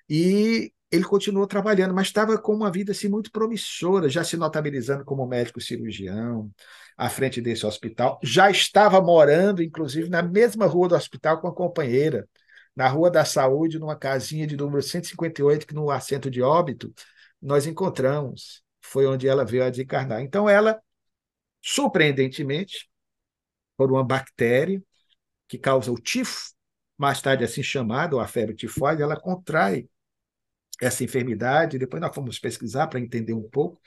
E 0.08 0.72
ele 0.90 1.04
continuou 1.04 1.46
trabalhando, 1.46 1.94
mas 1.94 2.08
estava 2.08 2.36
com 2.36 2.52
uma 2.52 2.72
vida 2.72 2.90
assim, 2.90 3.08
muito 3.08 3.30
promissora, 3.30 4.08
já 4.08 4.24
se 4.24 4.36
notabilizando 4.36 5.04
como 5.04 5.24
médico 5.24 5.60
cirurgião, 5.60 6.50
à 6.96 7.08
frente 7.08 7.40
desse 7.40 7.64
hospital. 7.64 8.18
Já 8.22 8.50
estava 8.50 9.00
morando, 9.00 9.62
inclusive, 9.62 10.10
na 10.10 10.22
mesma 10.22 10.66
rua 10.66 10.88
do 10.88 10.96
hospital 10.96 11.40
com 11.40 11.46
a 11.46 11.54
companheira, 11.54 12.28
na 12.74 12.88
Rua 12.88 13.10
da 13.10 13.24
Saúde, 13.24 13.78
numa 13.78 13.96
casinha 13.96 14.46
de 14.46 14.56
número 14.56 14.82
158, 14.82 15.66
que 15.66 15.74
no 15.74 15.90
assento 15.90 16.30
de 16.30 16.42
óbito 16.42 16.92
nós 17.40 17.64
encontramos. 17.66 18.62
Foi 18.80 19.06
onde 19.06 19.28
ela 19.28 19.44
veio 19.44 19.64
a 19.64 19.70
desencarnar. 19.70 20.20
Então, 20.20 20.48
ela, 20.48 20.80
surpreendentemente, 21.62 22.90
por 23.76 23.92
uma 23.92 24.04
bactéria 24.04 24.82
que 25.52 25.58
causa 25.58 25.92
o 25.92 25.96
tifo, 26.00 26.54
mais 26.96 27.20
tarde 27.20 27.44
assim 27.44 27.62
chamado, 27.62 28.18
a 28.18 28.26
febre 28.26 28.56
tifoide, 28.56 29.02
ela 29.02 29.20
contrai 29.20 29.86
essa 30.80 31.04
enfermidade. 31.04 31.76
Depois 31.78 32.00
nós 32.00 32.14
fomos 32.14 32.38
pesquisar 32.38 32.86
para 32.86 32.98
entender 32.98 33.34
um 33.34 33.46
pouco 33.46 33.78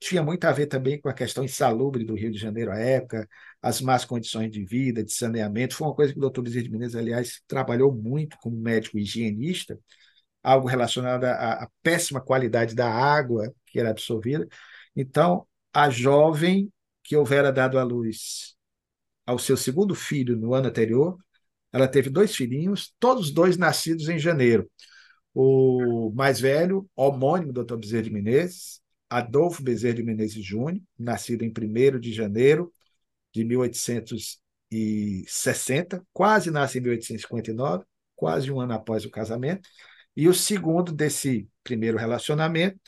tinha 0.00 0.22
muito 0.22 0.44
a 0.44 0.52
ver 0.52 0.66
também 0.68 1.00
com 1.00 1.08
a 1.08 1.12
questão 1.12 1.42
insalubre 1.42 2.04
do 2.04 2.14
Rio 2.14 2.30
de 2.30 2.38
Janeiro 2.38 2.70
à 2.70 2.78
época, 2.78 3.28
as 3.60 3.80
más 3.80 4.04
condições 4.04 4.48
de 4.48 4.64
vida, 4.64 5.02
de 5.02 5.12
saneamento. 5.12 5.74
Foi 5.74 5.88
uma 5.88 5.94
coisa 5.94 6.12
que 6.12 6.18
o 6.20 6.22
doutor 6.22 6.42
Bezerra 6.42 6.62
de 6.62 6.70
Menezes, 6.70 6.94
aliás, 6.94 7.42
trabalhou 7.48 7.92
muito 7.92 8.38
como 8.38 8.56
médico 8.56 8.96
higienista, 8.96 9.76
algo 10.40 10.68
relacionado 10.68 11.24
à, 11.24 11.64
à 11.64 11.68
péssima 11.82 12.20
qualidade 12.20 12.76
da 12.76 12.88
água 12.88 13.52
que 13.66 13.80
era 13.80 13.90
absorvida. 13.90 14.46
Então, 14.94 15.44
a 15.72 15.90
jovem 15.90 16.72
que 17.02 17.16
houvera 17.16 17.50
dado 17.50 17.76
à 17.76 17.82
luz 17.82 18.56
ao 19.28 19.38
seu 19.38 19.56
segundo 19.58 19.94
filho 19.94 20.38
no 20.38 20.54
ano 20.54 20.68
anterior, 20.68 21.18
ela 21.70 21.86
teve 21.86 22.08
dois 22.08 22.34
filhinhos, 22.34 22.94
todos 22.98 23.30
dois 23.30 23.58
nascidos 23.58 24.08
em 24.08 24.18
janeiro. 24.18 24.70
O 25.34 26.10
mais 26.14 26.40
velho, 26.40 26.88
homônimo 26.96 27.52
do 27.52 27.62
Dr. 27.62 27.76
Bezerra 27.76 28.04
de 28.04 28.10
Menezes, 28.10 28.80
Adolfo 29.10 29.62
Bezerra 29.62 29.96
de 29.96 30.02
Menezes 30.02 30.42
Júnior, 30.42 30.82
nascido 30.98 31.44
em 31.44 31.52
1 31.52 32.00
de 32.00 32.10
janeiro 32.10 32.72
de 33.34 33.44
1860, 33.44 36.02
quase 36.10 36.50
nasce 36.50 36.78
em 36.78 36.80
1859, 36.80 37.84
quase 38.16 38.50
um 38.50 38.58
ano 38.58 38.72
após 38.72 39.04
o 39.04 39.10
casamento. 39.10 39.68
E 40.16 40.26
o 40.26 40.32
segundo 40.32 40.90
desse 40.90 41.46
primeiro 41.62 41.98
relacionamento, 41.98 42.80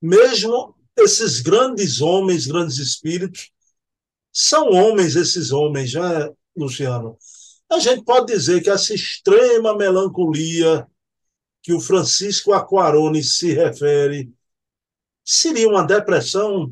mesmo 0.00 0.75
esses 0.96 1.40
grandes 1.40 2.00
homens, 2.00 2.46
grandes 2.46 2.78
espíritos, 2.78 3.50
são 4.32 4.70
homens 4.70 5.16
esses 5.16 5.50
homens, 5.52 5.90
já, 5.90 6.30
Luciano? 6.56 7.16
A 7.70 7.78
gente 7.78 8.04
pode 8.04 8.32
dizer 8.32 8.62
que 8.62 8.70
essa 8.70 8.94
extrema 8.94 9.76
melancolia 9.76 10.86
que 11.62 11.72
o 11.72 11.80
Francisco 11.80 12.52
Aquarone 12.52 13.24
se 13.24 13.52
refere 13.52 14.30
seria 15.24 15.68
uma 15.68 15.82
depressão? 15.84 16.70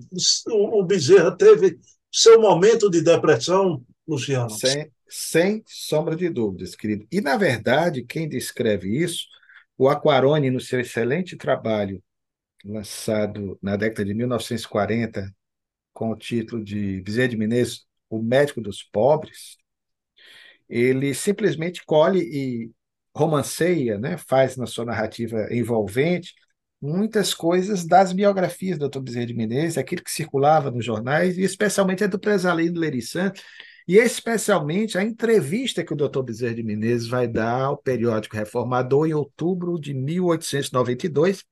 O 0.49 0.85
Bezerra 0.85 1.37
teve 1.37 1.79
seu 2.13 2.41
momento 2.41 2.89
de 2.89 3.03
depressão, 3.03 3.85
Luciano? 4.07 4.51
Sem, 4.51 4.93
sem 5.09 5.65
sombra 5.67 6.15
de 6.15 6.29
dúvidas, 6.29 6.77
querido. 6.77 7.07
E, 7.11 7.21
na 7.21 7.37
verdade, 7.37 8.05
quem 8.05 8.29
descreve 8.29 9.03
isso, 9.03 9.27
o 9.77 9.89
Aquarone, 9.89 10.51
no 10.51 10.61
seu 10.61 10.79
excelente 10.79 11.37
trabalho 11.37 12.01
lançado 12.65 13.59
na 13.63 13.77
década 13.77 14.05
de 14.05 14.15
1940 14.15 15.31
com 15.93 16.11
o 16.11 16.17
título 16.17 16.65
de 16.65 17.01
Bezerra 17.03 17.29
de 17.29 17.37
Menezes, 17.37 17.87
o 18.11 18.23
médico 18.23 18.61
dos 18.61 18.83
pobres, 18.83 19.57
ele 20.69 21.15
simplesmente 21.15 21.85
colhe 21.85 22.21
e 22.21 22.71
romanceia, 23.17 23.99
né, 23.99 24.17
faz 24.17 24.57
na 24.57 24.67
sua 24.67 24.85
narrativa 24.85 25.47
envolvente 25.51 26.35
muitas 26.81 27.33
coisas 27.33 27.87
das 27.87 28.13
biografias 28.13 28.79
do 28.79 28.89
Dr. 28.89 29.01
Bezerra 29.01 29.27
de 29.27 29.35
Menezes, 29.35 29.79
aquilo 29.79 30.03
que 30.03 30.11
circulava 30.11 30.71
nos 30.71 30.85
jornais, 30.85 31.39
e 31.39 31.43
especialmente 31.43 32.05
a 32.05 32.07
do 32.07 32.19
Presalino 32.19 32.79
Lerissan, 32.79 33.33
e 33.89 33.97
especialmente 33.97 34.99
a 34.99 35.03
entrevista 35.03 35.85
que 35.85 35.93
o 35.93 35.97
Dr. 35.97 36.23
Bezerra 36.23 36.55
de 36.55 36.63
Menezes 36.63 37.09
vai 37.09 37.27
dar 37.27 37.63
ao 37.63 37.79
periódico 37.79 38.37
Reformador 38.37 39.07
em 39.07 39.15
outubro 39.15 39.79
de 39.79 39.95
1892, 39.95 41.43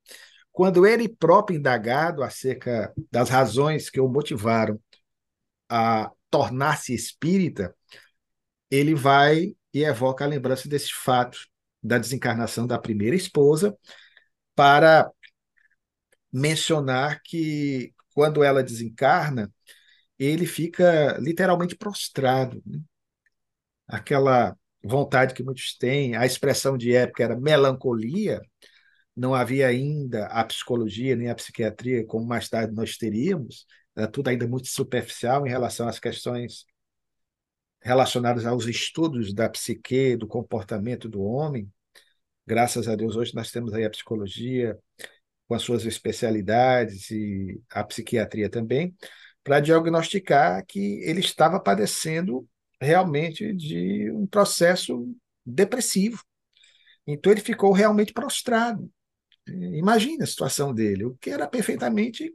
quando 0.53 0.87
ele 0.87 1.09
próprio 1.09 1.59
indagado 1.59 2.23
acerca 2.23 2.93
das 3.11 3.31
razões 3.31 3.89
que 3.89 4.01
o 4.01 4.09
motivaram 4.09 4.79
a 5.69 6.11
tornar-se 6.31 6.95
espírita, 6.95 7.75
ele 8.71 8.95
vai 8.95 9.57
e 9.73 9.83
evoca 9.83 10.25
a 10.25 10.29
lembrança 10.29 10.69
desse 10.69 10.93
fato 10.93 11.39
da 11.83 11.99
desencarnação 11.99 12.67
da 12.67 12.79
primeira 12.79 13.17
esposa 13.17 13.77
para 14.55 15.11
mencionar 16.31 17.21
que 17.23 17.93
quando 18.15 18.45
ela 18.45 18.63
desencarna, 18.63 19.51
ele 20.19 20.47
fica 20.47 21.17
literalmente 21.19 21.75
prostrado. 21.75 22.63
Né? 22.65 22.81
Aquela 23.89 24.57
vontade 24.85 25.35
que 25.35 25.43
muitos 25.43 25.77
têm, 25.77 26.15
a 26.17 26.27
expressão 26.27 26.77
de 26.77 26.95
época 26.95 27.23
era 27.23 27.41
melancolia, 27.41 28.41
não 29.17 29.35
havia 29.35 29.67
ainda 29.69 30.27
a 30.27 30.45
psicologia 30.45 31.15
nem 31.17 31.29
a 31.29 31.35
psiquiatria, 31.35 32.07
como 32.07 32.27
mais 32.27 32.49
tarde 32.49 32.75
nós 32.75 32.97
teríamos, 32.97 33.67
era 33.95 34.09
tudo 34.09 34.29
ainda 34.29 34.47
muito 34.47 34.69
superficial 34.69 35.47
em 35.47 35.51
relação 35.51 35.87
às 35.87 35.99
questões 35.99 36.65
relacionadas 37.81 38.47
aos 38.47 38.67
estudos 38.67 39.35
da 39.35 39.49
psique, 39.49 40.17
do 40.17 40.27
comportamento 40.27 41.09
do 41.09 41.23
homem. 41.23 41.71
Graças 42.47 42.89
a 42.89 42.97
Deus, 42.97 43.17
hoje 43.17 43.35
nós 43.35 43.51
temos 43.51 43.75
aí 43.75 43.85
a 43.85 43.91
psicologia 43.91 44.79
com 45.49 45.55
as 45.55 45.63
suas 45.63 45.85
especialidades 45.85 47.11
e 47.11 47.61
a 47.71 47.85
psiquiatria 47.85 48.49
também, 48.49 48.97
para 49.45 49.61
diagnosticar 49.61 50.65
que 50.67 51.01
ele 51.03 51.21
estava 51.21 51.61
padecendo 51.61 52.49
realmente 52.81 53.53
de 53.53 54.11
um 54.13 54.27
processo 54.27 55.15
depressivo. 55.45 56.23
Então 57.07 57.33
ele 57.33 57.41
ficou 57.41 57.73
realmente 57.73 58.13
prostrado. 58.13 58.91
Imagine 59.47 60.23
a 60.23 60.27
situação 60.27 60.73
dele, 60.73 61.05
o 61.05 61.17
que 61.17 61.31
era 61.31 61.47
perfeitamente. 61.47 62.35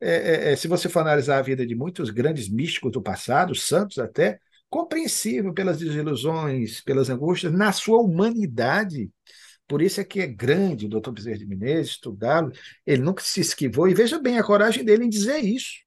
É, 0.00 0.10
é, 0.10 0.52
é, 0.52 0.56
se 0.56 0.66
você 0.66 0.88
for 0.88 1.00
analisar 1.00 1.38
a 1.38 1.42
vida 1.42 1.66
de 1.66 1.74
muitos 1.74 2.10
grandes 2.10 2.48
místicos 2.48 2.90
do 2.90 3.02
passado, 3.02 3.54
santos 3.54 3.98
até, 3.98 4.40
compreensível 4.68 5.52
pelas 5.52 5.78
desilusões, 5.78 6.80
pelas 6.80 7.10
angústias, 7.10 7.52
na 7.52 7.72
sua 7.72 8.00
humanidade. 8.00 9.10
Por 9.68 9.82
isso 9.82 10.00
é 10.00 10.04
que 10.04 10.20
é 10.20 10.26
grande 10.26 10.86
o 10.86 10.88
doutor 10.88 11.12
Bezerra 11.12 11.38
de 11.38 11.46
Menezes, 11.46 11.92
estudá-lo. 11.92 12.50
Ele 12.86 13.02
nunca 13.02 13.22
se 13.22 13.40
esquivou, 13.40 13.88
e 13.88 13.94
veja 13.94 14.18
bem 14.18 14.38
a 14.38 14.42
coragem 14.42 14.84
dele 14.84 15.04
em 15.04 15.08
dizer 15.08 15.38
isso. 15.44 15.82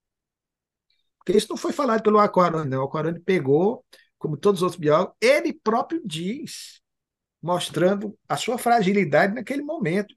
Porque 1.18 1.38
isso 1.38 1.48
não 1.50 1.58
foi 1.58 1.74
falado 1.74 2.04
pelo 2.04 2.20
Aquarone, 2.20 2.70
não. 2.70 2.84
O 2.84 2.86
Aquarone 2.86 3.20
pegou, 3.20 3.84
como 4.18 4.38
todos 4.38 4.60
os 4.60 4.64
outros 4.64 4.80
biólogos, 4.80 5.16
ele 5.20 5.52
próprio 5.52 6.02
diz, 6.06 6.80
mostrando 7.42 8.18
a 8.30 8.38
sua 8.38 8.58
fragilidade 8.60 9.34
naquele 9.34 9.64
momento. 9.64 10.16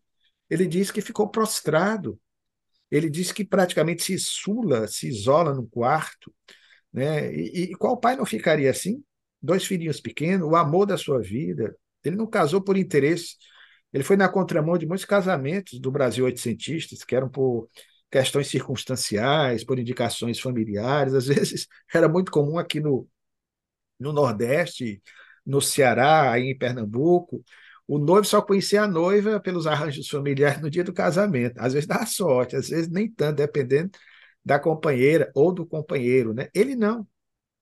Ele 0.50 0.66
diz 0.66 0.90
que 0.90 1.00
ficou 1.00 1.28
prostrado. 1.28 2.18
Ele 2.90 3.10
disse 3.10 3.34
que 3.34 3.44
praticamente 3.44 4.02
se 4.02 4.14
isula, 4.14 4.86
se 4.86 5.08
isola 5.08 5.54
no 5.54 5.66
quarto. 5.66 6.32
Né? 6.92 7.32
E, 7.34 7.72
e 7.72 7.74
qual 7.74 7.98
pai 7.98 8.16
não 8.16 8.24
ficaria 8.24 8.70
assim? 8.70 9.02
Dois 9.40 9.64
filhinhos 9.64 10.00
pequenos, 10.00 10.48
o 10.48 10.56
amor 10.56 10.86
da 10.86 10.96
sua 10.96 11.20
vida. 11.20 11.76
Ele 12.04 12.16
não 12.16 12.26
casou 12.26 12.62
por 12.62 12.76
interesse. 12.76 13.36
Ele 13.92 14.04
foi 14.04 14.16
na 14.16 14.28
contramão 14.28 14.76
de 14.78 14.86
muitos 14.86 15.04
casamentos 15.04 15.78
do 15.78 15.90
Brasil 15.90 16.24
oitocentistas, 16.24 17.04
que 17.04 17.14
eram 17.14 17.28
por 17.28 17.68
questões 18.10 18.48
circunstanciais, 18.48 19.64
por 19.64 19.78
indicações 19.78 20.40
familiares. 20.40 21.14
Às 21.14 21.26
vezes 21.26 21.66
era 21.92 22.08
muito 22.08 22.30
comum 22.32 22.58
aqui 22.58 22.80
no, 22.80 23.08
no 23.98 24.12
Nordeste, 24.12 25.02
no 25.44 25.60
Ceará, 25.60 26.38
em 26.38 26.56
Pernambuco, 26.56 27.44
o 27.88 27.98
noivo 27.98 28.26
só 28.26 28.42
conhecia 28.42 28.82
a 28.82 28.86
noiva 28.86 29.40
pelos 29.40 29.66
arranjos 29.66 30.08
familiares 30.08 30.60
no 30.60 30.70
dia 30.70 30.84
do 30.84 30.92
casamento. 30.92 31.58
Às 31.58 31.72
vezes 31.72 31.88
dá 31.88 32.04
sorte, 32.04 32.54
às 32.54 32.68
vezes 32.68 32.88
nem 32.90 33.10
tanto, 33.10 33.38
dependendo 33.38 33.90
da 34.44 34.58
companheira 34.58 35.30
ou 35.34 35.52
do 35.52 35.66
companheiro. 35.66 36.34
Né? 36.34 36.48
Ele 36.54 36.76
não. 36.76 37.06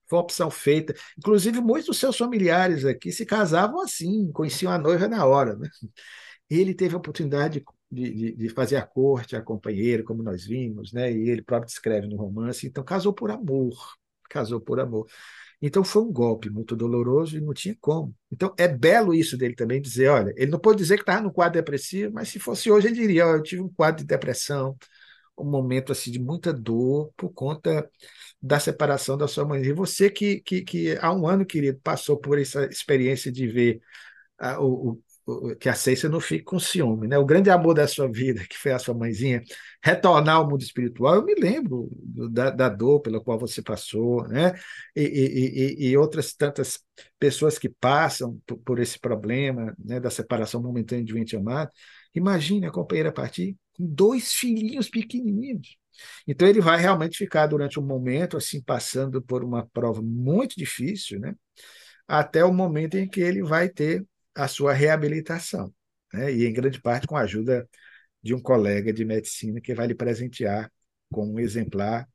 Foi 0.09 0.17
uma 0.19 0.23
opção 0.23 0.51
feita. 0.51 0.93
Inclusive, 1.17 1.61
muitos 1.61 1.87
dos 1.87 1.97
seus 1.97 2.17
familiares 2.17 2.85
aqui 2.85 3.11
se 3.11 3.25
casavam 3.25 3.81
assim, 3.81 4.31
conheciam 4.33 4.71
a 4.71 4.77
noiva 4.77 5.07
na 5.07 5.25
hora. 5.25 5.55
Né? 5.55 5.69
Ele 6.49 6.73
teve 6.73 6.95
a 6.95 6.97
oportunidade 6.97 7.63
de, 7.89 8.13
de, 8.13 8.35
de, 8.35 8.49
fazer 8.49 8.77
a 8.77 8.85
corte, 8.85 9.35
a 9.35 9.41
companheira, 9.41 10.03
como 10.03 10.23
nós 10.23 10.45
vimos, 10.45 10.91
né? 10.93 11.11
e 11.11 11.29
ele 11.29 11.41
próprio 11.41 11.67
descreve 11.67 12.07
no 12.07 12.17
romance. 12.17 12.67
Então, 12.67 12.83
casou 12.83 13.13
por 13.13 13.31
amor. 13.31 13.75
Casou 14.29 14.61
por 14.61 14.79
amor. 14.79 15.07
Então 15.61 15.83
foi 15.83 16.03
um 16.03 16.11
golpe 16.11 16.49
muito 16.49 16.75
doloroso 16.75 17.37
e 17.37 17.41
não 17.41 17.53
tinha 17.53 17.75
como. 17.81 18.15
Então 18.31 18.53
é 18.57 18.67
belo 18.67 19.13
isso 19.13 19.37
dele 19.37 19.55
também 19.55 19.81
dizer, 19.81 20.09
olha, 20.09 20.33
ele 20.37 20.51
não 20.51 20.59
pode 20.59 20.77
dizer 20.77 20.97
que 20.97 21.01
estava 21.01 21.21
no 21.21 21.31
quadro 21.33 21.53
depressivo, 21.59 22.13
mas 22.13 22.29
se 22.29 22.39
fosse 22.39 22.69
hoje 22.69 22.87
ele 22.87 22.95
diria, 22.95 23.27
oh, 23.27 23.31
eu 23.35 23.43
tive 23.43 23.61
um 23.61 23.69
quadro 23.69 24.01
de 24.01 24.07
depressão, 24.07 24.77
um 25.37 25.45
momento 25.49 25.91
assim 25.91 26.11
de 26.11 26.19
muita 26.19 26.53
dor 26.53 27.11
por 27.17 27.29
conta 27.31 27.89
da 28.41 28.59
separação 28.59 29.17
da 29.17 29.27
sua 29.27 29.45
mãe. 29.45 29.63
E 29.63 29.73
você 29.73 30.09
que, 30.09 30.41
que, 30.41 30.61
que 30.61 30.97
há 30.99 31.13
um 31.13 31.27
ano, 31.27 31.45
querido, 31.45 31.79
passou 31.83 32.17
por 32.17 32.39
essa 32.39 32.65
experiência 32.65 33.31
de 33.31 33.47
ver 33.47 33.81
ah, 34.37 34.61
o, 34.61 35.01
que 35.59 35.67
a 35.67 35.73
Ceissa 35.73 36.07
não 36.07 36.21
fique 36.21 36.43
com 36.45 36.59
ciúme, 36.59 37.07
né? 37.07 37.17
O 37.17 37.25
grande 37.25 37.49
amor 37.49 37.73
da 37.73 37.87
sua 37.87 38.09
vida, 38.09 38.45
que 38.47 38.57
foi 38.57 38.71
a 38.71 38.79
sua 38.79 38.93
mãezinha, 38.93 39.43
retornar 39.83 40.37
ao 40.37 40.49
mundo 40.49 40.61
espiritual, 40.61 41.15
eu 41.15 41.25
me 41.25 41.35
lembro 41.35 41.89
da, 42.31 42.49
da 42.49 42.69
dor 42.69 43.01
pela 43.01 43.19
qual 43.19 43.37
você 43.37 43.61
passou, 43.61 44.25
né? 44.27 44.53
E, 44.95 45.01
e, 45.01 45.85
e, 45.85 45.89
e 45.89 45.97
outras 45.97 46.33
tantas 46.33 46.79
pessoas 47.19 47.59
que 47.59 47.67
passam 47.67 48.39
por, 48.45 48.57
por, 48.59 48.79
esse 48.79 48.97
problema, 48.99 49.75
né? 49.83 49.99
Da 49.99 50.09
separação 50.09 50.61
momentânea 50.61 51.03
de 51.03 51.13
um 51.13 51.17
ente 51.17 51.35
amado. 51.35 51.71
Imagine 52.15 52.65
a 52.67 52.71
companheira 52.71 53.11
partir 53.11 53.57
com 53.75 53.85
dois 53.85 54.31
filhinhos 54.33 54.89
pequenininhos. 54.89 55.77
Então 56.25 56.47
ele 56.47 56.61
vai 56.61 56.79
realmente 56.79 57.17
ficar 57.17 57.47
durante 57.47 57.79
um 57.79 57.85
momento 57.85 58.37
assim 58.37 58.61
passando 58.61 59.21
por 59.21 59.43
uma 59.43 59.65
prova 59.67 60.01
muito 60.01 60.55
difícil, 60.55 61.19
né? 61.19 61.35
Até 62.07 62.45
o 62.45 62.53
momento 62.53 62.95
em 62.95 63.07
que 63.09 63.19
ele 63.19 63.43
vai 63.43 63.67
ter 63.67 64.05
a 64.37 64.47
sua 64.47 64.73
reabilitação, 64.73 65.73
né? 66.13 66.31
e 66.31 66.45
em 66.45 66.53
grande 66.53 66.81
parte 66.81 67.07
com 67.07 67.17
a 67.17 67.21
ajuda 67.21 67.67
de 68.21 68.33
um 68.33 68.41
colega 68.41 68.93
de 68.93 69.03
medicina 69.03 69.59
que 69.59 69.73
vai 69.73 69.87
lhe 69.87 69.95
presentear 69.95 70.71
com 71.11 71.25
um 71.27 71.39
exemplar 71.39 72.07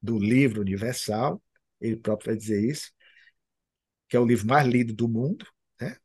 do 0.00 0.18
livro 0.18 0.60
universal, 0.60 1.42
ele 1.80 1.96
próprio 1.96 2.28
vai 2.32 2.36
dizer 2.36 2.64
isso, 2.64 2.90
que 4.08 4.16
é 4.16 4.20
o 4.20 4.26
livro 4.26 4.46
mais 4.46 4.66
lido 4.66 4.94
do 4.94 5.08
mundo, 5.08 5.46
né? 5.80 5.96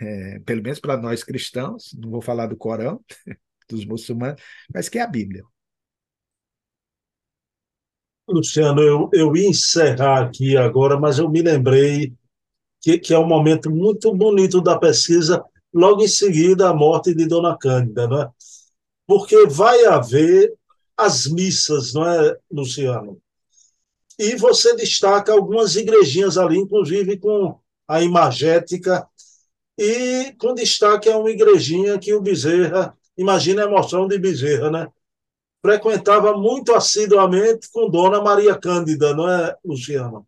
É, 0.00 0.40
pelo 0.40 0.62
menos 0.62 0.80
para 0.80 0.96
nós 0.96 1.22
cristãos, 1.22 1.94
não 1.98 2.10
vou 2.10 2.20
falar 2.20 2.46
do 2.46 2.56
Corão, 2.56 3.02
dos 3.68 3.84
muçulmanos, 3.84 4.42
mas 4.72 4.88
que 4.88 4.98
é 4.98 5.02
a 5.02 5.06
Bíblia. 5.06 5.44
Luciano, 8.26 8.80
eu, 8.80 9.10
eu 9.12 9.36
ia 9.36 9.48
encerrar 9.48 10.24
aqui 10.24 10.56
agora, 10.56 10.98
mas 10.98 11.18
eu 11.18 11.28
me 11.30 11.42
lembrei 11.42 12.14
que, 12.84 12.98
que 12.98 13.14
é 13.14 13.18
um 13.18 13.26
momento 13.26 13.70
muito 13.70 14.12
bonito 14.14 14.60
da 14.60 14.78
pesquisa, 14.78 15.42
logo 15.72 16.02
em 16.02 16.08
seguida 16.08 16.68
a 16.68 16.74
morte 16.74 17.14
de 17.14 17.24
Dona 17.24 17.56
Cândida, 17.56 18.06
não 18.06 18.20
é? 18.20 18.30
Porque 19.06 19.46
vai 19.46 19.86
haver 19.86 20.52
as 20.94 21.26
missas, 21.26 21.94
não 21.94 22.06
é, 22.06 22.36
Luciano? 22.50 23.18
E 24.18 24.36
você 24.36 24.76
destaca 24.76 25.32
algumas 25.32 25.76
igrejinhas 25.76 26.36
ali, 26.36 26.58
inclusive 26.58 27.16
com 27.18 27.58
a 27.88 28.02
imagética, 28.02 29.08
e 29.78 30.34
com 30.38 30.54
destaque 30.54 31.08
a 31.08 31.16
uma 31.16 31.30
igrejinha 31.30 31.98
que 31.98 32.12
o 32.12 32.20
Bezerra, 32.20 32.94
imagina 33.16 33.62
a 33.62 33.66
emoção 33.66 34.06
de 34.06 34.18
Bezerra, 34.18 34.70
né? 34.70 34.88
Frequentava 35.62 36.36
muito 36.36 36.74
assiduamente 36.74 37.70
com 37.72 37.88
Dona 37.88 38.20
Maria 38.20 38.54
Cândida, 38.54 39.14
não 39.14 39.26
é, 39.26 39.56
Luciano? 39.64 40.26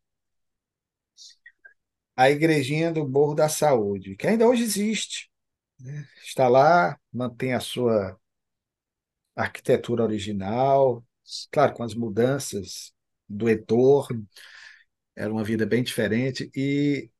A 2.16 2.30
igrejinha 2.30 2.92
do 2.92 3.08
Morro 3.08 3.34
da 3.34 3.48
Saúde, 3.48 4.16
que 4.16 4.26
ainda 4.26 4.48
hoje 4.48 4.62
existe. 4.62 5.30
Né? 5.78 6.06
Está 6.24 6.48
lá, 6.48 6.98
mantém 7.12 7.52
a 7.52 7.60
sua 7.60 8.18
arquitetura 9.34 10.02
original, 10.02 11.04
claro, 11.50 11.74
com 11.74 11.82
as 11.82 11.94
mudanças 11.94 12.92
do 13.28 13.48
entorno, 13.50 14.26
era 15.14 15.32
uma 15.32 15.44
vida 15.44 15.66
bem 15.66 15.82
diferente. 15.82 16.50
E, 16.54 17.10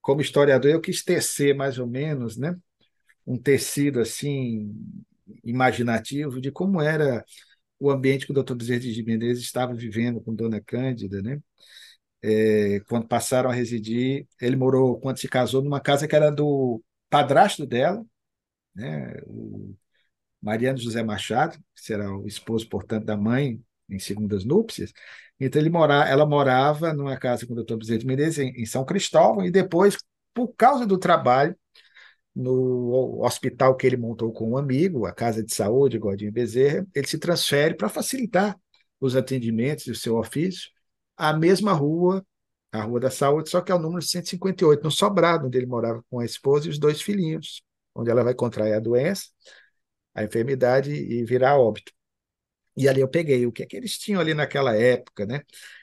como 0.00 0.20
historiador, 0.20 0.70
eu 0.70 0.80
quis 0.80 1.04
tecer 1.04 1.54
mais 1.54 1.78
ou 1.78 1.86
menos 1.86 2.36
né, 2.36 2.56
um 3.26 3.38
tecido 3.38 4.00
assim 4.00 4.74
imaginativo 5.44 6.40
de 6.40 6.50
como 6.52 6.80
era 6.80 7.24
o 7.78 7.90
ambiente 7.90 8.26
que 8.26 8.32
o 8.32 8.34
Dr. 8.34 8.54
Bezerra 8.54 8.80
de 8.80 9.02
Menezes 9.04 9.44
estava 9.44 9.74
vivendo 9.74 10.20
com 10.20 10.34
Dona 10.34 10.60
Cândida, 10.60 11.20
né? 11.22 11.40
É, 12.22 12.80
quando 12.88 13.08
passaram 13.08 13.50
a 13.50 13.52
residir, 13.52 14.26
ele 14.40 14.56
morou, 14.56 14.98
quando 15.00 15.18
se 15.18 15.28
casou, 15.28 15.62
numa 15.62 15.80
casa 15.80 16.06
que 16.06 16.14
era 16.16 16.30
do 16.30 16.82
padrasto 17.10 17.66
dela, 17.66 18.04
né, 18.74 19.20
o 19.26 19.74
Mariano 20.40 20.78
José 20.78 21.02
Machado, 21.02 21.58
que 21.74 21.82
será 21.82 22.10
o 22.16 22.26
esposo, 22.26 22.68
portanto, 22.68 23.04
da 23.04 23.16
mãe 23.16 23.60
em 23.88 23.98
segundas 23.98 24.44
núpcias. 24.44 24.92
Então, 25.38 25.60
ele 25.60 25.70
mora, 25.70 26.08
ela 26.08 26.26
morava 26.26 26.92
numa 26.94 27.16
casa 27.16 27.46
com 27.46 27.52
o 27.52 27.56
doutor 27.56 27.78
Bezerra 27.78 27.98
de 28.00 28.06
Menezes, 28.06 28.38
em, 28.38 28.62
em 28.62 28.66
São 28.66 28.84
Cristóvão, 28.84 29.44
e 29.44 29.50
depois, 29.50 29.96
por 30.34 30.48
causa 30.54 30.86
do 30.86 30.98
trabalho, 30.98 31.56
no 32.34 33.22
hospital 33.24 33.76
que 33.76 33.86
ele 33.86 33.96
montou 33.96 34.32
com 34.32 34.52
um 34.52 34.56
amigo, 34.56 35.06
a 35.06 35.12
Casa 35.12 35.44
de 35.44 35.52
Saúde, 35.54 35.98
Godinho 35.98 36.32
Bezerra, 36.32 36.86
ele 36.94 37.06
se 37.06 37.18
transfere 37.18 37.74
para 37.74 37.88
facilitar 37.88 38.58
os 39.00 39.16
atendimentos 39.16 39.86
e 39.86 39.90
o 39.90 39.94
seu 39.96 40.16
ofício 40.16 40.70
a 41.22 41.32
mesma 41.32 41.72
rua, 41.72 42.26
a 42.72 42.82
Rua 42.82 42.98
da 42.98 43.10
Saúde, 43.10 43.48
só 43.48 43.60
que 43.60 43.70
é 43.70 43.74
o 43.74 43.78
número 43.78 44.02
158, 44.02 44.82
no 44.82 44.90
Sobrado, 44.90 45.46
onde 45.46 45.56
ele 45.56 45.66
morava 45.66 46.04
com 46.10 46.18
a 46.18 46.24
esposa 46.24 46.66
e 46.66 46.70
os 46.70 46.78
dois 46.78 47.00
filhinhos, 47.00 47.62
onde 47.94 48.10
ela 48.10 48.24
vai 48.24 48.34
contrair 48.34 48.74
a 48.74 48.80
doença, 48.80 49.26
a 50.14 50.24
enfermidade 50.24 50.92
e 50.92 51.24
virar 51.24 51.58
óbito. 51.58 51.92
E 52.76 52.88
ali 52.88 53.00
eu 53.00 53.08
peguei 53.08 53.46
o 53.46 53.52
que 53.52 53.62
é 53.62 53.66
que 53.66 53.76
eles 53.76 53.98
tinham 53.98 54.20
ali 54.20 54.34
naquela 54.34 54.74
época, 54.76 55.26
né? 55.26 55.42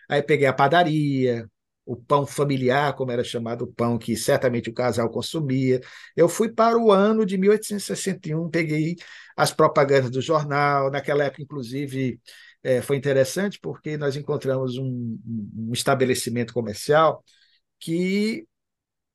Aí 0.09 0.21
peguei 0.21 0.47
a 0.47 0.53
padaria, 0.53 1.49
o 1.85 1.95
pão 1.95 2.25
familiar, 2.25 2.93
como 2.95 3.11
era 3.11 3.23
chamado 3.23 3.63
o 3.63 3.73
pão 3.73 3.97
que 3.97 4.15
certamente 4.17 4.69
o 4.69 4.73
casal 4.73 5.09
consumia. 5.09 5.79
Eu 6.15 6.27
fui 6.27 6.49
para 6.51 6.77
o 6.77 6.91
ano 6.91 7.25
de 7.25 7.37
1861, 7.37 8.49
peguei 8.49 8.97
as 9.37 9.53
propagandas 9.53 10.11
do 10.11 10.21
jornal, 10.21 10.91
naquela 10.91 11.23
época, 11.23 11.43
inclusive, 11.43 12.19
é, 12.63 12.81
foi 12.81 12.97
interessante 12.97 13.59
porque 13.61 13.97
nós 13.97 14.15
encontramos 14.15 14.77
um, 14.77 15.19
um 15.57 15.71
estabelecimento 15.73 16.53
comercial 16.53 17.23
que 17.79 18.45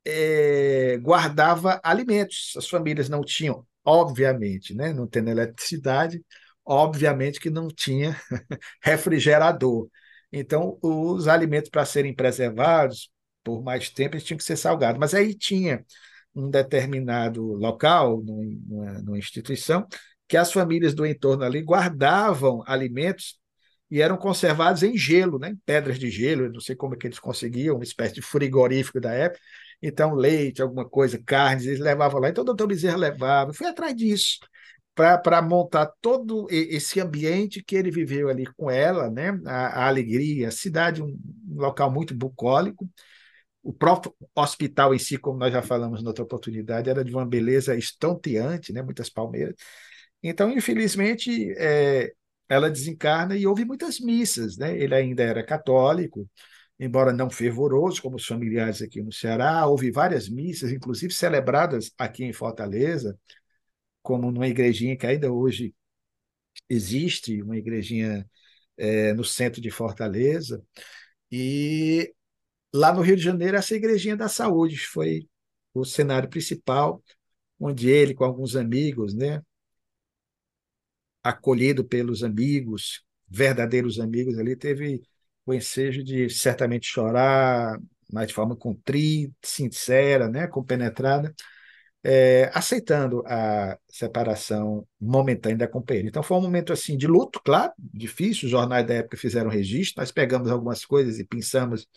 é, 0.05 0.97
guardava 0.97 1.79
alimentos. 1.83 2.53
As 2.57 2.67
famílias 2.69 3.09
não 3.09 3.21
tinham, 3.21 3.65
obviamente, 3.83 4.73
né, 4.75 4.93
não 4.93 5.07
tendo 5.07 5.29
eletricidade, 5.29 6.23
obviamente 6.65 7.39
que 7.39 7.49
não 7.49 7.67
tinha 7.67 8.19
refrigerador. 8.81 9.87
Então, 10.31 10.77
os 10.81 11.27
alimentos 11.27 11.69
para 11.69 11.85
serem 11.85 12.13
preservados 12.13 13.09
por 13.43 13.63
mais 13.63 13.89
tempo 13.91 14.15
eles 14.15 14.25
tinham 14.25 14.37
que 14.39 14.43
ser 14.43 14.57
salgados. 14.57 14.99
Mas 14.99 15.13
aí 15.13 15.35
tinha 15.35 15.85
um 16.33 16.49
determinado 16.49 17.41
local, 17.53 18.21
numa, 18.23 19.01
numa 19.01 19.17
instituição, 19.19 19.87
que 20.27 20.37
as 20.37 20.51
famílias 20.51 20.93
do 20.93 21.05
entorno 21.05 21.43
ali 21.43 21.61
guardavam 21.61 22.63
alimentos 22.65 23.37
e 23.89 24.01
eram 24.01 24.17
conservados 24.17 24.83
em 24.83 24.97
gelo, 24.97 25.37
né? 25.37 25.49
em 25.49 25.55
pedras 25.65 25.99
de 25.99 26.09
gelo, 26.09 26.51
não 26.51 26.59
sei 26.59 26.75
como 26.75 26.95
é 26.95 26.97
que 26.97 27.07
eles 27.07 27.19
conseguiam, 27.19 27.75
uma 27.75 27.83
espécie 27.83 28.15
de 28.15 28.21
frigorífico 28.21 28.99
da 28.99 29.13
época. 29.13 29.39
Então, 29.81 30.15
leite, 30.15 30.61
alguma 30.61 30.87
coisa, 30.87 31.21
carnes, 31.23 31.65
eles 31.65 31.79
levavam 31.79 32.19
lá. 32.19 32.29
Então, 32.29 32.41
o 32.41 32.45
doutor 32.45 32.67
Bezerra 32.67 32.97
levava. 32.97 33.51
Eu 33.51 33.53
fui 33.53 33.67
atrás 33.67 33.95
disso 33.95 34.39
para 34.95 35.41
montar 35.41 35.91
todo 36.01 36.47
esse 36.49 37.01
ambiente 37.01 37.61
que 37.61 37.75
ele 37.75 37.91
viveu 37.91 38.29
ali 38.29 38.45
com 38.55 38.71
ela, 38.71 39.09
né? 39.09 39.37
a, 39.45 39.83
a 39.83 39.87
alegria, 39.87 40.47
a 40.47 40.51
cidade, 40.51 41.03
um, 41.03 41.17
local 41.53 41.91
muito 41.91 42.15
bucólico. 42.15 42.89
O 43.61 43.73
próprio 43.73 44.15
hospital 44.33 44.93
em 44.93 44.99
si, 44.99 45.17
como 45.17 45.37
nós 45.37 45.51
já 45.51 45.61
falamos 45.61 46.01
noutra 46.01 46.23
oportunidade, 46.23 46.89
era 46.89 47.03
de 47.03 47.11
uma 47.11 47.25
beleza 47.25 47.75
estonteante, 47.75 48.71
né? 48.71 48.81
muitas 48.81 49.09
palmeiras. 49.09 49.55
Então, 50.27 50.51
infelizmente, 50.51 51.53
é, 51.55 52.11
ela 52.49 52.69
desencarna 52.69 53.37
e 53.37 53.45
houve 53.45 53.63
muitas 53.63 53.99
missas, 53.99 54.57
né? 54.57 54.75
Ele 54.75 54.95
ainda 54.95 55.21
era 55.23 55.45
católico, 55.45 56.27
embora 56.79 57.13
não 57.13 57.29
fervoroso, 57.29 58.01
como 58.01 58.15
os 58.15 58.25
familiares 58.25 58.81
aqui 58.81 59.01
no 59.03 59.11
Ceará. 59.13 59.67
Houve 59.67 59.91
várias 59.91 60.27
missas, 60.27 60.71
inclusive 60.71 61.13
celebradas 61.13 61.91
aqui 61.95 62.23
em 62.23 62.33
Fortaleza, 62.33 63.19
como 64.01 64.31
numa 64.31 64.47
igrejinha 64.47 64.97
que 64.97 65.05
ainda 65.05 65.31
hoje 65.31 65.75
existe, 66.69 67.41
uma 67.43 67.57
igrejinha 67.57 68.27
é, 68.77 69.13
no 69.13 69.23
centro 69.23 69.61
de 69.61 69.69
Fortaleza. 69.71 70.63
E 71.31 72.13
lá 72.73 72.93
no 72.93 73.01
Rio 73.01 73.15
de 73.15 73.23
Janeiro, 73.23 73.57
essa 73.57 73.75
igrejinha 73.75 74.17
da 74.17 74.29
saúde 74.29 74.79
foi 74.79 75.27
o 75.73 75.85
cenário 75.85 76.29
principal, 76.29 77.03
onde 77.59 77.89
ele, 77.89 78.15
com 78.15 78.23
alguns 78.25 78.55
amigos, 78.55 79.13
né, 79.13 79.41
acolhido 81.25 81.83
pelos 81.83 82.23
amigos, 82.23 83.03
verdadeiros 83.27 83.99
amigos 83.99 84.37
ali, 84.37 84.55
teve 84.55 85.01
o 85.45 85.53
ensejo 85.53 86.03
de 86.03 86.29
certamente 86.29 86.87
chorar, 86.87 87.79
mas 88.13 88.27
de 88.27 88.33
forma 88.35 88.55
contrita, 88.55 89.33
sincera, 89.43 90.29
né, 90.29 90.47
compenetrada, 90.47 91.33
é, 92.03 92.51
aceitando 92.53 93.23
a 93.25 93.77
separação 93.89 94.87
momentânea 95.01 95.57
da 95.57 95.67
companheira. 95.67 96.07
Então 96.07 96.23
foi 96.23 96.37
um 96.37 96.41
momento 96.41 96.71
assim 96.71 96.97
de 96.97 97.07
luto, 97.07 97.41
claro, 97.43 97.73
difícil. 97.79 98.45
Os 98.45 98.51
jornais 98.51 98.85
da 98.85 98.95
época 98.95 99.17
fizeram 99.17 99.49
registro. 99.49 100.01
Nós 100.01 100.11
pegamos 100.11 100.49
algumas 100.51 100.85
coisas 100.85 101.19
e 101.19 101.25
pensamos 101.25 101.87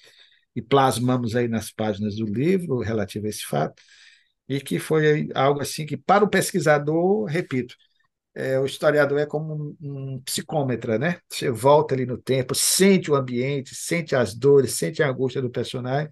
e 0.56 0.62
plasmamos 0.62 1.36
aí 1.36 1.48
nas 1.48 1.70
páginas 1.70 2.16
do 2.16 2.26
livro 2.26 2.80
relativo 2.80 3.26
a 3.26 3.28
esse 3.30 3.44
fato 3.44 3.82
e 4.48 4.60
que 4.60 4.78
foi 4.78 5.28
algo 5.34 5.60
assim 5.60 5.84
que 5.86 5.96
para 5.96 6.24
o 6.24 6.30
pesquisador, 6.30 7.26
repito, 7.26 7.76
é, 8.38 8.58
o 8.60 8.64
historiador 8.64 9.18
é 9.18 9.26
como 9.26 9.76
um, 9.80 10.14
um 10.14 10.20
psicômetra, 10.20 10.96
né? 10.96 11.20
Você 11.28 11.50
volta 11.50 11.94
ali 11.94 12.06
no 12.06 12.16
tempo, 12.16 12.54
sente 12.54 13.10
o 13.10 13.16
ambiente, 13.16 13.74
sente 13.74 14.14
as 14.14 14.32
dores, 14.32 14.74
sente 14.74 15.02
a 15.02 15.08
angústia 15.10 15.42
do 15.42 15.50
personagem 15.50 16.08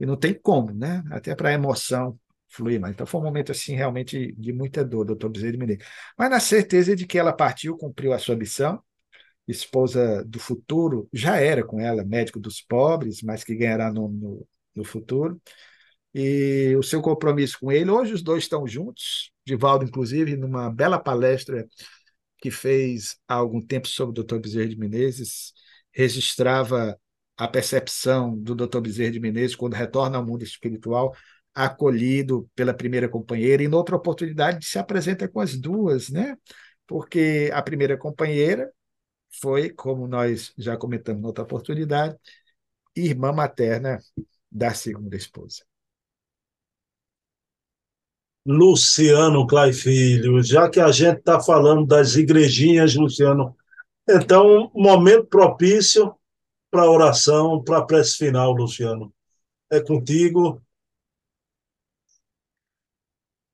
e 0.00 0.06
não 0.06 0.16
tem 0.16 0.34
como, 0.34 0.72
né? 0.74 1.04
Até 1.12 1.34
para 1.36 1.50
a 1.50 1.52
emoção 1.52 2.18
fluir 2.48 2.80
mais. 2.80 2.94
Então 2.94 3.06
foi 3.06 3.20
um 3.20 3.24
momento 3.24 3.52
assim 3.52 3.74
realmente 3.76 4.32
de 4.34 4.52
muita 4.52 4.84
dor, 4.84 5.04
doutor 5.04 5.30
Bezerra 5.30 5.52
de 5.52 5.58
Menezes. 5.58 5.86
Mas 6.18 6.30
na 6.30 6.40
certeza 6.40 6.96
de 6.96 7.06
que 7.06 7.18
ela 7.18 7.32
partiu, 7.32 7.76
cumpriu 7.76 8.12
a 8.12 8.18
sua 8.18 8.36
missão, 8.36 8.82
esposa 9.48 10.24
do 10.24 10.38
futuro, 10.40 11.08
já 11.12 11.38
era 11.38 11.64
com 11.64 11.80
ela 11.80 12.04
médico 12.04 12.40
dos 12.40 12.60
pobres, 12.60 13.22
mas 13.22 13.44
que 13.44 13.54
ganhará 13.54 13.92
nome 13.92 14.18
no, 14.20 14.46
no 14.74 14.84
futuro. 14.84 15.40
E 16.14 16.74
o 16.78 16.82
seu 16.82 17.02
compromisso 17.02 17.58
com 17.60 17.72
ele, 17.72 17.90
hoje 17.90 18.14
os 18.14 18.22
dois 18.22 18.44
estão 18.44 18.66
juntos, 18.66 19.31
Divaldo, 19.44 19.84
inclusive, 19.84 20.36
numa 20.36 20.70
bela 20.70 20.98
palestra 20.98 21.66
que 22.38 22.50
fez 22.50 23.16
há 23.28 23.34
algum 23.34 23.60
tempo 23.60 23.88
sobre 23.88 24.20
o 24.20 24.24
Dr. 24.24 24.38
Bezerra 24.38 24.68
de 24.68 24.76
Menezes, 24.76 25.52
registrava 25.92 26.98
a 27.36 27.48
percepção 27.48 28.36
do 28.38 28.54
Dr. 28.54 28.80
Bezerra 28.80 29.12
de 29.12 29.20
Menezes 29.20 29.56
quando 29.56 29.74
retorna 29.74 30.18
ao 30.18 30.26
mundo 30.26 30.42
espiritual, 30.42 31.14
acolhido 31.54 32.48
pela 32.54 32.74
primeira 32.74 33.08
companheira, 33.08 33.62
e 33.62 33.68
noutra 33.68 33.96
oportunidade 33.96 34.64
se 34.66 34.78
apresenta 34.78 35.28
com 35.28 35.40
as 35.40 35.56
duas, 35.56 36.08
né? 36.08 36.36
Porque 36.86 37.50
a 37.52 37.62
primeira 37.62 37.96
companheira 37.96 38.70
foi, 39.40 39.70
como 39.70 40.06
nós 40.08 40.52
já 40.58 40.76
comentamos 40.76 41.22
noutra 41.22 41.44
oportunidade, 41.44 42.16
irmã 42.94 43.32
materna 43.32 43.98
da 44.50 44.74
segunda 44.74 45.16
esposa. 45.16 45.64
Luciano 48.44 49.46
Clay 49.46 49.72
Filho, 49.72 50.42
já 50.42 50.68
que 50.68 50.80
a 50.80 50.90
gente 50.90 51.18
está 51.18 51.40
falando 51.40 51.86
das 51.86 52.16
igrejinhas, 52.16 52.94
Luciano, 52.94 53.56
então, 54.08 54.70
momento 54.74 55.26
propício 55.26 56.14
para 56.70 56.90
oração, 56.90 57.62
para 57.62 57.78
a 57.78 57.86
prece 57.86 58.16
final, 58.16 58.52
Luciano. 58.52 59.14
É 59.70 59.80
contigo. 59.80 60.60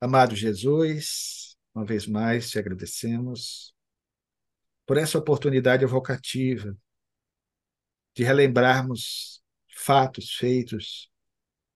Amado 0.01 0.35
Jesus, 0.35 1.55
uma 1.75 1.85
vez 1.85 2.07
mais 2.07 2.49
te 2.49 2.57
agradecemos 2.57 3.75
por 4.87 4.97
essa 4.97 5.19
oportunidade 5.19 5.83
evocativa 5.83 6.75
de 8.15 8.23
relembrarmos 8.23 9.43
fatos 9.75 10.33
feitos 10.33 11.11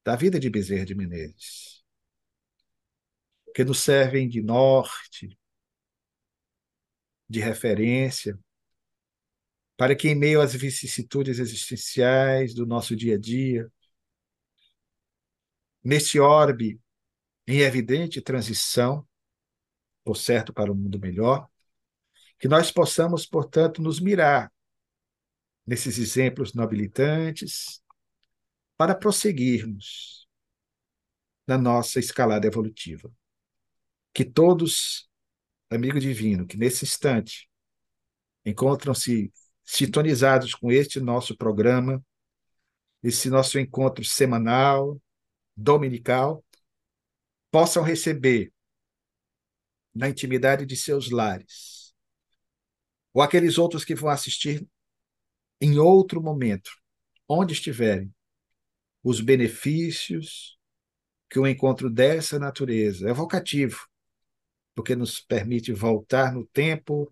da 0.03 0.15
vida 0.15 0.39
de 0.39 0.49
Bezerra 0.49 0.85
de 0.85 0.95
Menezes, 0.95 1.82
que 3.53 3.63
nos 3.63 3.79
servem 3.79 4.27
de 4.27 4.41
norte, 4.41 5.37
de 7.29 7.39
referência, 7.39 8.37
para 9.77 9.95
que, 9.95 10.09
em 10.09 10.15
meio 10.15 10.41
às 10.41 10.53
vicissitudes 10.53 11.39
existenciais 11.39 12.53
do 12.53 12.65
nosso 12.65 12.95
dia 12.95 13.15
a 13.15 13.19
dia, 13.19 13.71
nesse 15.83 16.19
orbe 16.19 16.79
em 17.47 17.59
evidente 17.59 18.21
transição, 18.21 19.07
por 20.03 20.15
certo, 20.15 20.53
para 20.53 20.71
um 20.71 20.75
mundo 20.75 20.99
melhor, 20.99 21.49
que 22.39 22.47
nós 22.47 22.71
possamos, 22.71 23.25
portanto, 23.25 23.81
nos 23.81 23.99
mirar 23.99 24.51
nesses 25.65 25.97
exemplos 25.97 26.53
nobilitantes 26.53 27.81
para 28.77 28.95
prosseguirmos 28.95 30.27
na 31.47 31.57
nossa 31.57 31.99
escalada 31.99 32.47
evolutiva. 32.47 33.13
Que 34.13 34.23
todos, 34.23 35.09
amigo 35.69 35.99
divino, 35.99 36.45
que 36.45 36.57
nesse 36.57 36.85
instante 36.85 37.49
encontram-se 38.45 39.33
sintonizados 39.63 40.53
com 40.53 40.71
este 40.71 40.99
nosso 40.99 41.35
programa, 41.35 42.03
esse 43.01 43.29
nosso 43.29 43.57
encontro 43.59 44.03
semanal, 44.03 45.01
dominical, 45.55 46.43
possam 47.51 47.83
receber 47.83 48.53
na 49.93 50.09
intimidade 50.09 50.65
de 50.65 50.75
seus 50.75 51.09
lares, 51.11 51.93
ou 53.13 53.21
aqueles 53.21 53.57
outros 53.57 53.85
que 53.85 53.93
vão 53.93 54.09
assistir 54.09 54.67
em 55.61 55.77
outro 55.77 56.21
momento, 56.21 56.71
onde 57.27 57.53
estiverem, 57.53 58.13
os 59.03 59.21
benefícios 59.21 60.57
que 61.29 61.37
o 61.37 61.45
encontro 61.45 61.89
dessa 61.89 62.39
natureza 62.39 63.09
é 63.09 63.13
vocativo, 63.13 63.87
porque 64.75 64.95
nos 64.95 65.19
permite 65.19 65.71
voltar 65.71 66.33
no 66.33 66.45
tempo 66.47 67.11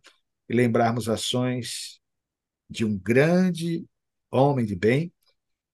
e 0.49 0.53
lembrarmos 0.53 1.07
ações 1.07 1.99
de 2.69 2.85
um 2.85 2.97
grande 2.97 3.85
homem 4.29 4.65
de 4.65 4.75
bem, 4.75 5.13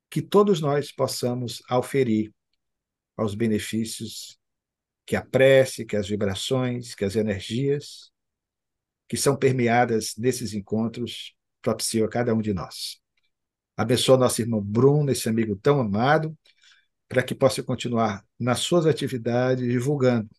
que 0.09 0.21
todos 0.21 0.61
nós 0.61 0.91
possamos 0.91 1.61
auferir 1.69 2.33
aos 3.15 3.35
benefícios 3.35 4.37
que 5.05 5.15
a 5.15 5.21
prece, 5.23 5.85
que 5.85 5.95
as 5.95 6.07
vibrações, 6.07 6.93
que 6.95 7.05
as 7.05 7.15
energias 7.15 8.11
que 9.07 9.15
são 9.15 9.37
permeadas 9.37 10.13
nesses 10.17 10.53
encontros 10.53 11.33
propiciam 11.61 12.05
a 12.05 12.09
cada 12.09 12.33
um 12.33 12.41
de 12.41 12.53
nós. 12.53 12.99
Abençoa 13.75 14.17
nosso 14.17 14.41
irmão 14.41 14.61
Bruno, 14.61 15.11
esse 15.11 15.29
amigo 15.29 15.55
tão 15.55 15.79
amado, 15.79 16.37
para 17.07 17.23
que 17.23 17.33
possa 17.33 17.63
continuar 17.63 18.25
nas 18.37 18.59
suas 18.59 18.85
atividades, 18.85 19.65
divulgando, 19.65 20.29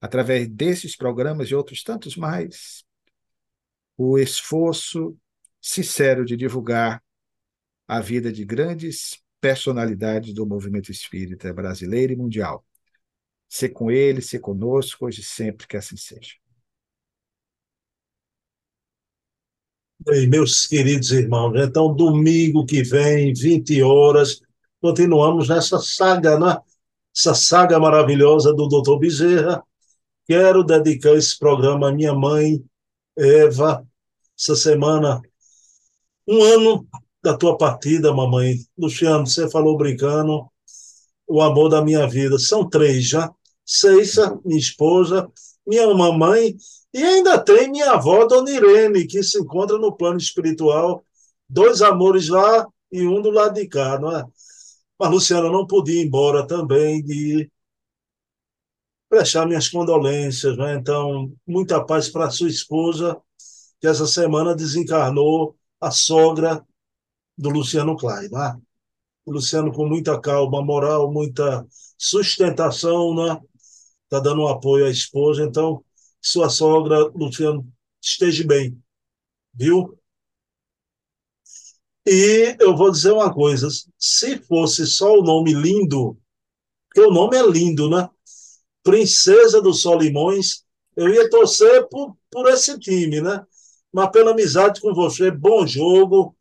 através 0.00 0.48
desses 0.48 0.96
programas 0.96 1.48
e 1.48 1.54
outros 1.54 1.82
tantos 1.82 2.16
mais, 2.16 2.84
o 3.96 4.18
esforço 4.18 5.16
sincero 5.60 6.24
de 6.24 6.36
divulgar 6.36 7.02
a 7.86 8.00
vida 8.00 8.32
de 8.32 8.44
grandes 8.44 9.22
personalidades 9.40 10.32
do 10.32 10.46
movimento 10.46 10.90
espírita 10.90 11.52
brasileiro 11.52 12.12
e 12.12 12.16
mundial 12.16 12.64
ser 13.50 13.70
com 13.70 13.90
ele, 13.90 14.22
ser 14.22 14.38
conosco, 14.38 15.06
hoje 15.06 15.20
e 15.20 15.24
sempre 15.24 15.66
que 15.66 15.76
assim 15.76 15.96
seja. 15.96 16.34
E 20.06 20.26
meus 20.28 20.66
queridos 20.66 21.10
irmãos, 21.10 21.52
então 21.60 21.94
domingo 21.94 22.64
que 22.64 22.82
vem, 22.82 23.34
20 23.34 23.82
horas, 23.82 24.40
continuamos 24.80 25.48
nessa 25.48 25.78
saga, 25.78 26.38
né? 26.38 26.56
Essa 27.14 27.34
saga 27.34 27.78
maravilhosa 27.78 28.54
do 28.54 28.68
Dr. 28.68 28.98
Bezerra. 28.98 29.62
Quero 30.26 30.62
dedicar 30.64 31.14
esse 31.14 31.38
programa 31.38 31.88
à 31.88 31.92
minha 31.92 32.14
mãe, 32.14 32.62
Eva. 33.16 33.86
Essa 34.38 34.56
semana, 34.56 35.20
um 36.26 36.42
ano 36.42 36.86
da 37.22 37.36
tua 37.36 37.56
partida, 37.56 38.12
mamãe. 38.12 38.56
Luciano, 38.78 39.26
você 39.26 39.50
falou 39.50 39.76
brincando, 39.76 40.46
o 41.26 41.40
amor 41.42 41.68
da 41.68 41.82
minha 41.82 42.06
vida. 42.06 42.38
São 42.38 42.68
três 42.68 43.08
já. 43.08 43.30
Ceissa, 43.64 44.38
minha 44.44 44.58
esposa, 44.58 45.30
minha 45.66 45.86
mamãe, 45.94 46.56
e 46.92 47.02
ainda 47.02 47.38
tem 47.38 47.70
minha 47.70 47.92
avó, 47.92 48.26
Dona 48.26 48.50
Irene, 48.50 49.06
que 49.06 49.22
se 49.22 49.38
encontra 49.38 49.78
no 49.78 49.96
plano 49.96 50.18
espiritual, 50.18 51.04
dois 51.48 51.82
amores 51.82 52.28
lá 52.28 52.66
e 52.90 53.06
um 53.06 53.22
do 53.22 53.30
lado 53.30 53.54
de 53.54 53.68
cá, 53.68 53.98
não 53.98 54.16
é? 54.16 54.24
Mas 54.98 55.10
Luciana 55.10 55.50
não 55.50 55.66
podia 55.66 56.02
ir 56.02 56.06
embora 56.06 56.46
também 56.46 57.02
de 57.02 57.48
prestar 59.10 59.46
minhas 59.46 59.68
condolências, 59.68 60.56
né? 60.56 60.76
Então, 60.76 61.32
muita 61.46 61.84
paz 61.84 62.08
para 62.08 62.30
sua 62.30 62.48
esposa 62.48 63.20
que 63.80 63.88
essa 63.88 64.06
semana 64.06 64.54
desencarnou 64.54 65.56
a 65.80 65.90
sogra 65.90 66.64
do 67.38 67.50
Luciano 67.50 67.96
Klein, 67.96 68.30
né? 68.30 68.56
O 69.26 69.32
Luciano 69.32 69.72
com 69.72 69.86
muita 69.88 70.20
calma 70.20 70.62
moral, 70.62 71.12
muita 71.12 71.66
sustentação, 71.98 73.14
né? 73.14 73.40
Tá 74.08 74.20
dando 74.20 74.42
um 74.42 74.48
apoio 74.48 74.86
à 74.86 74.90
esposa, 74.90 75.44
então 75.44 75.84
sua 76.22 76.50
sogra, 76.50 76.98
Luciano, 77.14 77.66
esteja 78.02 78.46
bem, 78.46 78.80
viu? 79.54 79.98
E 82.06 82.56
eu 82.60 82.76
vou 82.76 82.90
dizer 82.90 83.12
uma 83.12 83.32
coisa: 83.32 83.68
se 83.98 84.38
fosse 84.38 84.86
só 84.86 85.12
o 85.18 85.22
nome 85.22 85.52
lindo, 85.54 86.18
porque 86.88 87.00
o 87.08 87.12
nome 87.12 87.36
é 87.36 87.46
lindo, 87.46 87.88
né? 87.90 88.08
Princesa 88.82 89.60
dos 89.60 89.82
Solimões, 89.82 90.64
eu 90.96 91.08
ia 91.08 91.28
torcer 91.30 91.86
por, 91.88 92.16
por 92.30 92.48
esse 92.48 92.78
time, 92.78 93.20
né? 93.20 93.44
Mas 93.92 94.10
pela 94.10 94.30
amizade 94.32 94.80
com 94.80 94.94
você, 94.94 95.30
bom 95.30 95.66
jogo 95.66 96.36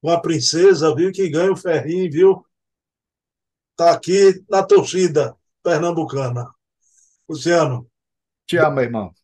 com 0.00 0.10
a 0.10 0.20
princesa, 0.20 0.94
viu? 0.94 1.12
Que 1.12 1.28
ganha 1.28 1.52
o 1.52 1.56
ferrinho, 1.56 2.10
viu? 2.10 2.46
Tá 3.76 3.92
aqui 3.92 4.42
na 4.48 4.62
torcida 4.62 5.36
pernambucana. 5.62 6.50
Luciano. 7.28 7.88
Te 8.46 8.56
amo, 8.58 8.80
irmão. 8.80 9.17